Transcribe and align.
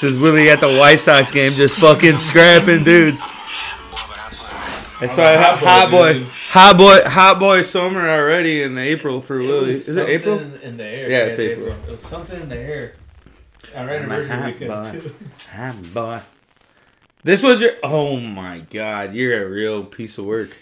This 0.00 0.12
is 0.12 0.18
Willie 0.18 0.48
at 0.48 0.60
the 0.60 0.78
White 0.78 0.98
Sox 0.98 1.30
game, 1.30 1.50
just 1.50 1.78
fucking 1.78 2.16
scrapping 2.16 2.84
dudes. 2.84 3.20
That's 4.98 5.14
why 5.14 5.36
hot, 5.36 5.58
hot 5.58 5.90
boy, 5.90 6.24
hot 6.48 6.78
boy, 6.78 7.02
hot 7.04 7.38
boy 7.38 7.60
summer 7.60 8.08
already 8.08 8.62
in 8.62 8.78
April 8.78 9.20
for 9.20 9.40
Willie. 9.40 9.72
Is 9.72 9.94
it 9.94 10.08
April? 10.08 10.38
In 10.38 10.78
the 10.78 10.86
air. 10.86 11.10
Yeah, 11.10 11.24
it's 11.24 11.38
April. 11.38 11.68
It 11.68 11.86
was 11.86 12.00
something 12.00 12.40
in 12.40 12.48
the 12.48 12.56
air. 12.56 12.94
I 13.76 13.84
ran 13.84 14.08
My 14.08 14.16
a 14.16 14.26
hot 14.26 14.58
boy. 14.58 15.00
too. 15.00 15.14
Hot 15.50 15.92
boy. 15.92 16.22
This 17.22 17.42
was 17.42 17.60
your. 17.60 17.72
Oh 17.82 18.18
my 18.18 18.60
god, 18.70 19.12
you're 19.12 19.44
a 19.44 19.50
real 19.50 19.84
piece 19.84 20.16
of 20.16 20.24
work. 20.24 20.56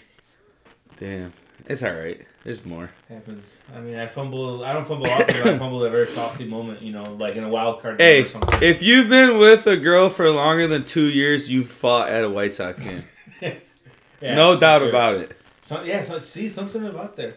Damn, 0.97 1.31
it's 1.69 1.83
all 1.83 1.93
right. 1.93 2.19
There's 2.43 2.65
more. 2.65 2.89
Happens. 3.07 3.61
I 3.75 3.79
mean, 3.79 3.95
I 3.97 4.07
fumble. 4.07 4.63
I 4.65 4.73
don't 4.73 4.87
fumble 4.87 5.07
often, 5.09 5.35
but 5.43 5.53
I 5.53 5.57
fumbled 5.59 5.83
at 5.83 5.87
a 5.87 5.91
very 5.91 6.07
costly 6.07 6.45
moment. 6.45 6.81
You 6.81 6.91
know, 6.93 7.01
like 7.13 7.35
in 7.35 7.43
a 7.43 7.49
wild 7.49 7.81
card 7.81 8.01
Hey, 8.01 8.17
game 8.17 8.25
or 8.25 8.29
something. 8.29 8.59
if 8.63 8.81
you've 8.83 9.07
been 9.09 9.37
with 9.37 9.67
a 9.67 9.77
girl 9.77 10.09
for 10.09 10.29
longer 10.31 10.67
than 10.67 10.83
two 10.83 11.05
years, 11.09 11.49
you've 11.49 11.69
fought 11.69 12.09
at 12.09 12.23
a 12.23 12.29
White 12.29 12.53
Sox 12.53 12.81
game. 12.83 13.03
Yeah, 13.41 14.35
no 14.35 14.59
doubt 14.59 14.81
sure. 14.81 14.89
about 14.89 15.15
it. 15.15 15.37
So, 15.61 15.83
yeah, 15.83 16.01
so, 16.03 16.19
see 16.19 16.49
something 16.49 16.85
about 16.85 17.15
there. 17.15 17.35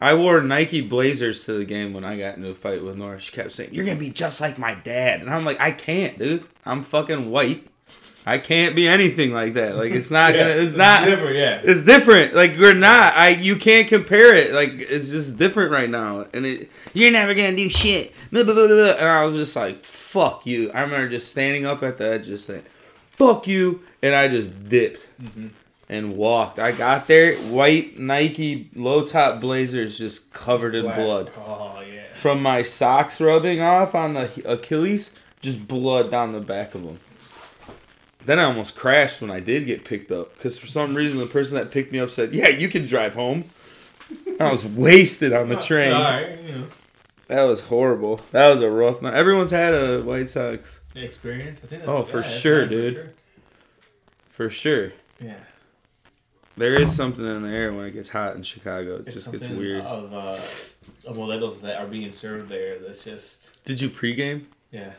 I 0.00 0.14
wore 0.14 0.40
Nike 0.42 0.80
Blazers 0.80 1.44
to 1.44 1.52
the 1.54 1.64
game 1.64 1.92
when 1.92 2.04
I 2.04 2.18
got 2.18 2.36
into 2.36 2.48
a 2.50 2.54
fight 2.54 2.82
with 2.82 2.96
Nora. 2.96 3.18
She 3.20 3.32
kept 3.32 3.52
saying, 3.52 3.72
"You're 3.74 3.84
gonna 3.84 3.98
be 3.98 4.10
just 4.10 4.40
like 4.40 4.58
my 4.58 4.74
dad," 4.74 5.20
and 5.20 5.30
I'm 5.30 5.44
like, 5.44 5.60
"I 5.60 5.70
can't, 5.70 6.18
dude. 6.18 6.46
I'm 6.64 6.82
fucking 6.82 7.30
white. 7.30 7.66
I 8.26 8.38
can't 8.38 8.76
be 8.76 8.86
anything 8.86 9.32
like 9.32 9.54
that. 9.54 9.76
Like 9.76 9.92
it's 9.92 10.10
not 10.10 10.34
Yeah, 10.34 10.48
gonna. 10.50 10.60
It's 10.60 10.74
not. 10.76 11.04
different, 11.06 11.36
yeah. 11.36 11.60
It's 11.64 11.82
different. 11.82 12.34
Like 12.34 12.56
we're 12.58 12.74
not. 12.74 13.14
I. 13.14 13.30
You 13.30 13.56
can't 13.56 13.88
compare 13.88 14.34
it. 14.34 14.52
Like 14.52 14.72
it's 14.74 15.08
just 15.08 15.38
different 15.38 15.72
right 15.72 15.88
now. 15.88 16.26
And 16.34 16.44
it. 16.44 16.70
You're 16.92 17.10
never 17.10 17.34
gonna 17.34 17.56
do 17.56 17.68
shit. 17.70 18.12
Blah, 18.30 18.44
blah, 18.44 18.54
blah, 18.54 18.66
blah. 18.66 18.90
And 18.92 19.08
I 19.08 19.24
was 19.24 19.34
just 19.34 19.56
like, 19.56 19.84
"Fuck 19.84 20.46
you." 20.46 20.70
I 20.72 20.80
remember 20.82 21.08
just 21.08 21.30
standing 21.30 21.64
up 21.66 21.82
at 21.82 21.96
the 21.98 22.12
edge, 22.12 22.26
just 22.26 22.46
saying, 22.46 22.64
"Fuck 23.10 23.46
you," 23.46 23.80
and 24.02 24.14
I 24.14 24.28
just 24.28 24.68
dipped 24.68 25.08
mm-hmm. 25.20 25.48
and 25.88 26.16
walked. 26.16 26.58
I 26.58 26.72
got 26.72 27.06
there, 27.06 27.34
white 27.36 27.98
Nike 27.98 28.68
low 28.74 29.04
top 29.06 29.40
blazers 29.40 29.96
just 29.96 30.32
covered 30.32 30.74
in 30.74 30.84
blood 30.84 31.32
Oh 31.38 31.80
yeah. 31.90 32.02
from 32.14 32.42
my 32.42 32.62
socks 32.62 33.20
rubbing 33.20 33.60
off 33.60 33.94
on 33.94 34.12
the 34.12 34.30
Achilles. 34.44 35.14
Just 35.40 35.66
blood 35.66 36.10
down 36.10 36.32
the 36.32 36.40
back 36.40 36.74
of 36.74 36.82
them. 36.84 36.98
Then 38.30 38.38
I 38.38 38.44
almost 38.44 38.76
crashed 38.76 39.20
when 39.20 39.32
I 39.32 39.40
did 39.40 39.66
get 39.66 39.84
picked 39.84 40.12
up 40.12 40.32
because 40.36 40.56
for 40.56 40.68
some 40.68 40.94
reason 40.94 41.18
the 41.18 41.26
person 41.26 41.56
that 41.56 41.72
picked 41.72 41.90
me 41.90 41.98
up 41.98 42.10
said, 42.10 42.32
"Yeah, 42.32 42.46
you 42.46 42.68
can 42.68 42.86
drive 42.86 43.14
home." 43.16 43.42
I 44.38 44.52
was 44.52 44.64
wasted 44.64 45.32
on 45.32 45.48
the 45.48 45.56
train. 45.60 45.92
All 45.92 46.00
right, 46.00 46.40
you 46.40 46.52
know, 46.52 46.66
That 47.26 47.42
was 47.42 47.62
horrible. 47.62 48.20
That 48.30 48.48
was 48.50 48.60
a 48.62 48.70
rough 48.70 49.02
night. 49.02 49.14
Everyone's 49.14 49.50
had 49.50 49.74
a 49.74 50.02
White 50.02 50.30
Sox 50.30 50.80
experience. 50.94 51.58
I 51.64 51.66
think. 51.66 51.82
That's 51.82 51.90
Oh, 51.90 52.04
for 52.04 52.22
sure, 52.22 52.66
for 52.66 52.68
dude. 52.68 52.94
sure. 52.94 53.12
for 54.30 54.48
sure. 54.48 54.92
Yeah. 55.20 55.34
There 56.56 56.74
is 56.80 56.94
something 56.94 57.26
in 57.26 57.42
the 57.42 57.48
air 57.48 57.72
when 57.72 57.86
it 57.86 57.90
gets 57.94 58.10
hot 58.10 58.36
in 58.36 58.44
Chicago. 58.44 58.98
It 58.98 59.06
It's 59.06 59.14
just 59.16 59.32
gets 59.32 59.48
weird. 59.48 59.82
Of, 59.84 60.14
uh, 60.14 61.08
of 61.10 61.16
modelos 61.16 61.60
that 61.62 61.80
are 61.80 61.86
being 61.88 62.12
served 62.12 62.48
there. 62.48 62.78
That's 62.78 63.02
just 63.02 63.64
Did 63.64 63.80
you 63.80 63.90
pregame? 63.90 64.44
yeah. 64.70 64.92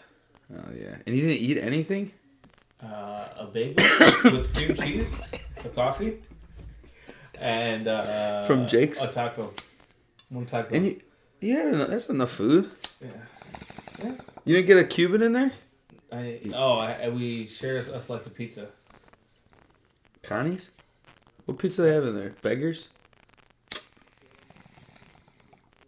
Oh 0.53 0.69
yeah, 0.77 0.97
and 1.07 1.15
you 1.15 1.21
didn't 1.21 1.41
eat 1.41 1.57
anything. 1.57 2.11
Uh, 2.83 3.27
a 3.37 3.45
bagel 3.45 3.75
with 4.31 4.53
cream 4.55 4.75
cheese, 5.03 5.21
a 5.63 5.69
coffee, 5.69 6.17
and 7.39 7.87
uh, 7.87 8.43
From 8.47 8.67
Jake's? 8.67 9.01
a 9.03 9.07
taco. 9.11 9.53
One 10.29 10.45
taco. 10.47 10.73
And 10.73 10.85
you, 10.87 11.01
you 11.41 11.55
had 11.57 11.67
enough, 11.67 11.89
that's 11.89 12.09
enough 12.09 12.31
food. 12.31 12.71
yeah. 13.01 14.11
You 14.45 14.55
didn't 14.55 14.65
get 14.67 14.77
a 14.77 14.83
Cuban 14.83 15.21
in 15.21 15.33
there? 15.33 15.51
I 16.11 16.41
oh 16.55 16.79
I, 16.79 17.09
we 17.09 17.45
shared 17.45 17.85
a, 17.87 17.97
a 17.97 18.01
slice 18.01 18.25
of 18.25 18.33
pizza. 18.33 18.67
Connie's? 20.23 20.69
What 21.45 21.59
pizza 21.59 21.83
they 21.83 21.93
have 21.93 22.03
in 22.05 22.15
there? 22.15 22.33
Beggars? 22.41 22.87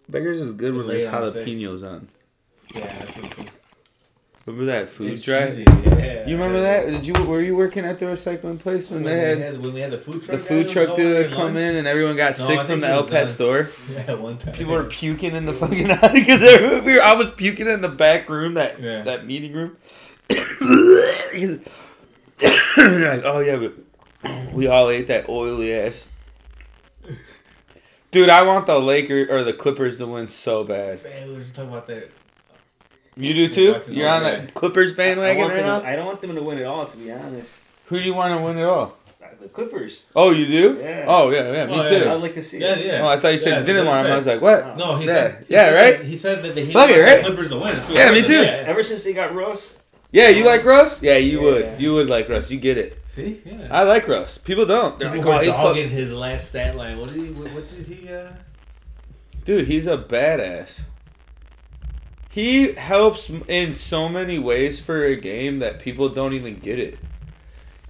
Beggars 0.08 0.42
is 0.42 0.54
good 0.54 0.75
when 0.75 0.88
there's 0.88 1.06
jalapenos 1.06 1.84
on. 1.88 2.08
Yeah, 2.75 2.86
that's 2.86 3.18
really 3.18 3.30
cool. 3.30 3.43
Remember 4.46 4.66
that 4.74 4.90
food 4.90 5.14
It's 5.14 5.22
drive? 5.22 5.56
cheesy, 5.56 5.64
yeah. 5.86 6.28
You 6.28 6.36
remember 6.36 6.59
that? 6.62 6.92
Did 6.92 7.06
you 7.08 7.14
were 7.26 7.40
you 7.42 7.56
working 7.56 7.86
at 7.86 7.98
the 8.00 8.08
recycling 8.08 8.59
place 8.59 8.90
when 8.90 9.04
When, 9.04 9.14
they 9.14 9.20
had 9.30 9.38
had, 9.38 9.64
when 9.64 9.74
we 9.74 9.80
had 9.80 9.92
the 9.92 9.98
food 9.98 10.22
truck? 10.22 10.38
the 10.38 10.44
food 10.44 10.68
truck 10.68 10.96
dude 10.98 11.31
come 11.31 11.54
lunch? 11.54 11.59
in 11.59 11.76
and 11.78 11.88
everyone 11.88 12.18
got 12.18 12.31
No, 12.38 12.46
sick 12.46 12.62
from 12.64 12.81
the 12.81 12.88
he 12.88 12.94
El 12.94 13.06
Pastor? 13.08 13.72
Yeah, 13.90 14.16
one 14.16 14.38
time. 14.38 14.54
People 14.54 14.74
were 14.74 14.84
puking 14.84 15.34
in 15.34 15.46
the 15.46 15.54
fucking 15.62 15.88
because 15.88 16.42
we 16.86 16.96
were, 16.96 17.02
I 17.02 17.14
was 17.14 17.30
puking 17.31 17.68
in 17.68 17.80
the 17.80 17.88
back 17.90 18.28
room 18.28 18.56
that 18.56 18.81
Yeah. 18.81 19.04
that 19.04 19.26
meeting 19.26 19.54
room. 19.54 19.78
like, 20.30 20.42
oh 23.24 23.40
yeah, 23.46 23.56
but 23.56 23.74
we 24.54 24.68
all 24.68 24.90
ate 24.90 25.08
that 25.08 25.30
oily 25.30 25.74
ass. 25.74 26.10
Dude, 28.12 28.30
I 28.30 28.44
want 28.44 28.68
the 28.68 28.80
Lakers 28.80 29.30
or 29.30 29.44
the 29.44 29.54
Clippers 29.54 29.98
to 29.98 30.06
win 30.06 30.28
so 30.28 30.64
bad. 30.64 31.02
Man, 31.04 31.30
we 31.30 31.34
were 31.36 31.40
just 31.42 31.56
talking 31.56 31.72
about 31.72 31.88
that. 31.88 32.12
You 33.16 33.34
do 33.34 33.50
too? 33.53 33.81
You're 33.91 34.09
on 34.09 34.24
day. 34.24 34.38
that 34.40 34.53
Clippers 34.53 34.94
bandwagon 34.94 35.47
right 35.47 35.57
now? 35.57 35.79
to, 35.81 35.88
I 35.88 35.96
don't 35.96 36.06
want 36.06 36.22
them 36.22 36.35
to 36.35 36.41
win 36.41 36.57
at 36.57 36.66
all, 36.66 36.85
to 36.85 36.97
be 36.97 37.12
honest. 37.12 37.50
Who 37.88 38.00
do 38.00 38.06
you 38.06 38.13
want 38.13 38.38
to 38.38 38.44
win 38.44 38.57
at 38.57 38.66
all? 38.66 38.97
The 39.41 39.50
Clippers. 39.50 40.03
Oh, 40.16 40.31
you 40.31 40.46
do? 40.46 40.79
Yeah. 40.81 41.06
Oh 41.07 41.29
yeah, 41.29 41.51
yeah, 41.51 41.66
me 41.66 41.74
Oh, 41.74 41.90
too. 41.90 41.97
yeah. 42.06 42.13
I'd 42.13 42.22
like 42.22 42.34
to 42.35 42.41
see 42.44 42.59
Yeah, 42.59 42.75
it. 42.78 42.85
yeah. 42.85 43.01
Oh, 43.03 43.07
I 43.07 43.19
thought 43.19 43.34
you 43.34 43.38
said 43.40 43.50
Yeah, 43.50 43.59
you 43.59 43.66
didn't 43.66 43.85
want 43.88 44.07
him. 44.07 44.13
I 44.13 44.16
was 44.16 44.25
like, 44.28 44.41
what? 44.41 44.78
No, 44.78 44.96
he 44.96 45.06
Yeah. 45.06 45.13
said. 45.13 45.46
he 45.47 45.53
Yeah, 45.53 45.66
said 45.66 45.75
right? 46.00 46.06
he 46.06 46.16
said 46.16 46.44
that 46.44 46.57
he 46.57 46.72
Fuck 46.72 46.90
it, 46.90 46.97
wants 46.97 47.12
right? 47.12 47.18
the 47.18 47.24
Clippers 47.29 47.50
to 47.50 47.59
win. 47.59 47.81
Yeah, 47.91 48.12
me 48.12 48.22
too. 48.22 48.41
Ever 48.41 48.84
since 48.84 49.03
they 49.03 49.13
got 49.13 49.35
Russ, 49.35 49.80
Yeah, 50.12 50.30
you 50.30 50.45
like 50.45 50.63
Russ? 50.63 51.01
Yeah, 51.03 51.18
you 51.18 51.40
Yeah. 51.40 51.44
would. 51.44 51.81
You 51.81 51.94
would 51.95 52.09
like 52.09 52.30
Russ. 52.30 52.51
You 52.51 52.59
get 52.59 52.78
it. 52.78 52.97
See, 53.16 53.41
yeah. 53.45 53.68
I 53.69 53.84
like 53.84 54.07
Russ. 54.07 54.38
People 54.38 54.66
don't. 54.66 54.97
They're 54.97 55.12
People 55.12 55.31
like, 55.31 55.45
were 55.47 55.53
oh, 55.53 55.63
dogging 55.74 55.90
his 55.90 56.13
last 56.13 56.50
stat 56.50 56.75
line. 56.75 56.97
What 57.00 57.12
did 57.13 57.22
he? 57.22 57.31
What, 57.31 57.51
what 57.53 57.69
did 57.75 57.85
he? 57.85 58.07
Uh... 58.13 58.28
Dude, 59.45 59.68
he's 59.68 59.88
a 59.88 59.97
badass. 59.97 60.81
He 62.34 62.74
helps 62.74 63.30
in 63.48 63.74
so 63.74 64.10
many 64.10 64.40
ways 64.40 64.80
for 64.80 65.06
a 65.06 65.16
game 65.16 65.60
that 65.60 65.78
people 65.78 66.10
don't 66.10 66.34
even 66.34 66.58
get 66.58 66.80
it. 66.80 66.98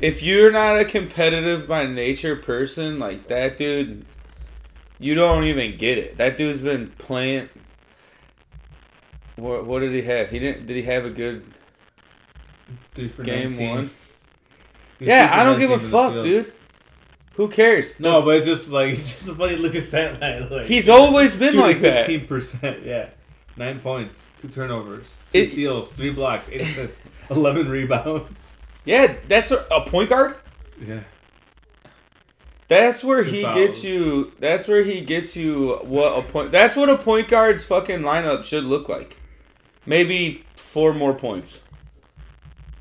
If 0.01 0.21
you're 0.21 0.51
not 0.51 0.77
a 0.77 0.83
competitive 0.83 1.65
by 1.65 1.85
nature 1.85 2.35
person 2.35 2.99
like 2.99 3.27
that 3.27 3.55
dude, 3.55 4.03
you 4.99 5.15
don't 5.15 5.45
even 5.45 5.77
get 5.77 5.97
it. 5.97 6.17
That 6.17 6.35
dude's 6.35 6.59
been 6.59 6.89
playing. 6.97 7.47
What 9.37 9.65
what 9.65 9.79
did 9.79 9.93
he 9.93 10.01
have? 10.01 10.29
He 10.29 10.39
didn't. 10.39 10.67
Did 10.67 10.75
he 10.75 10.83
have 10.83 11.05
a 11.05 11.09
good 11.09 11.45
game 12.95 13.51
19. 13.51 13.69
one? 13.69 13.89
He's 14.99 15.07
Yeah, 15.07 15.29
I 15.31 15.45
don't 15.45 15.57
give 15.57 15.69
a 15.69 15.77
19 15.77 15.85
in 15.85 15.91
the 15.91 15.97
fuck, 15.97 16.13
dude. 16.25 16.53
Who 17.35 17.47
cares? 17.47 17.97
No, 17.97 18.21
but 18.23 18.35
it's 18.35 18.45
just 18.45 18.69
like 18.69 18.91
it's 18.93 19.13
just 19.13 19.29
a 19.29 19.35
funny 19.35 19.55
look 19.55 19.73
at 19.73 19.83
stat 19.83 20.19
line. 20.19 20.49
Like, 20.49 20.65
he's 20.65 20.89
always 20.89 21.33
been 21.33 21.57
like 21.57 21.79
that. 21.79 22.05
Fifteen 22.05 22.27
percent, 22.27 22.83
yeah. 22.83 23.09
Nine 23.55 23.79
points, 23.79 24.27
two 24.43 24.53
turnovers, 24.53 25.05
two 25.31 25.39
It- 25.39 25.51
steals, 25.51 25.89
three 25.93 26.09
blocks, 26.11 26.49
eight 26.51 26.61
assists, 26.61 26.99
eleven 27.29 27.69
rebounds. 27.69 28.57
Yeah, 28.85 29.15
that's 29.29 29.51
a, 29.51 29.65
a 29.71 29.85
point 29.89 30.09
guard. 30.09 30.35
Yeah, 30.85 31.01
That's 32.67 33.03
where 33.03 33.23
Two 33.23 33.29
he 33.29 33.41
fouls. 33.43 33.55
gets 33.55 33.83
you. 33.85 34.33
That's 34.39 34.67
where 34.67 34.83
he 34.83 34.99
gets 35.01 35.35
you. 35.37 35.79
What 35.83 36.19
a 36.19 36.21
point. 36.21 36.51
That's 36.51 36.75
what 36.75 36.89
a 36.89 36.97
point 36.97 37.29
guard's 37.29 37.63
fucking 37.63 37.99
lineup 38.01 38.43
should 38.43 38.65
look 38.65 38.89
like. 38.89 39.15
Maybe 39.85 40.43
four 40.55 40.93
more 40.93 41.13
points. 41.13 41.59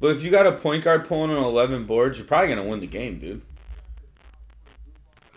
But 0.01 0.17
if 0.17 0.25
you 0.25 0.33
got 0.33 0.49
a 0.49 0.53
point 0.53 0.83
guard 0.83 1.07
pulling 1.07 1.31
on 1.31 1.45
eleven 1.45 1.85
boards, 1.85 2.19
you're 2.19 2.27
probably 2.27 2.49
gonna 2.49 2.65
win 2.69 2.81
the 2.81 2.89
game, 2.89 3.21
dude. 3.21 3.43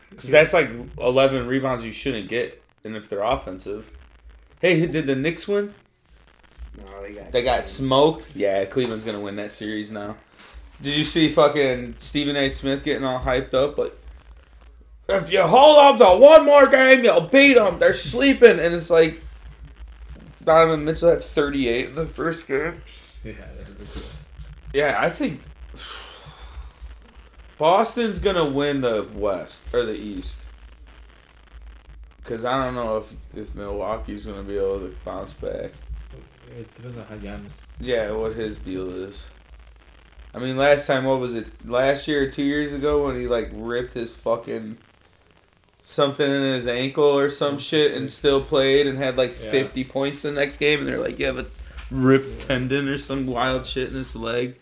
Because 0.09 0.29
that's 0.31 0.53
like 0.53 0.69
eleven 0.97 1.45
rebounds 1.45 1.83
you 1.85 1.91
shouldn't 1.91 2.29
get, 2.29 2.63
and 2.83 2.95
if 2.95 3.07
they're 3.09 3.21
offensive. 3.21 3.91
Hey, 4.61 4.83
did 4.87 5.05
the 5.05 5.15
Knicks 5.15 5.47
win? 5.47 5.75
No, 6.85 7.01
they 7.01 7.13
got 7.13 7.31
They 7.31 7.43
got 7.43 7.65
smoked. 7.65 8.35
Yeah, 8.35 8.65
Cleveland's 8.65 9.03
gonna 9.03 9.19
win 9.19 9.35
that 9.37 9.51
series 9.51 9.91
now. 9.91 10.15
Did 10.81 10.95
you 10.95 11.03
see 11.03 11.29
fucking 11.29 11.95
Stephen 11.99 12.35
A. 12.35 12.49
Smith 12.49 12.83
getting 12.83 13.05
all 13.05 13.19
hyped 13.19 13.53
up? 13.53 13.77
Like, 13.77 13.93
if 15.07 15.31
you 15.31 15.41
hold 15.43 15.77
up 15.77 15.97
to 15.99 16.19
one 16.19 16.45
more 16.45 16.67
game, 16.67 17.03
you'll 17.03 17.21
beat 17.21 17.53
them. 17.53 17.79
They're 17.79 17.93
sleeping, 17.93 18.59
and 18.59 18.73
it's 18.73 18.89
like 18.89 19.21
Donovan 20.43 20.83
Mitchell 20.85 21.09
had 21.11 21.23
38 21.23 21.89
in 21.89 21.95
the 21.95 22.05
first 22.05 22.47
game. 22.47 22.81
yeah. 23.23 23.33
That's 23.57 23.69
ridiculous. 23.69 24.21
Yeah, 24.73 24.97
I 24.99 25.09
think 25.09 25.39
Boston's 27.57 28.19
gonna 28.19 28.45
win 28.45 28.81
the 28.81 29.07
West 29.13 29.73
or 29.73 29.85
the 29.85 29.95
East. 29.95 30.41
Cause 32.25 32.43
I 32.43 32.63
don't 32.63 32.73
know 32.73 32.97
if 32.97 33.13
if 33.35 33.55
Milwaukee's 33.55 34.25
gonna 34.25 34.43
be 34.43 34.57
able 34.57 34.79
to 34.79 34.95
bounce 35.05 35.33
back. 35.33 35.71
It 36.57 36.73
depends 36.73 36.97
on 36.97 37.05
how 37.05 37.15
Giannis. 37.15 37.51
Yeah, 37.79 38.11
what 38.11 38.33
his 38.33 38.59
deal 38.59 38.89
is. 38.89 39.27
I 40.33 40.39
mean, 40.39 40.57
last 40.57 40.87
time, 40.87 41.03
what 41.05 41.19
was 41.19 41.35
it? 41.35 41.47
Last 41.67 42.07
year 42.07 42.23
or 42.23 42.29
two 42.29 42.43
years 42.43 42.73
ago 42.73 43.05
when 43.05 43.15
he 43.15 43.27
like 43.27 43.49
ripped 43.53 43.93
his 43.93 44.15
fucking 44.15 44.77
something 45.81 46.29
in 46.29 46.41
his 46.41 46.67
ankle 46.67 47.03
or 47.03 47.29
some 47.29 47.57
shit 47.57 47.93
and 47.93 48.09
still 48.09 48.41
played 48.41 48.87
and 48.87 48.97
had 48.97 49.17
like 49.17 49.31
Yeah. 49.41 49.51
50 49.51 49.83
points 49.85 50.21
the 50.23 50.31
next 50.31 50.57
game 50.57 50.79
and 50.79 50.87
they're 50.87 50.99
like, 50.99 51.19
yeah, 51.19 51.31
but 51.31 51.51
ripped 51.91 52.41
tendon 52.41 52.87
or 52.89 52.97
some 52.97 53.27
wild 53.27 53.65
shit 53.65 53.89
in 53.89 53.95
his 53.95 54.15
leg, 54.15 54.55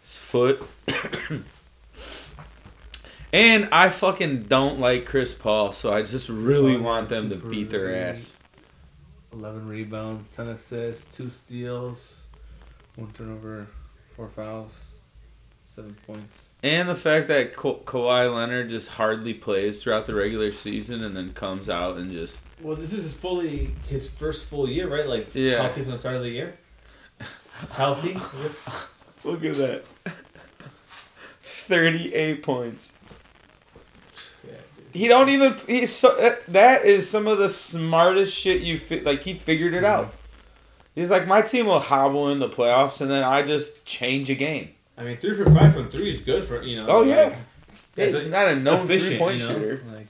his 0.00 0.16
foot. 0.16 0.62
and 3.32 3.68
I 3.72 3.90
fucking 3.90 4.44
don't 4.44 4.78
like 4.80 5.06
Chris 5.06 5.32
Paul, 5.34 5.72
so 5.72 5.92
I 5.92 6.02
just 6.02 6.28
really 6.28 6.76
Oh, 6.76 6.82
want 6.82 7.08
them 7.08 7.30
to 7.30 7.36
beat 7.36 7.70
their 7.70 7.94
ass. 7.94 8.34
11 9.34 9.68
rebounds, 9.68 10.28
10 10.36 10.48
assists, 10.48 11.16
2 11.16 11.28
steals, 11.30 12.22
1 12.96 13.12
turnover, 13.12 13.66
4 14.16 14.28
fouls, 14.28 14.72
7 15.68 15.96
points. 16.06 16.44
And 16.62 16.88
the 16.88 16.94
fact 16.94 17.28
that 17.28 17.54
Ka- 17.54 17.80
Kawhi 17.80 18.32
Leonard 18.32 18.70
just 18.70 18.90
hardly 18.90 19.34
plays 19.34 19.82
throughout 19.82 20.06
the 20.06 20.14
regular 20.14 20.52
season 20.52 21.02
and 21.04 21.14
then 21.16 21.32
comes 21.34 21.68
out 21.68 21.96
and 21.96 22.10
just 22.12 22.42
Well, 22.62 22.76
this 22.76 22.92
is 22.92 23.02
his 23.04 23.12
fully 23.14 23.74
his 23.88 24.08
first 24.08 24.46
full 24.46 24.68
year, 24.68 24.88
right? 24.88 25.06
Like 25.06 25.34
Yeah. 25.34 25.60
healthy 25.62 25.82
from 25.82 25.92
the 25.92 25.98
start 25.98 26.16
of 26.16 26.22
the 26.22 26.30
year. 26.30 26.54
Healthy. 27.72 28.14
look 29.28 29.44
at 29.44 29.56
that, 29.56 29.84
thirty-eight 31.42 32.42
points. 32.42 32.96
He 34.94 35.08
don't 35.08 35.28
even. 35.28 35.54
He's 35.66 35.92
so. 35.92 36.14
that- 36.16 36.46
That 36.52 36.84
is 36.86 37.08
some 37.10 37.26
of 37.26 37.36
the 37.38 37.48
smartest 37.50 38.34
shit 38.34 38.62
you 38.62 38.78
fi- 38.78 39.00
like. 39.00 39.22
He 39.22 39.34
figured 39.34 39.74
it 39.74 39.84
out. 39.84 40.14
He's 40.94 41.10
like, 41.10 41.26
my 41.26 41.42
team 41.42 41.66
will 41.66 41.80
hobble 41.80 42.30
in 42.30 42.38
the 42.38 42.48
playoffs, 42.48 43.00
and 43.02 43.10
then 43.10 43.24
I 43.24 43.42
just 43.42 43.84
change 43.84 44.30
a 44.30 44.34
game. 44.36 44.70
I 44.96 45.02
mean, 45.02 45.16
three 45.16 45.34
for 45.34 45.44
five 45.52 45.74
from 45.74 45.90
three 45.90 46.08
is 46.08 46.20
good 46.20 46.44
for 46.44 46.62
you 46.62 46.78
know. 46.80 46.86
Oh, 46.88 47.02
yeah. 47.02 47.22
like, 47.24 47.36
Yeah, 47.96 48.06
that's 48.10 48.26
not 48.26 48.46
a 48.48 48.54
known 48.54 48.84
efficient, 48.84 49.08
three-point 49.10 49.40
you 49.40 49.46
know? 49.48 49.54
shooter. 49.54 49.82
Like, 49.92 50.06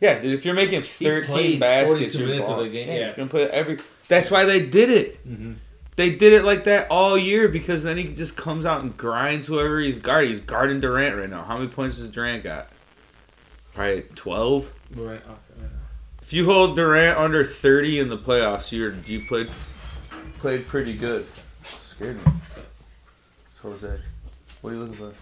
Yeah, 0.00 0.20
dude. 0.20 0.32
If 0.34 0.44
you're 0.44 0.54
making 0.54 0.82
thirteen 0.82 1.58
baskets, 1.58 2.14
you're 2.14 2.28
minutes 2.28 2.48
of 2.48 2.58
the 2.58 2.68
game, 2.70 2.86
Yeah, 2.88 2.94
yeah. 2.94 3.04
he's 3.06 3.14
gonna 3.14 3.28
put 3.28 3.50
every. 3.50 3.78
That's 4.06 4.30
why 4.30 4.44
they 4.44 4.64
did 4.64 4.88
it. 4.90 5.28
mm-hmm. 5.28 5.54
They 5.96 6.10
did 6.14 6.32
it 6.32 6.44
like 6.44 6.62
that 6.64 6.86
all 6.92 7.18
year 7.18 7.48
because 7.48 7.82
then 7.82 7.96
he 7.96 8.04
just 8.04 8.36
comes 8.36 8.64
out 8.64 8.82
and 8.84 8.96
grinds 8.96 9.46
whoever 9.48 9.80
he's 9.80 9.98
guarding. 9.98 10.30
He's 10.30 10.40
guarding 10.40 10.78
Durant 10.78 11.16
right 11.16 11.28
now. 11.28 11.42
How 11.42 11.56
many 11.58 11.68
points 11.68 11.98
has 11.98 12.08
Durant 12.08 12.44
got? 12.44 12.68
Probably 13.78 14.02
twelve. 14.16 14.74
right. 14.96 15.22
Okay. 15.24 15.68
If 16.20 16.32
you 16.32 16.46
hold 16.46 16.74
Durant 16.74 17.16
under 17.16 17.44
thirty 17.44 18.00
in 18.00 18.08
the 18.08 18.18
playoffs, 18.18 18.72
you're 18.72 18.92
you 19.06 19.24
played 19.24 19.48
played 20.40 20.66
pretty 20.66 20.94
good. 20.94 21.28
Scared 21.62 22.16
me. 22.16 22.32
Jose, 23.62 24.00
what 24.62 24.70
are 24.70 24.74
you 24.74 24.80
looking 24.80 24.94
for? 24.96 25.14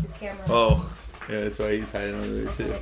Your 0.00 0.12
camera. 0.12 0.44
Oh, 0.48 0.96
yeah, 1.28 1.40
that's 1.40 1.58
why 1.58 1.72
he's 1.76 1.90
hiding 1.90 2.14
over 2.14 2.26
there 2.28 2.44
What's 2.44 2.56
too. 2.56 2.72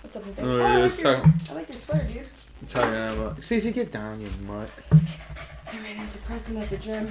What's 0.00 0.16
up, 0.16 0.24
Jose? 0.24 0.42
No, 0.42 0.48
oh, 0.48 0.56
it 0.56 0.60
oh, 0.62 0.64
I, 0.64 0.80
is 0.80 0.96
like 0.96 1.04
your, 1.04 1.14
talking- 1.14 1.34
I 1.50 1.54
like 1.54 1.68
your 1.68 1.76
sweater, 1.76 2.06
dude. 2.06 2.28
I'm 2.62 2.68
talking 2.68 3.20
about. 3.20 3.40
Cece, 3.42 3.74
get 3.74 3.92
down, 3.92 4.18
you 4.22 4.28
mutt. 4.46 4.70
I 4.92 5.78
ran 5.82 5.98
into 5.98 6.16
Preston 6.20 6.56
at 6.56 6.70
the 6.70 6.78
gym. 6.78 7.06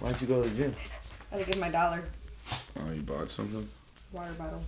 Why'd 0.00 0.20
you 0.20 0.26
go 0.26 0.42
to 0.42 0.48
the 0.48 0.56
gym? 0.56 0.74
I 1.30 1.36
had 1.36 1.44
to 1.46 1.52
give 1.52 1.60
my 1.60 1.68
dollar 1.68 2.02
Oh, 2.76 2.90
you 2.92 3.02
bought 3.02 3.30
something. 3.30 3.68
Water 4.16 4.32
bottle. 4.32 4.62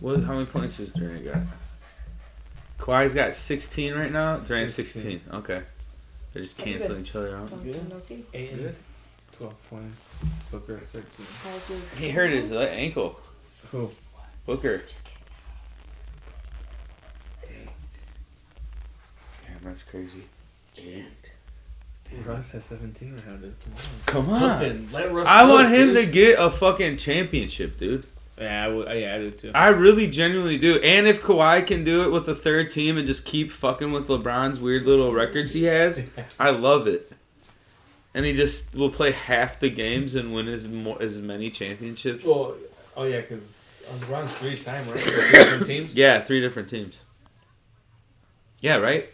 What? 0.00 0.22
How 0.22 0.34
many 0.34 0.46
points 0.46 0.76
does 0.78 0.92
Durant 0.92 1.24
got? 1.24 1.42
Kawhi's 2.78 3.14
got 3.14 3.34
16 3.34 3.94
right 3.94 4.10
now. 4.12 4.36
Durant's 4.38 4.74
16. 4.74 5.02
16. 5.02 5.20
Okay. 5.38 5.62
They're 6.32 6.42
just 6.42 6.56
Pretty 6.56 6.72
canceling 6.72 7.00
each 7.02 7.14
other 7.14 7.36
out. 7.36 7.50
Long 7.52 7.62
Good. 7.64 7.88
no 7.90 7.98
see. 7.98 8.24
Eight 8.32 8.52
and 8.52 8.74
twelve 9.32 9.68
points. 9.68 9.98
Booker 10.50 10.78
thirteen. 10.78 11.26
How's 11.42 11.68
your 11.70 11.78
He 11.98 12.10
hurt 12.10 12.30
his 12.30 12.52
le- 12.52 12.66
ankle. 12.68 13.18
Who? 13.70 13.90
Booker. 14.46 14.80
Damn, 19.42 19.58
that's 19.64 19.82
crazy. 19.82 20.24
Russ 22.24 22.50
has 22.52 22.64
seventeen 22.64 23.14
right 23.14 23.26
now, 23.26 23.36
dude. 23.36 23.54
Come 24.06 24.26
Come 24.26 24.34
on. 24.34 24.42
on. 24.64 24.88
Let 24.92 25.12
Russ 25.12 25.26
I 25.28 25.40
cook, 25.42 25.50
want 25.50 25.68
him 25.68 25.88
dude. 25.94 25.96
to 26.06 26.12
get 26.12 26.38
a 26.38 26.50
fucking 26.50 26.96
championship, 26.98 27.78
dude. 27.78 28.04
Yeah, 28.38 28.64
I 28.64 28.68
would. 28.68 28.86
Yeah, 28.98 29.14
I 29.14 29.18
do 29.18 29.30
too. 29.30 29.52
I 29.54 29.68
really 29.68 30.06
genuinely 30.08 30.58
do. 30.58 30.78
And 30.80 31.06
if 31.06 31.22
Kawhi 31.22 31.66
can 31.66 31.84
do 31.84 32.04
it 32.04 32.10
with 32.10 32.28
a 32.28 32.34
third 32.34 32.70
team 32.70 32.96
and 32.96 33.06
just 33.06 33.24
keep 33.24 33.50
fucking 33.50 33.92
with 33.92 34.08
LeBron's 34.08 34.58
weird 34.60 34.84
little 34.86 35.12
records 35.12 35.52
he 35.52 35.64
has, 35.64 36.08
I 36.40 36.50
love 36.50 36.86
it. 36.86 37.12
And 38.14 38.24
he 38.26 38.32
just 38.32 38.74
will 38.74 38.90
play 38.90 39.12
half 39.12 39.58
the 39.60 39.70
games 39.70 40.14
and 40.14 40.34
win 40.34 40.48
as 40.48 40.68
more 40.68 41.00
as 41.00 41.20
many 41.20 41.50
championships. 41.50 42.24
well, 42.24 42.54
oh 42.96 43.04
yeah, 43.04 43.20
because 43.20 43.62
on 43.90 43.98
LeBron's 44.00 44.32
three 44.32 44.56
time 44.56 44.86
right. 44.90 45.00
Three 45.00 45.30
different 45.32 45.66
teams. 45.66 45.94
Yeah, 45.94 46.20
three 46.20 46.40
different 46.40 46.68
teams. 46.68 47.02
Yeah, 48.60 48.76
right. 48.76 49.08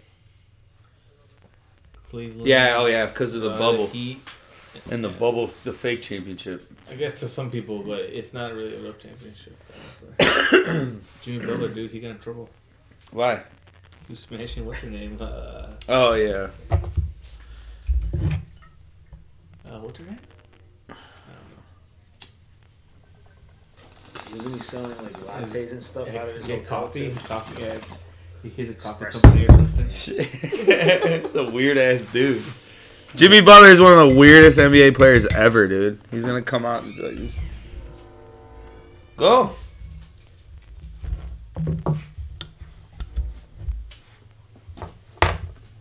Cleveland. 2.10 2.46
Yeah, 2.46 2.76
oh 2.78 2.86
yeah, 2.86 3.06
because 3.06 3.34
of 3.34 3.42
the 3.42 3.50
uh, 3.50 3.58
bubble 3.58 3.86
Heat. 3.88 4.20
and 4.90 5.04
the 5.04 5.10
Yeah. 5.10 5.16
bubble, 5.18 5.50
the 5.64 5.72
fake 5.72 6.02
championship. 6.02 6.70
I 6.90 6.94
guess 6.94 7.20
to 7.20 7.28
some 7.28 7.50
people, 7.50 7.82
but 7.82 8.00
it's 8.00 8.32
not 8.32 8.54
really 8.54 8.74
a 8.76 8.78
real 8.80 8.94
championship. 8.94 9.56
honestly. 9.74 11.00
Jimmy 11.22 11.46
Butler, 11.46 11.68
dude, 11.68 11.90
he 11.90 12.00
got 12.00 12.12
in 12.12 12.18
trouble. 12.18 12.48
Why? 13.10 13.36
He 14.06 14.12
was 14.12 14.20
smashing 14.20 14.64
what's 14.64 14.80
her 14.80 14.90
name? 14.90 15.18
Uh, 15.20 15.66
Oh 15.88 16.14
yeah, 16.14 16.48
uh 19.66 19.78
what's 19.80 19.98
her 19.98 20.06
name? 20.06 20.18
I 20.88 20.94
Wasn't 24.32 24.54
he 24.54 24.60
selling 24.60 24.90
like 24.98 25.12
lattes 25.12 25.72
and 25.72 25.82
stuff 25.82 26.06
don't 26.06 26.16
out 26.16 26.28
of 26.28 26.34
his 26.36 26.48
Yeah, 26.48 26.56
hotel, 26.56 26.80
coffee, 26.82 27.10
too? 27.10 27.20
coffee. 27.20 27.62
Yeah, 27.62 27.78
he 28.42 28.48
he's 28.50 28.70
a 28.70 28.74
coffee 28.74 29.06
company 29.06 29.44
or 29.46 29.52
something. 29.52 29.84
it's 29.86 31.34
a 31.34 31.44
weird 31.50 31.78
ass 31.78 32.02
dude. 32.12 32.42
Jimmy 33.14 33.40
Butler 33.40 33.68
is 33.68 33.80
one 33.80 33.92
of 33.92 33.98
the 34.10 34.14
weirdest 34.14 34.58
NBA 34.58 34.94
players 34.94 35.26
ever, 35.28 35.66
dude. 35.66 35.98
He's 36.10 36.24
gonna 36.24 36.42
come 36.42 36.64
out 36.66 36.82
and 36.82 36.94
be 36.94 37.02
like, 37.02 37.16
this- 37.16 37.36
"Go." 39.16 39.50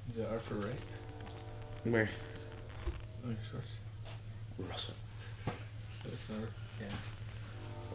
Is 0.09 0.18
it 0.18 0.27
Arthur 0.31 0.56
Ray? 0.56 0.71
Where? 1.92 2.09
Oh, 3.25 3.30
your 3.30 3.38
shorts. 3.51 3.68
Russell. 4.69 4.95
So 5.90 6.09
it's 6.11 6.30
not. 6.30 6.40
Yeah. 6.81 6.95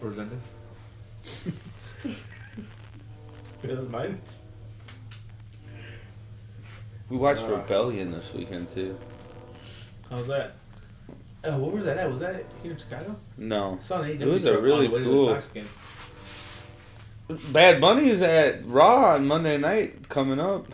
Or 0.03 0.11
Zendes. 0.11 0.41
that 3.63 3.79
was 3.79 3.89
mine. 3.89 4.21
We 7.13 7.19
watched 7.19 7.45
Uh, 7.45 7.57
Rebellion 7.57 8.11
this 8.11 8.33
weekend 8.33 8.71
too. 8.71 8.99
How's 10.09 10.27
that? 10.29 10.55
Oh, 11.45 11.59
what 11.59 11.73
was 11.73 11.85
that 11.85 11.99
at? 11.99 12.11
Was 12.11 12.21
that 12.21 12.43
here 12.63 12.73
in 12.73 12.79
Chicago? 12.79 13.17
No, 13.37 13.77
I 13.79 13.83
saw 13.83 14.01
an 14.01 14.09
AEW 14.13 14.21
It 14.23 14.27
was 14.29 14.45
a 14.47 14.59
really 14.59 14.87
the 14.87 14.95
way 14.95 14.99
to 15.01 15.05
the 15.05 15.11
cool-. 17.29 17.37
Bad 17.53 17.83
Bunny 17.83 18.09
is 18.09 18.23
at 18.23 18.67
Raw 18.67 19.13
on 19.15 19.27
Monday 19.27 19.59
night 19.59 20.09
coming 20.09 20.41
up. 20.41 20.69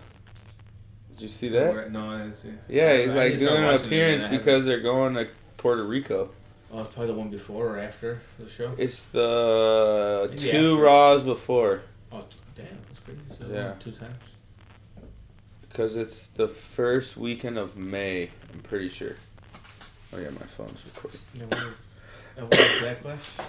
Did 1.11 1.23
you 1.23 1.29
see 1.29 1.49
that? 1.49 1.91
No, 1.91 2.09
I 2.09 2.19
didn't 2.19 2.35
see. 2.35 2.53
Yeah, 2.69 2.99
he's 2.99 3.17
I 3.17 3.31
like 3.31 3.39
doing 3.41 3.65
an 3.65 3.75
appearance 3.75 4.25
because 4.25 4.65
they're 4.65 4.79
going 4.79 5.15
to 5.15 5.27
Puerto 5.57 5.83
Rico. 5.83 6.31
Oh, 6.73 6.83
it's 6.83 6.95
probably 6.95 7.13
the 7.15 7.19
one 7.19 7.31
before 7.31 7.75
or 7.75 7.79
after 7.81 8.21
the 8.39 8.49
show. 8.49 8.73
It's 8.79 9.07
the 9.07 10.29
Maybe 10.31 10.41
two 10.53 10.75
after. 10.75 10.85
Raws 10.85 11.23
before 11.25 11.81
Oh, 12.13 12.23
damn, 12.55 12.67
that's 12.87 13.01
crazy. 13.01 13.19
So 13.37 13.47
Yeah. 13.53 13.73
Two 13.81 13.91
times. 13.91 14.15
Because 15.79 15.97
it's 15.97 16.27
the 16.35 16.49
first 16.49 17.17
weekend 17.17 17.57
of 17.57 17.77
May. 17.77 18.31
I'm 18.53 18.59
pretty 18.65 18.89
sure. 18.89 19.15
Oh 20.13 20.19
yeah, 20.19 20.31
my 20.31 20.41
phone's 20.41 20.85
recording. 20.85 21.21
Yeah, 21.35 21.45
when 21.45 21.51
was- 21.51 21.77
uh, 22.37 22.41
when 22.41 23.17
Backlash? 23.17 23.45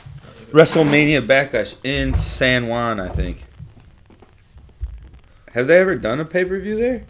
WrestleMania 0.52 1.26
Backlash 1.26 1.76
in 1.84 2.16
San 2.20 2.68
Juan, 2.68 3.00
I 3.00 3.10
think. 3.10 3.46
Have 5.54 5.66
they 5.66 5.80
ever 5.80 5.96
done 5.96 6.20
a 6.20 6.26
pay 6.26 6.46
per 6.46 6.60
view 6.60 6.76
there? 6.76 7.04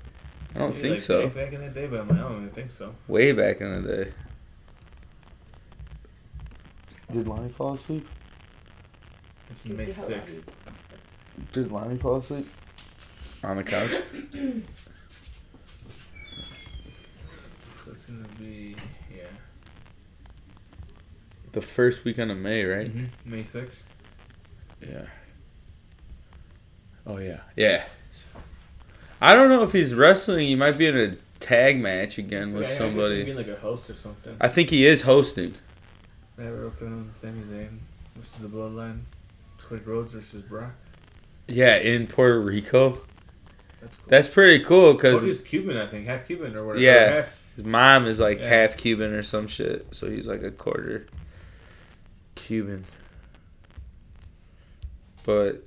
I 0.55 0.59
don't 0.59 0.69
Maybe, 0.69 0.79
think 0.79 0.93
like, 0.93 1.01
so. 1.01 1.25
Back, 1.27 1.35
back 1.35 1.53
in 1.53 1.61
the 1.63 1.69
day, 1.69 1.88
but 1.88 1.99
I'm 1.99 2.07
like, 2.07 2.17
I 2.17 2.21
don't 2.21 2.38
even 2.38 2.49
think 2.49 2.71
so. 2.71 2.95
Way 3.09 3.33
back 3.33 3.59
in 3.59 3.83
the 3.83 3.95
day. 4.05 4.11
Did 7.11 7.27
Lonnie 7.27 7.49
fall 7.49 7.73
asleep? 7.73 8.07
It's 9.49 9.65
May 9.65 9.91
see 9.91 10.01
how 10.01 10.07
loud 10.07 10.27
6th. 10.27 10.45
Did 11.51 11.71
Lonnie 11.73 11.97
fall 11.97 12.15
asleep? 12.17 12.47
On 13.43 13.57
the 13.57 13.63
couch? 13.65 13.91
So 17.89 17.96
it's 17.96 18.05
gonna 18.05 18.27
be 18.38 18.75
yeah. 19.12 19.24
the 21.53 21.62
first 21.62 22.05
weekend 22.05 22.29
of 22.29 22.38
May, 22.38 22.63
right? 22.63 22.88
hmm 22.88 23.05
May 23.25 23.41
6th. 23.41 23.81
Yeah. 24.79 25.05
Oh 27.08 27.17
yeah. 27.17 27.39
Yeah. 27.55 27.86
I 29.19 29.36
don't 29.36 29.50
know 29.50 29.63
if 29.63 29.72
he's 29.72 29.96
wrestling. 29.96 30.48
He 30.48 30.55
might 30.55 30.77
be 30.77 30.86
in 30.86 30.98
a 30.98 31.17
tag 31.39 31.79
match 31.79 32.19
again 32.19 32.53
with 32.53 32.63
guess 32.63 32.77
somebody. 32.77 33.17
he'd 33.17 33.25
be 33.25 33.34
like 33.34 33.48
a 33.48 33.55
host 33.55 33.89
or 33.89 33.96
something. 33.96 34.38
I 34.39 34.50
think 34.50 34.69
he 34.69 34.86
is 34.86 35.01
hosting. 35.01 35.55
They 36.38 36.46
have 36.46 36.53
Earl 36.53 36.69
Kevin 36.69 37.08
with 37.08 37.15
Sami 37.15 37.41
Zayn 37.41 37.79
versus 38.15 38.38
the 38.38 38.48
Bloodline. 38.48 39.01
Cody 39.58 39.84
Rhodes 39.84 40.13
versus 40.13 40.43
Brock. 40.43 40.74
Yeah, 41.48 41.77
in 41.77 42.05
Puerto 42.05 42.39
Rico. 42.39 43.01
That's 43.81 43.98
cool. 43.98 44.05
That's 44.08 44.27
pretty 44.27 44.63
cool 44.63 44.93
because 44.93 45.22
Cody's 45.22 45.41
Cuban, 45.41 45.77
I 45.77 45.88
think, 45.88 46.05
half 46.05 46.27
Cuban 46.27 46.55
or 46.55 46.67
whatever. 46.67 46.84
Yeah. 46.86 47.13
half- 47.15 47.38
his 47.59 47.65
mom 47.67 48.05
is 48.07 48.21
like 48.21 48.39
Yeah. 48.39 48.47
half 48.47 48.77
Cuban 48.77 49.11
or 49.13 49.21
some 49.21 49.47
shit, 49.47 49.85
so 49.91 50.09
he's 50.09 50.27
like 50.29 50.43
a 50.43 50.51
quarter 50.51 51.07
Cuban. 52.35 52.85
But 55.25 55.63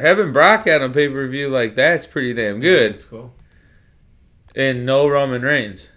having 0.00 0.32
Brock 0.32 0.66
out 0.66 0.80
on 0.80 0.94
pay 0.94 1.08
per 1.08 1.26
view 1.26 1.48
like 1.50 1.74
that's 1.74 2.06
pretty 2.06 2.32
damn 2.32 2.58
good, 2.60 2.94
That's 2.94 3.04
cool. 3.04 3.34
and 4.56 4.86
no 4.86 5.06
Roman 5.08 5.42
Reigns. 5.42 5.90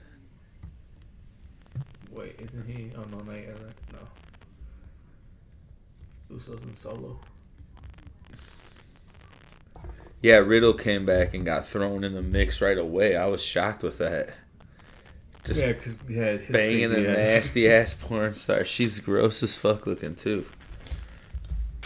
Wait, 2.11 2.35
isn't 2.39 2.67
he? 2.67 2.91
Oh 2.97 3.03
no, 3.05 3.19
right? 3.19 3.47
No. 3.93 3.99
Usos 6.35 6.61
and 6.63 6.75
Solo. 6.75 7.17
Yeah, 10.23 10.37
Riddle 10.37 10.73
came 10.73 11.05
back 11.05 11.33
and 11.33 11.45
got 11.45 11.67
thrown 11.67 12.05
in 12.05 12.13
the 12.13 12.21
mix 12.21 12.61
right 12.61 12.77
away. 12.77 13.17
I 13.17 13.25
was 13.25 13.43
shocked 13.43 13.83
with 13.83 13.97
that. 13.97 14.33
Just 15.43 15.59
yeah, 15.59 15.73
because 15.73 15.97
yeah, 16.07 16.37
his 16.37 16.49
banging 16.49 16.93
a 16.93 17.01
nasty 17.01 17.69
ass 17.69 17.93
porn 17.93 18.33
star. 18.33 18.63
She's 18.63 18.99
gross 18.99 19.43
as 19.43 19.57
fuck 19.57 19.85
looking 19.85 20.15
too. 20.15 20.45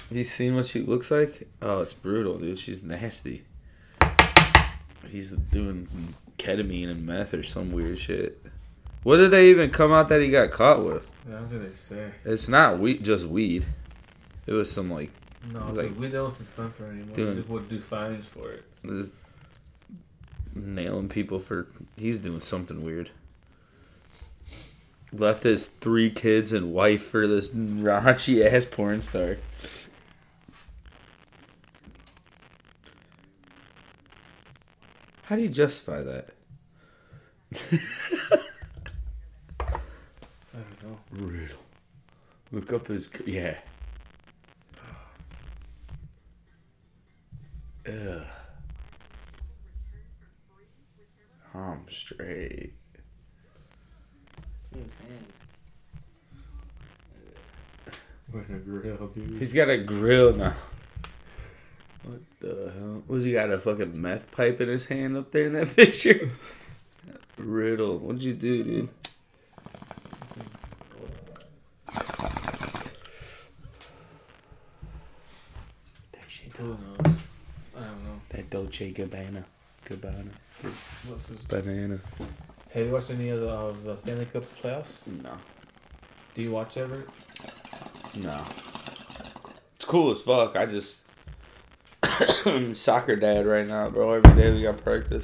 Have 0.09 0.17
you 0.17 0.23
seen 0.23 0.55
what 0.55 0.67
she 0.67 0.81
looks 0.81 1.09
like? 1.09 1.49
Oh, 1.63 1.81
it's 1.81 1.95
brutal, 1.95 2.37
dude. 2.37 2.59
She's 2.59 2.83
nasty. 2.83 3.43
He's 5.07 5.31
doing 5.31 6.13
ketamine 6.37 6.91
and 6.91 7.07
meth 7.07 7.33
or 7.33 7.41
some 7.41 7.71
weird 7.71 7.97
shit. 7.97 8.45
What 9.01 9.17
did 9.17 9.31
they 9.31 9.49
even 9.49 9.71
come 9.71 9.91
out 9.91 10.09
that 10.09 10.21
he 10.21 10.29
got 10.29 10.51
caught 10.51 10.85
with? 10.85 11.09
Yeah, 11.27 11.39
what 11.39 11.49
did 11.49 11.71
they 11.71 11.75
say? 11.75 12.11
It's 12.23 12.47
not 12.47 12.77
weed, 12.77 13.03
just 13.03 13.25
weed. 13.25 13.65
It 14.45 14.53
was 14.53 14.71
some 14.71 14.91
like 14.91 15.11
No, 15.53 15.59
like, 15.67 15.75
like- 15.91 15.99
we 15.99 16.09
don't 16.09 16.33
suspend 16.35 16.73
for 16.73 16.85
anymore. 16.87 17.15
Doing- 17.15 17.29
We 17.29 17.35
just 17.37 17.49
would 17.49 17.69
do 17.69 17.79
fines 17.79 18.25
for 18.25 18.51
it. 18.51 18.63
just 18.85 19.11
nailing 20.55 21.09
people 21.09 21.39
for. 21.39 21.67
He's 21.95 22.19
doing 22.19 22.41
something 22.41 22.83
weird. 22.83 23.11
Left 25.13 25.43
his 25.43 25.67
three 25.67 26.09
kids 26.09 26.51
and 26.51 26.73
wife 26.73 27.01
for 27.03 27.27
this 27.27 27.51
raunchy 27.53 28.45
ass 28.45 28.65
porn 28.65 29.01
star. 29.01 29.37
How 35.23 35.35
do 35.35 35.41
you 35.41 35.49
justify 35.49 36.01
that? 36.03 36.29
I 39.59 39.77
don't 40.53 40.83
know. 40.83 40.99
Riddle. 41.11 41.57
Look 42.51 42.71
up 42.73 42.87
his. 42.87 43.09
Yeah. 43.25 43.57
Ugh. 47.87 48.23
I'm 51.53 51.85
straight. 51.89 52.73
His 54.73 54.91
hand. 55.01 55.25
We're 58.31 58.41
a 58.41 58.59
grill, 58.59 59.07
dude. 59.07 59.39
He's 59.39 59.53
got 59.53 59.69
a 59.69 59.77
grill 59.77 60.33
now. 60.35 60.53
What 62.03 62.19
the 62.39 62.71
hell? 62.77 63.03
Was 63.07 63.23
he 63.23 63.31
got 63.31 63.49
a 63.51 63.57
fucking 63.59 63.99
meth 63.99 64.29
pipe 64.31 64.59
in 64.61 64.67
his 64.69 64.85
hand 64.85 65.15
up 65.17 65.31
there 65.31 65.47
in 65.47 65.53
that 65.53 65.75
picture? 65.75 66.29
Riddle, 67.37 67.97
what'd 67.99 68.21
you 68.21 68.33
do, 68.33 68.63
dude? 68.63 68.89
That 76.11 76.21
shit, 76.27 76.53
Who 76.53 76.67
knows? 76.67 77.17
I 77.75 77.79
don't 77.81 78.03
know. 78.03 78.21
that 78.29 78.36
Dolce 78.49 78.91
Gabbana, 78.93 79.43
Gabbana, 79.85 80.29
What's 81.07 81.25
this? 81.27 81.41
banana. 81.43 81.99
Have 82.73 82.85
you 82.85 82.91
watched 82.91 83.11
any 83.11 83.29
of 83.29 83.41
the, 83.41 83.49
of 83.49 83.83
the 83.83 83.95
Stanley 83.95 84.25
Cup 84.25 84.43
playoffs? 84.61 85.05
No, 85.23 85.33
Do 86.35 86.41
you 86.41 86.51
watch 86.51 86.77
ever? 86.77 87.03
no. 88.15 88.43
It's 89.75 89.85
cool 89.85 90.11
as 90.11 90.21
fuck. 90.23 90.55
I 90.55 90.65
just 90.65 91.01
soccer 92.77 93.15
dad 93.15 93.45
right 93.45 93.67
now, 93.67 93.89
bro. 93.89 94.11
Every 94.13 94.33
day 94.35 94.53
we 94.53 94.63
got 94.63 94.77
practice. 94.83 95.23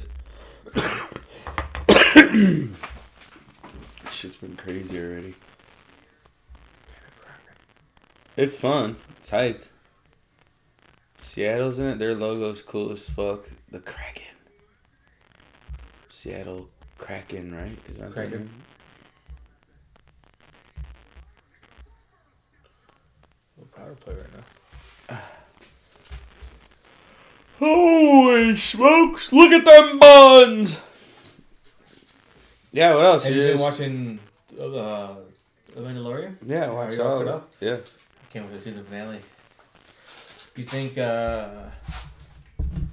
Shit's 4.10 4.36
been 4.36 4.56
crazy 4.56 4.98
already. 4.98 5.34
It's 8.36 8.56
fun. 8.56 8.96
It's 9.18 9.30
hyped. 9.30 9.68
Seattle's 11.24 11.78
in 11.78 11.86
it. 11.86 11.98
Their 11.98 12.14
logo's 12.14 12.62
cool 12.62 12.92
as 12.92 13.08
fuck. 13.08 13.48
The 13.70 13.80
Kraken. 13.80 14.36
Seattle 16.10 16.68
Kraken, 16.98 17.54
right? 17.54 17.78
Is 17.88 17.96
that 17.98 18.12
Kraken. 18.12 18.50
power 23.74 23.94
play 23.94 24.14
right 24.14 24.26
now? 25.10 25.18
Holy 27.58 28.56
smokes! 28.56 29.32
Look 29.32 29.50
at 29.50 29.64
them 29.64 29.98
buns. 29.98 30.78
Yeah. 32.70 32.94
What 32.94 33.04
else? 33.06 33.24
Have 33.24 33.34
you 33.34 33.42
been 33.42 33.58
watching 33.58 34.18
uh, 34.52 34.68
The 34.68 35.80
Mandalorian? 35.80 36.36
Yeah, 36.44 36.68
watch 36.70 36.98
all 36.98 37.06
all. 37.06 37.18
caught 37.18 37.28
of 37.28 37.34
up? 37.34 37.52
Yeah. 37.60 37.76
I 37.78 38.32
can't 38.32 38.44
wait 38.46 38.54
to 38.54 38.60
see 38.60 38.70
the 38.70 38.84
finale. 38.84 39.20
Do 40.54 40.62
you 40.62 40.68
think 40.68 40.96
uh, 40.98 41.48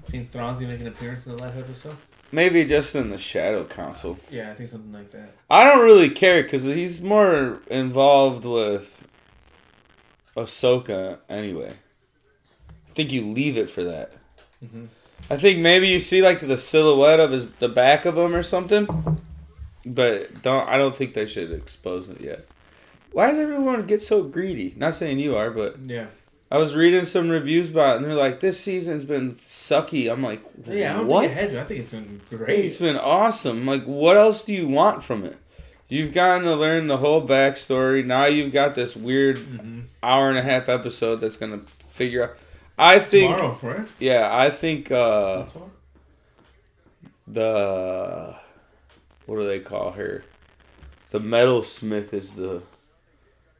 think 0.06 0.32
Thrawn's 0.32 0.60
gonna 0.60 0.72
make 0.74 0.82
an 0.82 0.88
appearance 0.88 1.26
in 1.26 1.36
the 1.36 1.44
last 1.44 1.58
episode? 1.58 1.96
Maybe 2.32 2.64
just 2.66 2.96
in 2.96 3.10
the 3.10 3.18
Shadow 3.18 3.66
Council. 3.66 4.18
Yeah, 4.30 4.52
I 4.52 4.54
think 4.56 4.70
something 4.70 4.94
like 4.94 5.12
that. 5.12 5.32
I 5.50 5.66
don't 5.66 5.84
really 5.84 6.10
care 6.10 6.42
because 6.44 6.64
he's 6.64 7.02
more 7.02 7.60
involved 7.70 8.46
with 8.46 9.06
Ahsoka 10.36 11.20
anyway. 11.30 11.74
I 12.88 12.92
think 12.92 13.12
you 13.12 13.26
leave 13.26 13.58
it 13.58 13.70
for 13.70 13.84
that. 13.84 14.14
hmm 14.60 14.86
I 15.30 15.38
think 15.38 15.60
maybe 15.60 15.88
you 15.88 16.00
see 16.00 16.22
like 16.22 16.40
the 16.40 16.58
silhouette 16.58 17.20
of 17.20 17.32
his 17.32 17.52
the 17.54 17.70
back 17.70 18.06
of 18.06 18.18
him 18.18 18.34
or 18.36 18.44
something, 18.44 18.88
but 19.86 20.42
don't. 20.42 20.68
I 20.68 20.78
don't 20.78 20.96
think 20.96 21.14
they 21.14 21.26
should 21.28 21.52
expose 21.52 22.10
it 22.10 22.20
yet. 22.20 22.48
Why 23.12 23.28
does 23.28 23.40
everyone 23.40 23.86
get 23.86 24.02
so 24.02 24.24
greedy? 24.24 24.74
Not 24.76 24.96
saying 24.96 25.20
you 25.20 25.36
are, 25.36 25.52
but 25.52 25.78
Yeah. 25.86 26.08
I 26.52 26.58
was 26.58 26.76
reading 26.76 27.06
some 27.06 27.30
reviews 27.30 27.70
about 27.70 27.92
it, 27.94 27.96
and 27.98 28.06
they're 28.06 28.14
like, 28.14 28.42
"This 28.42 28.60
season's 28.60 29.06
been 29.06 29.36
sucky." 29.36 30.12
I'm 30.12 30.22
like, 30.22 30.42
Yeah, 30.68 30.96
I 30.96 30.98
don't 30.98 31.08
"What?" 31.08 31.32
think. 31.32 31.54
I 31.56 31.64
think 31.64 31.80
it's 31.80 31.90
been 31.90 32.22
great. 32.30 32.66
It's 32.66 32.76
been 32.76 32.98
awesome. 32.98 33.66
Like, 33.66 33.86
what 33.86 34.18
else 34.18 34.44
do 34.44 34.54
you 34.54 34.68
want 34.68 35.02
from 35.04 35.24
it? 35.24 35.38
You've 35.88 36.14
gotten 36.14 36.44
to 36.44 36.56
learn 36.56 36.88
the 36.88 36.98
whole 36.98 37.26
backstory. 37.26 38.06
Now 38.06 38.26
you've 38.26 38.52
got 38.54 38.76
this 38.76 38.96
weird 38.98 39.38
Mhm. 39.38 39.84
hour 40.04 40.30
and 40.30 40.38
a 40.38 40.42
half 40.42 40.68
episode 40.70 41.18
that's 41.22 41.38
gonna 41.38 41.62
figure 41.90 42.24
out. 42.24 42.38
I 42.78 43.00
think, 43.00 43.38
Tomorrow, 43.38 43.60
right? 43.62 43.88
yeah, 44.00 44.28
I 44.32 44.50
think 44.50 44.92
uh, 44.92 45.46
the 47.28 48.36
what 49.26 49.36
do 49.38 49.48
they 49.48 49.60
call 49.60 49.92
her? 49.92 50.24
The 51.12 51.20
metalsmith 51.20 52.14
is 52.14 52.36
the 52.36 52.64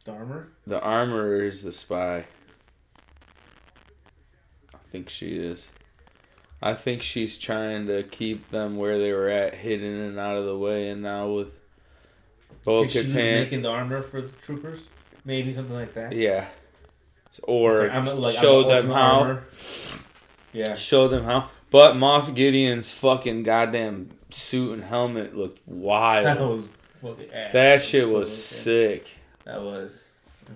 Dharma? 0.04 0.46
the 0.66 0.80
armorer 0.82 1.44
is 1.44 1.64
the 1.64 1.72
spy. 1.74 2.26
I 4.92 4.98
think 5.00 5.10
she 5.10 5.38
is. 5.38 5.70
I 6.62 6.74
think 6.74 7.02
she's 7.02 7.38
trying 7.38 7.88
to 7.88 8.04
keep 8.04 8.52
them 8.52 8.76
where 8.76 9.00
they 9.00 9.14
were 9.14 9.30
at, 9.30 9.54
hidden 9.54 10.02
and 10.02 10.20
out 10.20 10.36
of 10.36 10.44
the 10.44 10.58
way. 10.58 10.90
And 10.90 11.02
now 11.02 11.30
with 11.30 11.62
Bo 12.66 12.82
Think 12.82 12.92
she 12.92 13.04
was 13.04 13.14
Katan, 13.14 13.44
making 13.44 13.62
the 13.62 13.70
armor 13.70 14.02
for 14.02 14.22
the 14.22 14.28
troopers? 14.28 14.82
Maybe 15.24 15.54
something 15.54 15.74
like 15.74 15.94
that. 15.94 16.12
yeah, 16.12 16.48
or 17.44 17.90
I'm 17.90 18.06
like, 18.06 18.36
show 18.36 18.68
them 18.68 18.88
how. 18.88 19.20
armor. 19.22 19.44
Yeah. 20.52 20.76
Show 20.76 21.08
them 21.08 21.24
how. 21.24 21.50
But 21.70 21.94
Moff 21.94 22.36
Gideon's 22.36 22.92
fucking 22.92 23.44
goddamn 23.44 24.10
suit 24.30 24.74
and 24.74 24.84
helmet 24.84 25.38
looked 25.38 25.66
wild. 25.66 26.26
That 26.26 26.40
was 26.40 26.68
well, 27.02 27.16
yeah, 27.18 27.50
that 27.54 27.82
shit 27.82 28.10
was 28.10 28.46
sick. 28.46 29.08
That 29.46 29.62
was. 29.62 30.10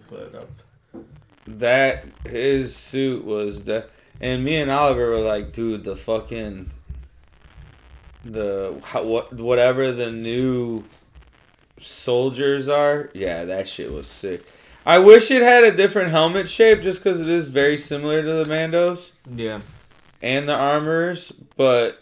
Put 0.10 0.20
it 0.24 0.36
up. 0.36 0.50
That 1.48 2.04
his 2.26 2.76
suit 2.76 3.24
was 3.24 3.64
the, 3.64 3.88
and 4.22 4.44
me 4.44 4.58
and 4.58 4.72
Oliver 4.72 5.10
were 5.10 5.20
like, 5.20 5.52
dude, 5.54 5.84
the 5.84 5.96
fucking, 5.96 6.72
the 8.24 8.74
what 8.94 9.34
whatever 9.34 9.92
the 9.92 10.12
new 10.12 10.84
soldiers 11.80 12.68
are, 12.70 13.10
yeah, 13.14 13.46
that 13.46 13.68
shit 13.68 13.92
was 13.92 14.08
sick. 14.08 14.44
I 14.86 15.00
wish 15.00 15.32
it 15.32 15.42
had 15.42 15.64
a 15.64 15.72
different 15.76 16.12
helmet 16.12 16.48
shape, 16.50 16.82
just 16.82 17.00
because 17.04 17.20
it 17.20 17.30
is 17.30 17.48
very 17.48 17.76
similar 17.78 18.22
to 18.22 18.34
the 18.34 18.44
Mandos 18.46 19.12
Yeah. 19.34 19.62
and 20.22 20.48
the 20.48 20.54
armors, 20.56 21.32
but 21.58 22.00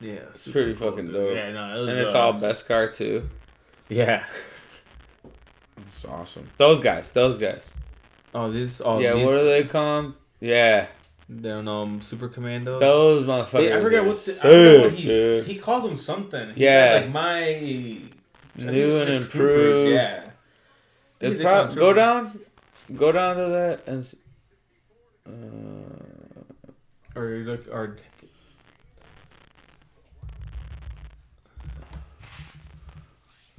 Yeah. 0.00 0.20
It's 0.34 0.46
pretty 0.48 0.74
fucking 0.74 1.10
dope. 1.10 1.34
Yeah, 1.34 1.52
no, 1.52 1.76
it 1.76 1.80
was, 1.80 1.88
and 1.88 1.98
it's 1.98 2.14
uh, 2.14 2.20
all 2.20 2.34
Beskar 2.34 2.94
too. 2.94 3.28
Yeah. 3.88 4.24
It's 5.88 6.04
awesome. 6.04 6.48
Those 6.56 6.80
guys, 6.80 7.12
those 7.12 7.38
guys. 7.38 7.70
Oh, 8.34 8.50
these. 8.50 8.80
Oh, 8.84 8.98
yeah, 8.98 9.14
these, 9.14 9.24
what 9.26 9.32
do 9.32 9.44
they 9.44 9.64
call 9.64 9.98
'em? 9.98 10.16
Yeah, 10.40 10.86
They're 11.28 11.58
um 11.58 12.00
super 12.02 12.28
commandos. 12.28 12.80
those 12.80 13.24
motherfuckers. 13.24 13.52
They- 13.52 13.76
I 13.76 13.82
forget 13.82 14.00
are 14.00 14.08
what 14.08 14.24
the, 14.24 14.32
I 14.32 14.36
forgot 14.36 14.80
what 14.82 14.90
sick, 14.92 15.46
he 15.46 15.52
he 15.54 15.58
called 15.58 15.84
them 15.84 15.96
something. 15.96 16.54
He 16.54 16.64
Yeah. 16.64 16.72
said, 16.98 17.02
like 17.04 17.12
my 17.12 17.54
new 17.54 18.96
and 18.98 19.24
Troopers, 19.24 19.26
improved. 19.26 19.94
Yeah. 19.94 20.20
They 21.18 21.30
They 21.30 21.42
prob- 21.42 21.74
go 21.74 21.92
down, 21.92 22.40
go 22.94 23.12
down 23.12 23.36
to 23.36 23.42
that 23.46 23.86
and. 23.86 24.00
s- 24.00 24.16
Uh, 25.26 25.30
Or 27.16 27.30
you 27.30 27.44
look 27.44 27.66
or 27.72 27.96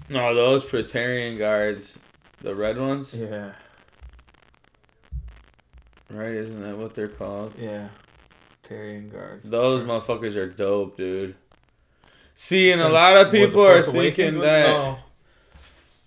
no, 0.09 0.33
those 0.33 0.63
Praetorian 0.63 1.37
guards, 1.37 1.99
the 2.41 2.55
red 2.55 2.77
ones, 2.77 3.13
yeah 3.13 3.51
right? 6.09 6.33
Isn't 6.33 6.61
that 6.61 6.77
what 6.77 6.93
they're 6.93 7.07
called? 7.07 7.53
yeah. 7.57 7.89
Tyrion 8.67 9.11
guards. 9.11 9.49
Those 9.49 9.81
motherfuckers 9.83 10.35
are 10.35 10.47
dope, 10.47 10.97
dude. 10.97 11.35
See, 12.35 12.71
and 12.71 12.81
a 12.81 12.89
lot 12.89 13.15
of 13.15 13.27
what, 13.27 13.31
people 13.31 13.65
are 13.65 13.81
Force 13.81 13.95
thinking 13.95 14.41
that, 14.41 14.99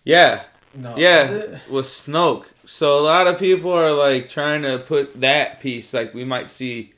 yeah, 0.05 0.43
No. 0.75 0.91
No. 0.91 0.97
Yeah. 0.99 1.25
Is 1.25 1.31
it? 1.31 1.61
with 1.71 1.87
Snoke. 1.87 2.45
So 2.67 2.99
a 2.99 3.01
lot 3.01 3.27
of 3.27 3.39
people 3.39 3.73
are 3.73 3.93
like 3.93 4.29
trying 4.29 4.63
to 4.63 4.79
put 4.79 5.21
that 5.21 5.61
piece, 5.61 5.95
like 5.95 6.13
we 6.13 6.25
might 6.25 6.49
see 6.51 6.93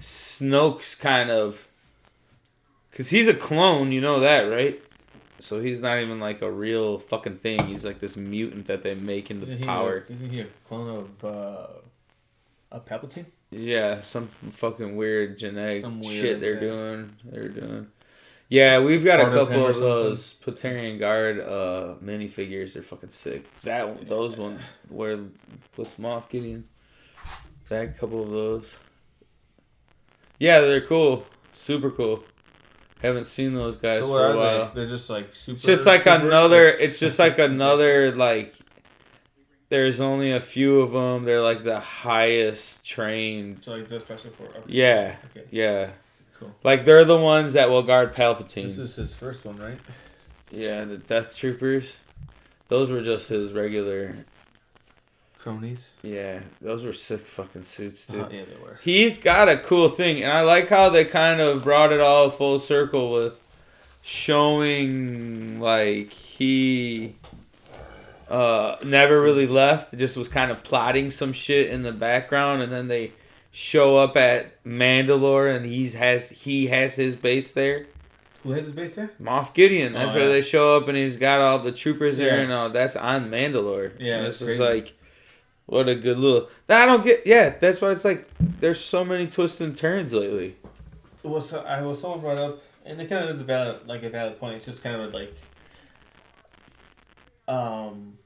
Snoke's 0.00 0.94
kind 0.94 1.30
of, 1.30 1.68
because 2.90 3.10
he's 3.10 3.28
a 3.28 3.34
clone, 3.34 3.92
you 3.92 4.00
know 4.00 4.18
that, 4.18 4.44
right? 4.44 4.82
So 5.42 5.60
he's 5.60 5.80
not 5.80 5.98
even 5.98 6.20
like 6.20 6.40
a 6.40 6.50
real 6.50 6.98
fucking 6.98 7.38
thing. 7.38 7.66
He's 7.66 7.84
like 7.84 7.98
this 7.98 8.16
mutant 8.16 8.66
that 8.68 8.82
they 8.82 8.94
make 8.94 9.30
into 9.30 9.44
Isn't 9.46 9.58
he 9.58 9.64
power. 9.64 10.04
A, 10.08 10.12
isn't 10.12 10.30
he 10.30 10.40
a 10.40 10.46
clone 10.68 10.88
of 10.88 11.24
uh, 11.24 11.66
a 12.70 12.80
Palpatine? 12.80 13.26
Yeah, 13.50 14.00
some 14.02 14.28
fucking 14.28 14.96
weird 14.96 15.36
genetic 15.36 15.84
weird, 15.84 16.04
shit 16.04 16.40
they're 16.40 16.54
yeah. 16.54 16.60
doing. 16.60 17.16
They're 17.24 17.48
doing. 17.48 17.88
Yeah, 18.48 18.80
we've 18.80 19.04
got 19.04 19.18
a 19.18 19.24
Part 19.24 19.34
of 19.34 19.48
him 19.48 19.54
couple 19.54 19.66
or 19.66 19.70
of 19.70 19.76
those 19.76 20.32
Praetorian 20.34 20.98
Guard 20.98 21.40
uh 21.40 21.94
minifigures. 22.02 22.74
They're 22.74 22.82
fucking 22.82 23.10
sick. 23.10 23.44
That 23.62 23.88
one- 23.88 24.04
those 24.04 24.36
one 24.36 24.60
where 24.88 25.18
with 25.76 25.98
Moff 25.98 26.28
Gideon. 26.28 26.68
That 27.68 27.98
couple 27.98 28.22
of 28.22 28.30
those. 28.30 28.78
Yeah, 30.38 30.60
they're 30.60 30.80
cool. 30.86 31.26
Super 31.52 31.90
cool. 31.90 32.24
Haven't 33.02 33.24
seen 33.24 33.54
those 33.54 33.76
guys 33.76 34.02
So 34.04 34.08
for 34.10 34.32
a 34.32 34.36
while. 34.36 34.66
they? 34.68 34.74
They're 34.80 34.88
just 34.88 35.10
like 35.10 35.34
super. 35.34 35.54
It's 35.54 35.64
just 35.64 35.86
like 35.86 36.04
super- 36.04 36.26
another. 36.28 36.68
It's 36.68 36.98
just 37.00 37.18
like 37.18 37.38
another 37.38 38.14
like. 38.14 38.54
There's 39.68 40.00
only 40.00 40.32
a 40.32 40.40
few 40.40 40.80
of 40.82 40.92
them. 40.92 41.24
They're 41.24 41.40
like 41.40 41.64
the 41.64 41.80
highest 41.80 42.84
trained. 42.86 43.64
So 43.64 43.72
like 43.74 43.88
the 43.88 43.98
special 44.00 44.30
for. 44.30 44.44
Okay. 44.44 44.60
Yeah, 44.66 45.16
Okay. 45.30 45.46
yeah. 45.50 45.90
Cool. 46.38 46.54
Like 46.62 46.84
they're 46.84 47.04
the 47.04 47.18
ones 47.18 47.54
that 47.54 47.70
will 47.70 47.82
guard 47.82 48.14
Palpatine. 48.14 48.64
This 48.64 48.78
is 48.78 48.96
his 48.96 49.14
first 49.14 49.44
one, 49.44 49.58
right? 49.58 49.78
yeah, 50.50 50.84
the 50.84 50.98
Death 50.98 51.34
Troopers. 51.36 51.98
Those 52.68 52.90
were 52.90 53.00
just 53.00 53.28
his 53.30 53.52
regular. 53.52 54.24
Cronies. 55.42 55.80
Yeah, 56.02 56.40
those 56.60 56.84
were 56.84 56.92
sick 56.92 57.20
fucking 57.20 57.64
suits, 57.64 58.06
dude. 58.06 58.20
Uh, 58.20 58.28
yeah, 58.30 58.42
they 58.44 58.62
were. 58.62 58.78
He's 58.82 59.18
got 59.18 59.48
a 59.48 59.56
cool 59.56 59.88
thing, 59.88 60.22
and 60.22 60.30
I 60.32 60.42
like 60.42 60.68
how 60.68 60.88
they 60.88 61.04
kind 61.04 61.40
of 61.40 61.64
brought 61.64 61.92
it 61.92 62.00
all 62.00 62.30
full 62.30 62.58
circle 62.60 63.10
with 63.12 63.40
showing 64.02 65.60
like 65.60 66.12
he 66.12 67.14
uh 68.28 68.76
never 68.84 69.20
really 69.20 69.46
left, 69.46 69.96
just 69.96 70.16
was 70.16 70.28
kind 70.28 70.50
of 70.50 70.62
plotting 70.64 71.10
some 71.10 71.32
shit 71.32 71.68
in 71.70 71.82
the 71.82 71.92
background, 71.92 72.62
and 72.62 72.70
then 72.72 72.88
they 72.88 73.12
show 73.50 73.96
up 73.98 74.16
at 74.16 74.62
Mandalore, 74.64 75.54
and 75.54 75.66
he's 75.66 75.94
has 75.94 76.30
he 76.30 76.68
has 76.68 76.96
his 76.96 77.16
base 77.16 77.52
there. 77.52 77.86
Who 78.42 78.50
has 78.52 78.64
his 78.64 78.72
base 78.72 78.94
there? 78.96 79.10
Moff 79.20 79.54
Gideon. 79.54 79.92
That's 79.92 80.12
Oh, 80.12 80.14
where 80.16 80.24
yeah. 80.24 80.30
they 80.32 80.40
show 80.40 80.76
up, 80.76 80.88
and 80.88 80.96
he's 80.96 81.16
got 81.16 81.40
all 81.40 81.58
the 81.60 81.70
troopers 81.72 82.18
there, 82.18 82.36
Yeah. 82.38 82.42
and 82.42 82.52
all 82.52 82.70
that's 82.70 82.96
on 82.96 83.30
Mandalore. 83.30 83.92
Yeah, 84.00 84.16
and 84.18 84.26
it's 84.26 84.40
just 84.40 84.58
like, 84.58 84.94
what 85.66 85.88
a 85.88 85.94
good 85.94 86.18
little. 86.18 86.48
I 86.68 86.86
don't 86.86 87.04
get. 87.04 87.26
Yeah, 87.26 87.50
that's 87.50 87.80
why 87.80 87.90
it's 87.90 88.04
like. 88.04 88.28
There's 88.38 88.80
so 88.80 89.04
many 89.04 89.26
twists 89.26 89.60
and 89.60 89.76
turns 89.76 90.14
lately. 90.14 90.56
Well, 91.22 91.40
so 91.40 91.60
I 91.60 91.82
was 91.82 92.00
someone 92.00 92.20
brought 92.20 92.38
up, 92.38 92.62
and 92.84 93.00
it 93.00 93.08
kind 93.08 93.28
of 93.28 93.36
is 93.36 93.42
a 93.42 93.44
valid, 93.44 93.86
like 93.86 94.02
a 94.02 94.10
valid 94.10 94.38
point. 94.38 94.56
It's 94.56 94.66
just 94.66 94.82
kind 94.82 95.00
of 95.00 95.14
like, 95.14 95.34
um, 97.46 98.18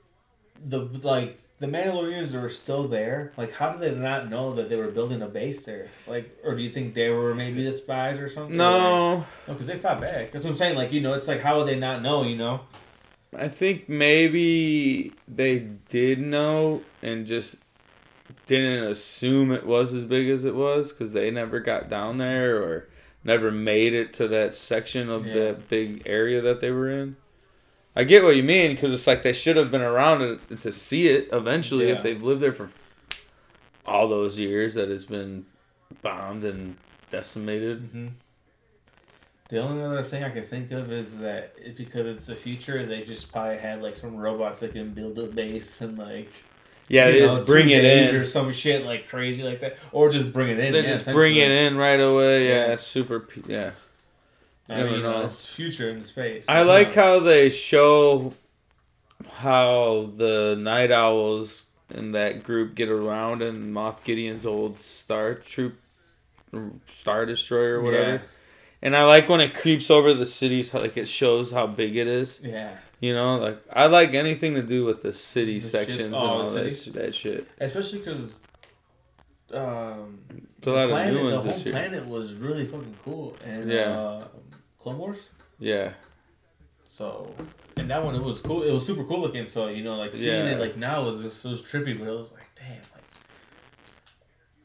the 0.64 0.80
like 0.80 1.38
the 1.58 1.66
Mandalorians 1.66 2.34
are 2.34 2.48
still 2.48 2.88
there. 2.88 3.32
Like, 3.36 3.52
how 3.52 3.72
did 3.72 3.80
they 3.80 3.98
not 3.98 4.28
know 4.28 4.54
that 4.54 4.68
they 4.68 4.76
were 4.76 4.88
building 4.88 5.22
a 5.22 5.26
base 5.26 5.60
there? 5.62 5.88
Like, 6.06 6.38
or 6.44 6.54
do 6.54 6.62
you 6.62 6.70
think 6.70 6.94
they 6.94 7.08
were 7.10 7.34
maybe 7.34 7.64
the 7.64 7.72
spies 7.72 8.20
or 8.20 8.28
something? 8.28 8.56
No, 8.56 9.18
no, 9.18 9.24
because 9.46 9.66
they 9.66 9.76
fought 9.76 10.00
back. 10.00 10.32
That's 10.32 10.44
what 10.44 10.50
I'm 10.50 10.56
saying. 10.56 10.76
Like, 10.76 10.92
you 10.92 11.00
know, 11.00 11.14
it's 11.14 11.28
like 11.28 11.40
how 11.40 11.58
would 11.58 11.66
they 11.66 11.78
not 11.78 12.02
know? 12.02 12.24
You 12.24 12.36
know? 12.36 12.60
I 13.38 13.48
think 13.48 13.88
maybe 13.88 15.12
they 15.28 15.58
did 15.88 16.20
know 16.20 16.82
and 17.02 17.26
just 17.26 17.64
didn't 18.46 18.84
assume 18.84 19.52
it 19.52 19.66
was 19.66 19.92
as 19.92 20.04
big 20.06 20.28
as 20.28 20.44
it 20.44 20.54
was 20.54 20.92
because 20.92 21.12
they 21.12 21.30
never 21.30 21.60
got 21.60 21.88
down 21.90 22.18
there 22.18 22.56
or 22.62 22.88
never 23.22 23.50
made 23.50 23.92
it 23.92 24.12
to 24.14 24.28
that 24.28 24.54
section 24.56 25.10
of 25.10 25.26
Yeah. 25.26 25.34
that 25.34 25.68
big 25.68 26.02
area 26.06 26.40
that 26.40 26.60
they 26.60 26.70
were 26.70 26.88
in. 26.90 27.16
I 27.94 28.04
get 28.04 28.24
what 28.24 28.36
you 28.36 28.42
mean 28.42 28.72
because 28.74 28.92
it's 28.92 29.06
like 29.06 29.22
they 29.22 29.32
should 29.32 29.56
have 29.56 29.70
been 29.70 29.80
around 29.82 30.22
it 30.22 30.60
to 30.60 30.72
see 30.72 31.08
it 31.08 31.28
eventually 31.32 31.88
Yeah. 31.88 31.96
if 31.96 32.02
they've 32.02 32.22
lived 32.22 32.40
there 32.40 32.52
for 32.52 32.70
all 33.84 34.08
those 34.08 34.38
years 34.38 34.74
that 34.74 34.90
it's 34.90 35.04
been 35.04 35.46
bombed 36.02 36.44
and 36.44 36.76
decimated. 37.10 37.82
Mm-hmm. 37.84 38.06
The 39.48 39.58
only 39.58 39.82
other 39.84 40.02
thing 40.02 40.24
I 40.24 40.30
can 40.30 40.42
think 40.42 40.72
of 40.72 40.90
is 40.90 41.18
that 41.18 41.54
it, 41.56 41.76
because 41.76 42.06
it's 42.06 42.26
the 42.26 42.34
future, 42.34 42.84
they 42.84 43.04
just 43.04 43.30
probably 43.32 43.58
had 43.58 43.80
like 43.82 43.94
some 43.94 44.16
robots 44.16 44.60
that 44.60 44.72
can 44.72 44.90
build 44.92 45.18
a 45.20 45.26
base 45.26 45.80
and 45.80 45.96
like 45.96 46.32
Yeah, 46.88 47.06
they 47.12 47.20
know, 47.20 47.26
just 47.28 47.46
bring 47.46 47.70
it 47.70 47.84
in. 47.84 48.14
or 48.16 48.24
some 48.24 48.50
shit 48.52 48.84
like 48.84 49.08
crazy 49.08 49.44
like 49.44 49.60
that, 49.60 49.76
or 49.92 50.10
just 50.10 50.32
bring 50.32 50.50
it 50.50 50.58
in. 50.58 50.72
They 50.72 50.82
yeah, 50.82 50.92
just 50.92 51.06
bring 51.06 51.36
it 51.36 51.50
in 51.50 51.76
right 51.76 52.00
away. 52.00 52.48
Yeah, 52.48 52.72
it's 52.72 52.86
super. 52.86 53.20
pe- 53.20 53.42
Yeah. 53.46 53.70
I 54.68 54.78
Never 54.78 54.90
mean, 54.90 55.02
know, 55.02 55.26
it's 55.26 55.54
future 55.54 55.90
in 55.90 56.02
space. 56.02 56.44
I 56.48 56.62
like 56.62 56.92
how 56.92 57.20
they 57.20 57.50
show 57.50 58.34
how 59.34 60.10
the 60.16 60.56
night 60.58 60.90
owls 60.90 61.66
in 61.94 62.10
that 62.12 62.42
group 62.42 62.74
get 62.74 62.88
around 62.88 63.42
in 63.42 63.72
Moff 63.72 64.02
Gideon's 64.02 64.44
old 64.44 64.78
star 64.78 65.34
troop, 65.34 65.76
star 66.88 67.26
destroyer 67.26 67.78
or 67.78 67.82
whatever. 67.82 68.10
Yeah. 68.14 68.18
And 68.82 68.94
I 68.96 69.04
like 69.04 69.28
when 69.28 69.40
it 69.40 69.54
creeps 69.54 69.90
over 69.90 70.12
the 70.14 70.26
cities, 70.26 70.72
like 70.74 70.96
it 70.96 71.08
shows 71.08 71.50
how 71.52 71.66
big 71.66 71.96
it 71.96 72.06
is. 72.06 72.40
Yeah, 72.42 72.76
You 73.00 73.14
know, 73.14 73.36
like 73.38 73.62
I 73.72 73.86
like 73.86 74.14
anything 74.14 74.54
to 74.54 74.62
do 74.62 74.84
with 74.84 75.02
the 75.02 75.12
city 75.12 75.54
The 75.58 75.64
sections 75.64 76.00
oh, 76.00 76.04
and 76.04 76.14
all 76.16 76.50
that, 76.50 76.90
that 76.94 77.14
shit. 77.14 77.48
especially 77.58 78.00
because 78.00 78.34
um, 79.52 80.20
There's 80.60 80.66
a 80.66 80.70
lot 80.72 80.86
the 80.86 80.92
planet, 80.92 81.14
the 81.14 81.38
whole 81.50 81.72
planet 81.72 82.06
was 82.06 82.34
really 82.34 82.66
fucking 82.66 82.94
cool, 83.04 83.36
and 83.44 83.70
Yeah. 83.70 83.98
uh, 83.98 84.28
Clone 84.80 84.98
Wars. 84.98 85.18
Yeah, 85.58 85.92
So, 86.92 87.34
and 87.78 87.88
that 87.90 88.04
one 88.04 88.14
it 88.14 88.22
was 88.22 88.38
cool. 88.40 88.62
It 88.62 88.70
was 88.72 88.86
super 88.86 89.04
cool 89.04 89.20
looking. 89.20 89.46
So 89.46 89.68
you 89.68 89.82
know, 89.84 89.96
like 89.96 90.12
seeing 90.14 90.44
Yeah. 90.44 90.52
it 90.52 90.60
like 90.60 90.76
now 90.76 91.04
was 91.04 91.22
just 91.22 91.44
it 91.44 91.48
was 91.48 91.62
trippy, 91.62 91.98
but 91.98 92.06
it 92.08 92.10
was 92.18 92.30
like 92.32 92.48
damn, 92.54 92.76
like 92.76 93.04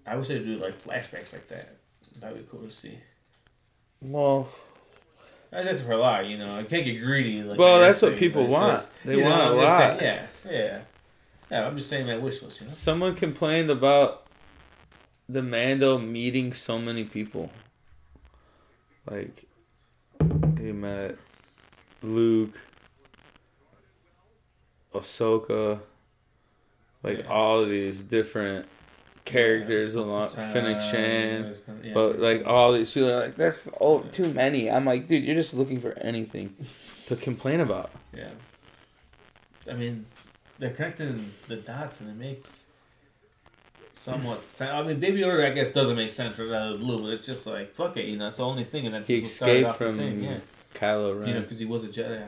I 0.05 0.15
wish 0.17 0.27
they'd 0.27 0.43
do 0.45 0.55
like 0.57 0.77
flashbacks 0.83 1.31
like 1.31 1.47
that. 1.47 1.77
That'd 2.19 2.37
be 2.37 2.43
cool 2.51 2.61
to 2.61 2.71
see. 2.71 2.97
Well, 4.01 4.47
guess 5.51 5.81
for 5.81 5.91
a 5.93 5.97
lot, 5.97 6.25
you 6.27 6.37
know, 6.37 6.47
I 6.47 6.63
can't 6.63 6.85
get 6.85 6.99
greedy. 7.01 7.43
Like 7.43 7.59
Well, 7.59 7.79
that's 7.79 8.01
what 8.01 8.15
people 8.17 8.47
want. 8.47 8.79
just- 8.81 8.89
They 9.05 9.17
you 9.17 9.23
want 9.23 9.41
a 9.41 9.45
I'm 9.45 9.57
just 9.59 9.77
saying- 9.77 9.91
lot. 9.91 10.01
yeah, 10.01 10.25
yeah, 10.51 10.81
yeah. 11.51 11.67
I'm 11.67 11.75
just 11.75 11.89
saying 11.89 12.07
that 12.07 12.21
wish 12.21 12.41
list. 12.41 12.61
You 12.61 12.67
know, 12.67 12.71
someone 12.73 13.15
complained 13.15 13.69
about 13.69 14.25
the 15.29 15.41
Mando 15.41 15.97
meeting 15.97 16.53
so 16.53 16.77
many 16.79 17.03
people. 17.03 17.51
Like 19.09 19.45
he 20.57 20.71
met 20.71 21.17
Luke, 22.01 22.57
Ahsoka, 24.93 25.79
like 27.03 27.19
Yeah. 27.19 27.27
all 27.27 27.61
of 27.63 27.69
these 27.69 28.01
different 28.01 28.67
characters 29.31 29.95
along 29.95 30.29
Fennec 30.29 30.81
Shand. 30.81 31.57
Yeah. 31.83 31.93
But 31.93 32.19
like 32.19 32.43
all 32.45 32.73
these 32.73 32.93
people 32.93 33.09
are 33.09 33.19
like, 33.21 33.35
that's 33.35 33.67
oh 33.79 34.01
too 34.11 34.33
many. 34.33 34.69
I'm 34.69 34.85
like, 34.85 35.07
dude, 35.07 35.23
you're 35.23 35.35
just 35.35 35.53
looking 35.53 35.79
for 35.79 35.97
anything 35.99 36.55
to 37.07 37.15
complain 37.15 37.59
about. 37.59 37.91
Yeah. 38.13 38.29
I 39.69 39.73
mean, 39.73 40.05
they're 40.59 40.71
connecting 40.71 41.31
the 41.47 41.57
dots 41.57 42.01
and 42.01 42.09
it 42.09 42.15
makes 42.15 42.49
somewhat 43.93 44.45
sense. 44.45 44.71
I 44.71 44.81
mean, 44.83 44.99
Baby 44.99 45.21
Yoda, 45.21 45.45
I 45.45 45.51
guess, 45.51 45.71
doesn't 45.71 45.95
make 45.95 46.09
sense 46.09 46.39
right 46.39 46.51
out 46.51 46.73
of 46.73 46.79
the 46.79 46.85
blue, 46.85 47.03
but 47.03 47.13
it's 47.13 47.25
just 47.25 47.45
like, 47.45 47.73
fuck 47.73 47.95
it, 47.97 48.05
you 48.05 48.17
know, 48.17 48.29
it's 48.29 48.37
the 48.37 48.45
only 48.45 48.63
thing, 48.63 48.85
and 48.87 48.95
that's 48.95 49.07
He 49.07 49.21
just 49.21 49.41
what 49.41 49.49
started 49.49 49.67
escaped 49.67 49.77
from 49.77 50.23
yeah. 50.23 50.39
Kylo 50.73 51.19
Ren. 51.19 51.27
You 51.27 51.33
know, 51.35 51.41
because 51.41 51.59
he 51.59 51.65
was 51.65 51.83
a 51.83 51.87
Jedi. 51.87 52.25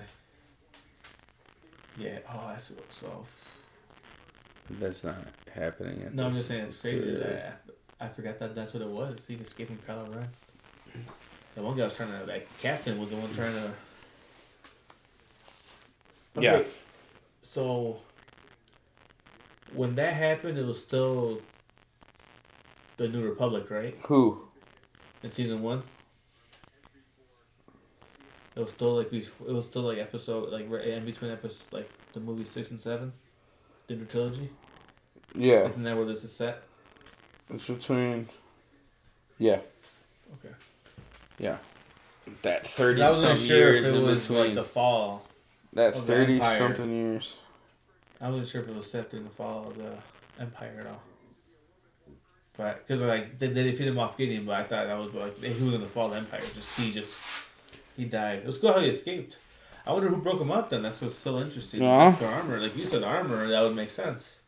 Yeah, 1.98 2.20
oh, 2.32 2.50
that's 2.50 2.70
what, 2.70 2.94
so. 2.94 3.26
That's 4.70 5.04
not 5.04 5.18
happening. 5.54 6.04
At 6.04 6.14
No, 6.14 6.26
I'm 6.28 6.36
just 6.36 6.48
saying 6.48 6.66
it's 6.66 6.80
crazy. 6.80 7.00
So, 7.00 7.20
that 7.20 7.62
I, 8.00 8.06
I 8.06 8.08
forgot 8.08 8.40
that 8.40 8.56
that's 8.56 8.74
what 8.74 8.82
it 8.82 8.90
was. 8.90 9.26
He 9.28 9.36
escaped 9.36 9.70
from 9.70 9.80
Kylo 9.80 10.16
Ren. 10.16 10.28
The 11.56 11.62
one 11.62 11.78
guy 11.78 11.84
was 11.84 11.96
trying 11.96 12.10
to 12.10 12.26
like 12.26 12.48
Captain 12.60 13.00
was 13.00 13.10
the 13.10 13.16
one 13.18 13.32
trying 13.34 13.54
to. 13.54 13.72
Yeah. 16.40 16.64
So 17.42 18.00
when 19.74 19.96
that 19.96 20.14
happened, 20.14 20.58
it 20.58 20.66
was 20.66 20.82
still 20.82 21.42
the 22.98 23.08
New 23.08 23.24
Republic, 23.24 23.70
right? 23.70 23.98
Who? 24.04 24.48
In 25.22 25.30
season 25.32 25.62
one. 25.62 25.84
It 28.56 28.60
was 28.60 28.70
still 28.72 28.98
like 28.98 29.10
bef- 29.10 29.48
it 29.48 29.52
was 29.52 29.66
still 29.66 29.82
like 29.82 29.98
episode 29.98 30.52
like 30.52 30.70
right 30.70 30.86
in 30.86 31.06
between 31.06 31.32
episodes 31.32 31.64
like 31.72 31.90
the 32.14 32.20
movie 32.20 32.44
six 32.44 32.70
and 32.70 32.80
seven, 32.80 33.12
the 33.88 33.96
new 33.96 34.06
trilogy. 34.06 34.50
Yeah, 35.36 35.66
Isn't 35.66 35.84
that 35.84 35.96
where 35.98 36.06
this 36.06 36.24
is 36.24 36.32
set? 36.36 36.64
it's 37.50 37.68
between. 37.68 38.30
Yeah, 39.40 39.60
Okay. 40.36 40.54
yeah. 41.40 41.58
That 42.44 42.66
thirty 42.68 43.02
I 43.02 43.10
wasn't 43.10 43.38
some 43.38 43.48
sure 43.48 43.58
years 43.74 43.88
if 43.90 43.94
it 43.94 43.98
in 43.98 44.06
was 44.06 44.28
between. 44.28 44.46
like 44.46 44.56
the 44.56 44.64
fall. 44.64 45.26
that 45.74 45.94
of 45.96 46.06
the 46.08 46.14
thirty 46.14 46.36
Empire. 46.36 46.58
something 46.58 46.90
years. 46.92 47.38
I 48.22 48.30
wasn't 48.30 48.48
sure 48.48 48.62
if 48.62 48.70
it 48.70 48.76
was 48.76 48.90
set 48.90 49.10
during 49.10 49.26
the 49.26 49.32
fall 49.32 49.68
of 49.68 49.78
the 49.78 49.98
Empire 50.40 50.78
at 50.80 50.88
all. 50.88 51.02
But 52.56 52.86
because 52.88 53.02
like 53.02 53.38
they, 53.40 53.48
they 53.48 53.64
defeated 53.64 53.94
Moff 53.96 54.16
Gideon, 54.16 54.46
but 54.46 54.56
I 54.56 54.64
thought 54.64 54.88
that 54.88 54.98
was 54.98 55.14
like 55.14 55.38
he 55.44 55.64
was 55.64 55.74
in 55.74 55.82
the 55.82 55.88
fall 55.88 56.06
of 56.06 56.12
the 56.14 56.18
Empire. 56.20 56.40
Just 56.40 56.80
he 56.80 56.92
just 56.92 57.12
he 57.98 58.06
died. 58.06 58.40
It 58.40 58.46
was 58.46 58.58
cool 58.60 58.72
how 58.74 58.80
he 58.80 58.88
escaped. 58.90 59.36
I 59.86 59.92
wonder 59.92 60.08
who 60.10 60.18
broke 60.18 60.40
him 60.40 60.52
up. 60.52 60.70
Then 60.70 60.84
that's 60.84 61.02
what's 61.02 61.18
so 61.18 61.40
interesting. 61.40 61.82
Yeah. 61.82 62.16
The 62.18 62.28
armor, 62.28 62.60
like 62.60 62.78
you 62.78 62.86
said, 62.86 63.04
armor 63.04 63.48
that 63.48 63.62
would 63.62 63.76
make 63.76 63.92
sense. 63.92 64.40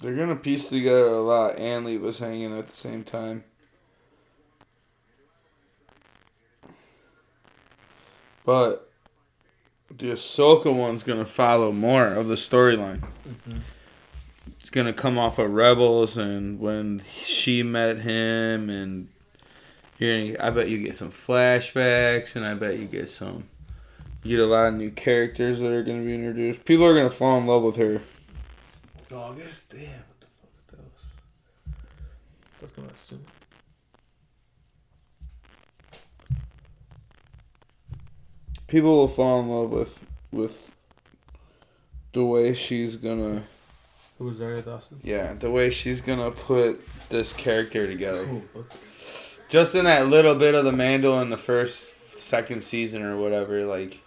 They're 0.00 0.16
gonna 0.16 0.36
piece 0.36 0.68
together 0.70 1.08
a 1.08 1.20
lot. 1.20 1.58
Anley 1.58 1.98
was 1.98 2.20
hanging 2.20 2.56
at 2.58 2.68
the 2.68 2.74
same 2.74 3.04
time. 3.04 3.44
But 8.46 8.90
the 9.90 10.06
Ahsoka 10.06 10.74
one's 10.74 11.02
gonna 11.02 11.26
follow 11.26 11.72
more 11.72 12.06
of 12.06 12.28
the 12.28 12.36
storyline. 12.36 13.00
Mm-hmm. 13.28 13.58
It's 14.60 14.70
gonna 14.70 14.94
come 14.94 15.18
off 15.18 15.38
of 15.38 15.50
Rebels 15.50 16.16
and 16.16 16.58
when 16.58 17.02
she 17.24 17.62
met 17.62 17.98
him 17.98 18.70
and 18.70 19.08
here 20.00 20.36
I 20.40 20.50
bet 20.50 20.68
you 20.68 20.82
get 20.82 20.96
some 20.96 21.10
flashbacks 21.10 22.34
and 22.34 22.44
I 22.44 22.54
bet 22.54 22.78
you 22.78 22.86
get 22.86 23.08
some 23.08 23.44
you 24.24 24.36
get 24.36 24.42
a 24.42 24.46
lot 24.46 24.66
of 24.68 24.74
new 24.74 24.90
characters 24.90 25.60
that 25.60 25.70
are 25.72 25.82
gonna 25.82 26.02
be 26.02 26.14
introduced. 26.14 26.64
People 26.64 26.84
are 26.86 26.94
gonna 26.94 27.08
fall 27.10 27.38
in 27.38 27.46
love 27.46 27.62
with 27.62 27.76
her. 27.76 28.02
August, 29.14 29.70
damn, 29.70 29.80
what 29.80 30.20
the 30.20 30.26
fuck 30.26 30.50
is 30.56 30.72
that? 30.72 31.72
That's 32.60 32.72
gonna 32.72 32.88
assume. 32.88 33.24
people 38.66 38.96
will 38.96 39.08
fall 39.08 39.40
in 39.40 39.48
love 39.48 39.70
with 39.70 40.06
with 40.32 40.70
the 42.12 42.24
way 42.24 42.54
she's 42.54 42.96
gonna 42.96 43.42
Who 44.18 44.26
was 44.26 44.36
Zaria 44.38 44.62
Dawson? 44.62 45.00
yeah 45.02 45.34
the 45.34 45.50
way 45.50 45.70
she's 45.70 46.00
gonna 46.00 46.30
put 46.30 46.80
this 47.08 47.32
character 47.32 47.86
together 47.86 48.22
Ooh, 48.22 48.42
okay. 48.56 48.76
Just 49.50 49.74
in 49.74 49.84
that 49.84 50.06
little 50.06 50.34
bit 50.34 50.54
of 50.54 50.64
the 50.64 50.72
Mandel 50.72 51.20
in 51.20 51.28
the 51.28 51.36
first 51.36 52.18
second 52.18 52.62
season 52.62 53.02
or 53.02 53.16
whatever 53.18 53.64
like 53.64 54.00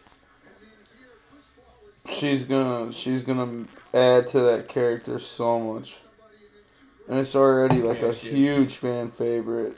she's 2.09 2.43
gonna 2.43 2.91
she's 2.91 3.23
gonna 3.23 3.65
add 3.93 4.27
to 4.29 4.39
that 4.41 4.67
character 4.67 5.17
so 5.19 5.59
much 5.59 5.97
and 7.09 7.19
it's 7.19 7.35
already 7.35 7.77
like 7.81 8.01
a 8.01 8.07
Yeah, 8.07 8.13
she 8.13 8.27
is. 8.29 8.33
huge 8.33 8.75
fan 8.77 9.09
favorite 9.09 9.77